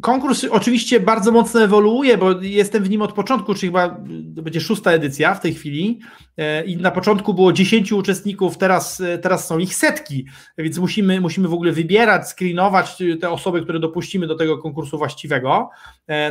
[0.01, 3.89] konkurs oczywiście bardzo mocno ewoluuje, bo jestem w nim od początku, czyli chyba
[4.37, 6.01] to będzie szósta edycja w tej chwili
[6.37, 10.27] e, i na początku było 10 uczestników, teraz, teraz są ich setki,
[10.59, 15.71] więc musimy, musimy w ogóle wybierać, screenować te osoby, które dopuścimy do tego konkursu właściwego.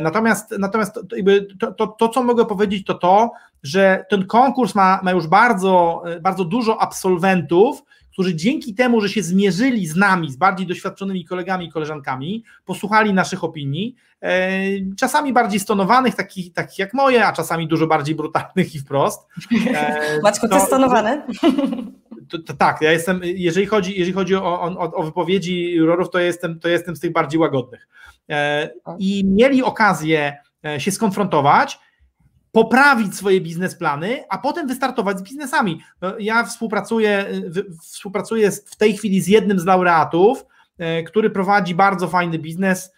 [0.02, 1.02] Natomiast, natomiast to,
[1.60, 3.30] to, to, to co mogę powiedzieć, to to,
[3.62, 7.82] że ten konkurs ma, ma już bardzo, bardzo dużo absolwentów,
[8.18, 13.14] którzy dzięki temu, że się zmierzyli z nami, z bardziej doświadczonymi kolegami i koleżankami, posłuchali
[13.14, 14.50] naszych opinii, e,
[14.96, 19.26] czasami bardziej stonowanych, takich, takich jak moje, a czasami dużo bardziej brutalnych i wprost.
[19.74, 21.22] E, Maćku, ty stonowany?
[22.28, 26.18] To, to, tak, ja jestem, jeżeli chodzi, jeżeli chodzi o, o, o wypowiedzi jurorów, to
[26.18, 27.88] jestem, to jestem z tych bardziej łagodnych.
[28.30, 30.36] E, I mieli okazję
[30.78, 31.78] się skonfrontować,
[32.58, 35.80] poprawić swoje biznesplany, a potem wystartować z biznesami.
[36.00, 37.26] No, ja współpracuję,
[37.82, 40.46] współpracuję w tej chwili z jednym z laureatów,
[41.06, 42.92] który prowadzi bardzo fajny biznes,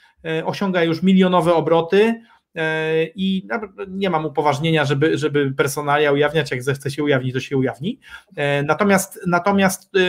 [0.44, 2.20] osiąga już milionowe obroty
[2.56, 3.48] E, i
[3.88, 8.00] nie mam upoważnienia, żeby, żeby personalia ujawniać, jak zechce się ujawnić, to się ujawni.
[8.36, 10.00] E, natomiast, natomiast e,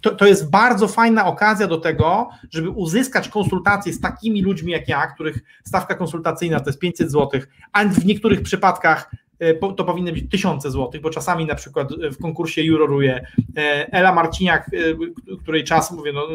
[0.00, 4.88] to, to jest bardzo fajna okazja do tego, żeby uzyskać konsultacje z takimi ludźmi jak
[4.88, 7.40] ja, których stawka konsultacyjna to jest 500 zł,
[7.72, 12.18] a w niektórych przypadkach E, to powinny być tysiące złotych, bo czasami na przykład w
[12.22, 13.26] konkursie juroruje
[13.56, 16.28] e, Ela Marciniak, e, której czas, mówię, no,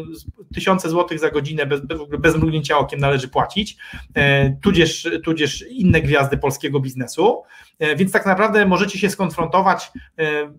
[0.54, 1.82] tysiące złotych za godzinę bez,
[2.20, 3.78] bez mrugnięcia okiem należy płacić,
[4.62, 7.44] tudzież, tudzież inne gwiazdy polskiego biznesu,
[7.98, 9.92] więc tak naprawdę możecie się skonfrontować,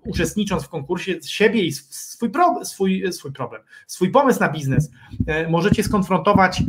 [0.07, 4.91] uczestnicząc w konkursie, z siebie i swój, pro, swój, swój problem, swój pomysł na biznes
[5.49, 6.63] możecie skonfrontować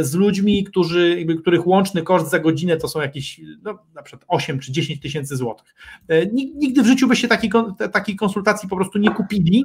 [0.00, 4.58] z ludźmi, którzy, których łączny koszt za godzinę to są jakieś no, na przykład 8
[4.58, 5.74] czy 10 tysięcy złotych.
[6.08, 7.50] E, nigdy w życiu byście takiej,
[7.92, 9.64] takiej konsultacji po prostu nie kupili,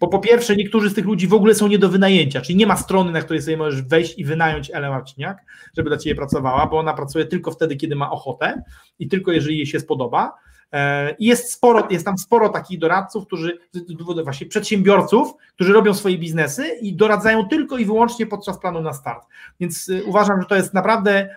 [0.00, 2.66] bo po pierwsze niektórzy z tych ludzi w ogóle są nie do wynajęcia, czyli nie
[2.66, 5.38] ma strony, na której sobie możesz wejść i wynająć Elę Marciniak,
[5.76, 8.62] żeby dla Ciebie pracowała, bo ona pracuje tylko wtedy, kiedy ma ochotę
[8.98, 10.32] i tylko jeżeli jej się spodoba.
[10.72, 13.58] E, I jest sporo, jest tam sporo takich doradców, którzy,
[14.24, 19.26] właśnie przedsiębiorców, którzy robią swoje biznesy i doradzają tylko i wyłącznie podczas planu na start.
[19.60, 21.36] Więc e, uważam, że to jest naprawdę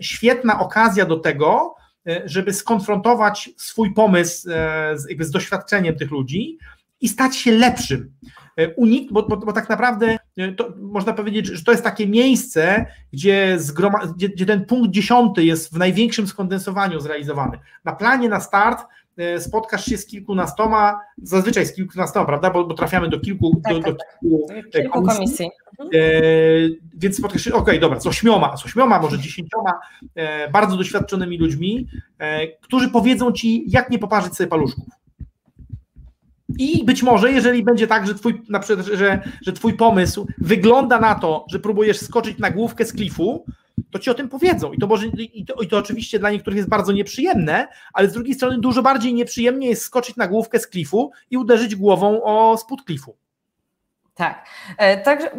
[0.00, 1.78] świetna okazja do tego,
[2.08, 6.58] E, żeby skonfrontować swój pomysł e, z, z doświadczeniem tych ludzi
[7.00, 8.12] i stać się lepszym.
[8.56, 10.18] E, unik, bo, bo, bo tak naprawdę
[10.56, 15.44] to, można powiedzieć, że to jest takie miejsce, gdzie, zgroma, gdzie, gdzie ten punkt dziesiąty
[15.44, 17.58] jest w największym skondensowaniu zrealizowany.
[17.84, 18.86] Na planie na start
[19.18, 23.74] E, spotkasz się z kilkunastoma, zazwyczaj z kilkunastoma, prawda, bo, bo trafiamy do kilku, tak,
[23.74, 24.20] do, tak, do tak.
[24.20, 25.50] kilku, kilku komisji.
[25.76, 25.98] komisji.
[25.98, 26.10] E,
[26.94, 29.80] więc spotkasz się, okej, okay, dobra, z ośmioma, z ośmioma, może dziesięcioma
[30.14, 31.86] e, bardzo doświadczonymi ludźmi,
[32.18, 34.84] e, którzy powiedzą ci, jak nie poparzyć sobie paluszków.
[36.58, 41.00] I być może, jeżeli będzie tak, że twój, na przykład, że, że twój pomysł wygląda
[41.00, 43.44] na to, że próbujesz skoczyć na główkę z klifu,
[43.90, 44.72] to ci o tym powiedzą.
[44.72, 48.12] I to, może, i to, i to oczywiście dla niektórych jest bardzo nieprzyjemne, ale z
[48.12, 52.58] drugiej strony dużo bardziej nieprzyjemnie jest skoczyć na główkę z klifu i uderzyć głową o
[52.58, 53.16] spód klifu.
[54.14, 54.46] Tak.
[54.78, 55.30] E, także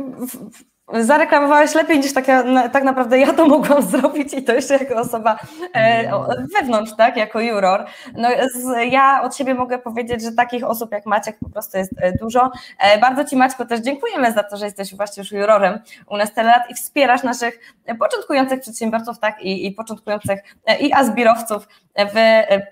[0.93, 2.25] zareklamowałeś lepiej niż tak,
[2.71, 5.39] tak naprawdę ja to mogłam zrobić i to jeszcze jako osoba
[5.73, 6.11] e,
[6.55, 7.85] wewnątrz, tak, jako juror.
[8.15, 11.91] No, z, ja od siebie mogę powiedzieć, że takich osób jak Maciek po prostu jest
[11.97, 12.51] e, dużo.
[12.79, 16.33] E, bardzo Ci Maćko też dziękujemy za to, że jesteś właśnie już jurorem u nas
[16.33, 17.59] tyle lat i wspierasz naszych
[17.99, 20.39] początkujących przedsiębiorców, tak, i, i początkujących
[20.79, 21.67] i azbirowców
[21.97, 22.19] w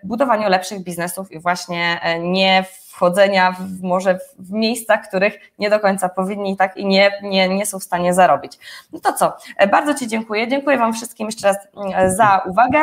[0.03, 5.79] budowaniu lepszych biznesów i właśnie nie w wchodzenia w, może w miejscach, których nie do
[5.79, 8.59] końca powinni tak i nie, nie, nie są w stanie zarobić.
[8.93, 10.47] No to co, e, bardzo Ci dziękuję.
[10.47, 12.79] Dziękuję Wam wszystkim jeszcze raz mm, za uwagę.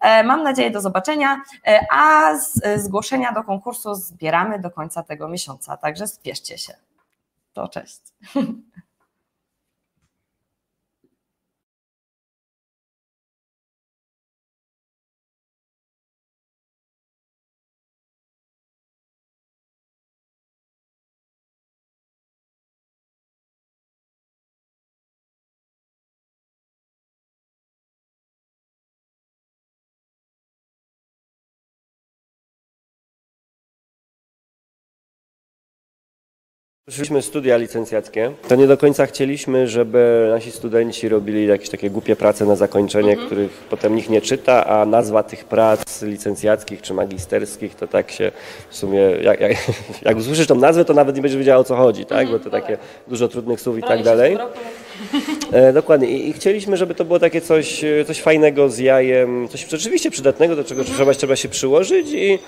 [0.00, 2.30] E, mam nadzieję do zobaczenia, e, a
[2.76, 6.74] zgłoszenia do konkursu zbieramy do końca tego miesiąca, także spieszcie się.
[7.52, 8.00] To cześć.
[36.90, 42.16] Szliśmy studia licencjackie, to nie do końca chcieliśmy, żeby nasi studenci robili jakieś takie głupie
[42.16, 43.26] prace na zakończenie, mhm.
[43.26, 48.32] których potem nikt nie czyta, a nazwa tych prac licencjackich czy magisterskich to tak się
[48.70, 49.52] w sumie, jak, jak,
[50.02, 52.28] jak usłyszysz tą nazwę, to nawet nie będziesz wiedział o co chodzi, tak?
[52.28, 54.38] bo to takie dużo trudnych słów i tak dalej.
[55.52, 59.66] E, dokładnie I, I, chcieliśmy, żeby to było takie coś, coś fajnego z jajem, coś
[59.68, 60.96] rzeczywiście przydatnego, do czego mhm.
[60.96, 62.38] trzeba, trzeba się przyłożyć i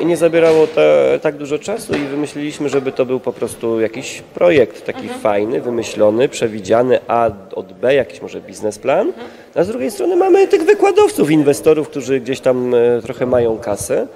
[0.00, 0.80] i nie zabierało to
[1.22, 5.20] tak dużo czasu i wymyśliliśmy, żeby to był po prostu jakiś projekt taki mhm.
[5.20, 9.06] fajny, wymyślony, przewidziany A od B, jakiś może biznesplan.
[9.08, 9.26] Mhm.
[9.54, 14.06] A z drugiej strony mamy tych wykładowców, inwestorów, którzy gdzieś tam e, trochę mają kasę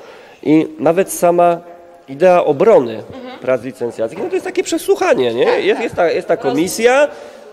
[0.43, 1.61] i nawet sama
[2.09, 3.39] idea obrony mhm.
[3.39, 5.61] prac licencjackich, no to jest takie przesłuchanie, nie?
[5.61, 7.09] Jest, jest, ta, jest ta komisja,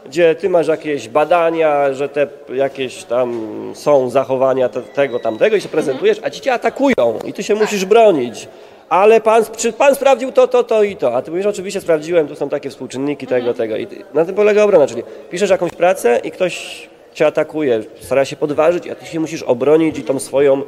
[0.06, 3.42] gdzie ty masz jakieś badania, że te jakieś tam
[3.74, 7.86] są zachowania tego, tamtego i się prezentujesz, a ci cię atakują i ty się musisz
[7.86, 8.48] bronić.
[8.90, 11.16] Ale pan, czy pan sprawdził to, to, to i to.
[11.16, 13.78] A ty mówisz, oczywiście sprawdziłem, tu są takie współczynniki tego, tego.
[13.78, 18.36] I na tym polega obrona, czyli piszesz jakąś pracę i ktoś cię atakuje, stara się
[18.36, 20.62] podważyć, a ty się musisz obronić i tą swoją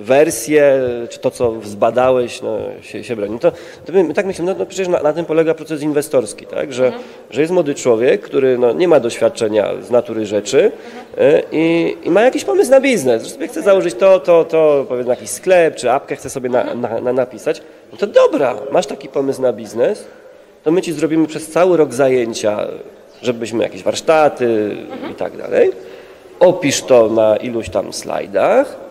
[0.00, 3.38] wersję, czy to, co zbadałeś, no, się, się broni.
[3.38, 3.50] To,
[3.84, 6.72] to my, my tak myślimy, no, no przecież na, na tym polega proces inwestorski, tak?
[6.72, 6.92] że,
[7.30, 10.72] że jest młody człowiek, który no, nie ma doświadczenia z natury rzeczy
[11.18, 14.86] e, i, i ma jakiś pomysł na biznes, że sobie chce założyć to, to, to,
[14.88, 17.62] powiedzmy jakiś sklep, czy apkę chce sobie na, na, na napisać.
[17.92, 20.04] No to dobra, masz taki pomysł na biznes,
[20.64, 22.66] to my ci zrobimy przez cały rok zajęcia,
[23.22, 24.76] żebyśmy jakieś warsztaty
[25.12, 25.70] i tak dalej.
[26.40, 28.87] Opisz to na iluś tam slajdach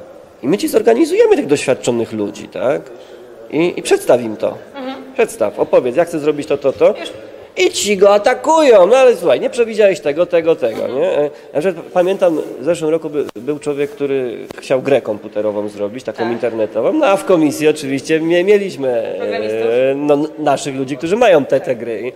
[0.48, 2.82] i my ci zorganizujemy tych doświadczonych ludzi, tak?
[3.52, 4.58] I, i przedstaw im to.
[5.14, 6.94] Przedstaw, opowiedz, jak chcę zrobić to, to, to.
[7.58, 11.18] I ci go atakują, no ale słuchaj, nie przewidziałeś tego, tego, tego, nie?
[11.18, 16.04] E, Na przykład pamiętam, w zeszłym roku by, był człowiek, który chciał grę komputerową zrobić,
[16.04, 21.46] taką internetową, no a w komisji oczywiście mie- mieliśmy e, no, naszych ludzi, którzy mają
[21.46, 22.12] te, te gry.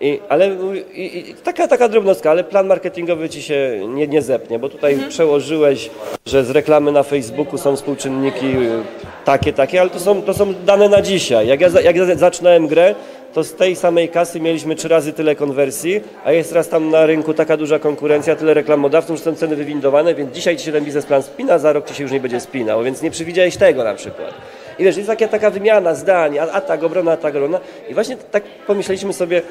[0.00, 0.56] I, ale
[0.94, 4.98] i, i, taka, taka drobnostka, ale plan marketingowy ci się nie, nie zepnie, bo tutaj
[5.08, 5.90] przełożyłeś,
[6.26, 8.82] że z reklamy na Facebooku są współczynniki y,
[9.24, 11.46] takie, takie, ale to są, to są dane na dzisiaj.
[11.46, 12.94] Jak ja, jak ja zaczynałem grę,
[13.34, 17.06] to z tej samej kasy mieliśmy trzy razy tyle konwersji, a jest teraz tam na
[17.06, 20.84] rynku taka duża konkurencja, tyle reklamodawców, że są ceny wywindowane, więc dzisiaj ci się ten
[20.84, 23.94] biznesplan spina, za rok ci się już nie będzie spinał, więc nie przewidziałeś tego na
[23.94, 24.34] przykład.
[24.78, 27.60] I wiesz, jest taka, taka wymiana zdań, a, a tak obrona, a tak obrona.
[27.90, 29.42] I właśnie tak pomyśleliśmy sobie,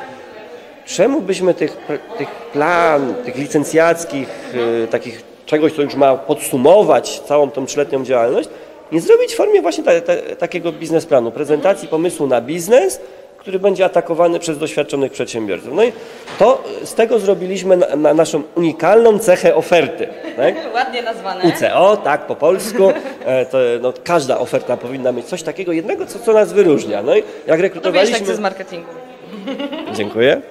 [0.89, 1.77] czemu byśmy tych,
[2.17, 4.29] tych plan, tych licencjackich,
[4.83, 8.49] y, takich czegoś, co już ma podsumować całą tą trzyletnią działalność,
[8.91, 13.01] nie zrobić w formie właśnie ta, ta, takiego biznesplanu, prezentacji pomysłu na biznes,
[13.37, 15.73] który będzie atakowany przez doświadczonych przedsiębiorców.
[15.73, 15.91] No i
[16.39, 20.07] to z tego zrobiliśmy na, na naszą unikalną cechę oferty.
[20.37, 20.55] Tak?
[20.75, 21.43] Ładnie nazwane.
[21.43, 22.91] UCO, tak, po polsku.
[23.25, 27.03] E, To, no, każda oferta powinna mieć coś takiego jednego, co, co nas wyróżnia.
[27.03, 28.27] No i jak To wiesz, rekrutowaliśmy...
[28.27, 28.89] tak z marketingu.
[29.93, 30.41] Dziękuję.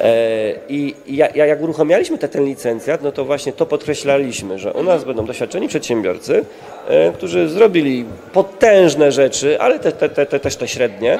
[0.00, 4.72] E, I ja, ja- jak uruchamialiśmy te, ten licencjat, no to właśnie to podkreślaliśmy, że
[4.72, 6.44] u nas będą doświadczeni przedsiębiorcy,
[6.88, 11.18] e, którzy zrobili potężne rzeczy, ale te, te, te, te, też te średnie.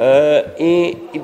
[0.00, 1.20] E, i, I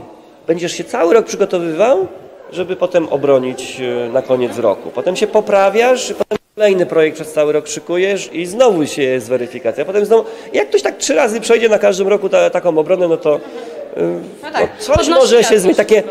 [0.46, 2.06] będziesz się cały rok przygotowywał,
[2.52, 3.80] żeby potem obronić
[4.12, 4.90] na koniec roku.
[4.94, 9.28] Potem się poprawiasz, i potem kolejny projekt przez cały rok szykujesz i znowu się jest
[9.28, 9.84] weryfikacja.
[9.84, 13.16] Potem znowu, jak ktoś tak trzy razy przejdzie na każdym roku ta, taką obronę, no
[13.16, 13.40] to
[14.42, 16.02] No tak, podnosi może się zmienić, takie.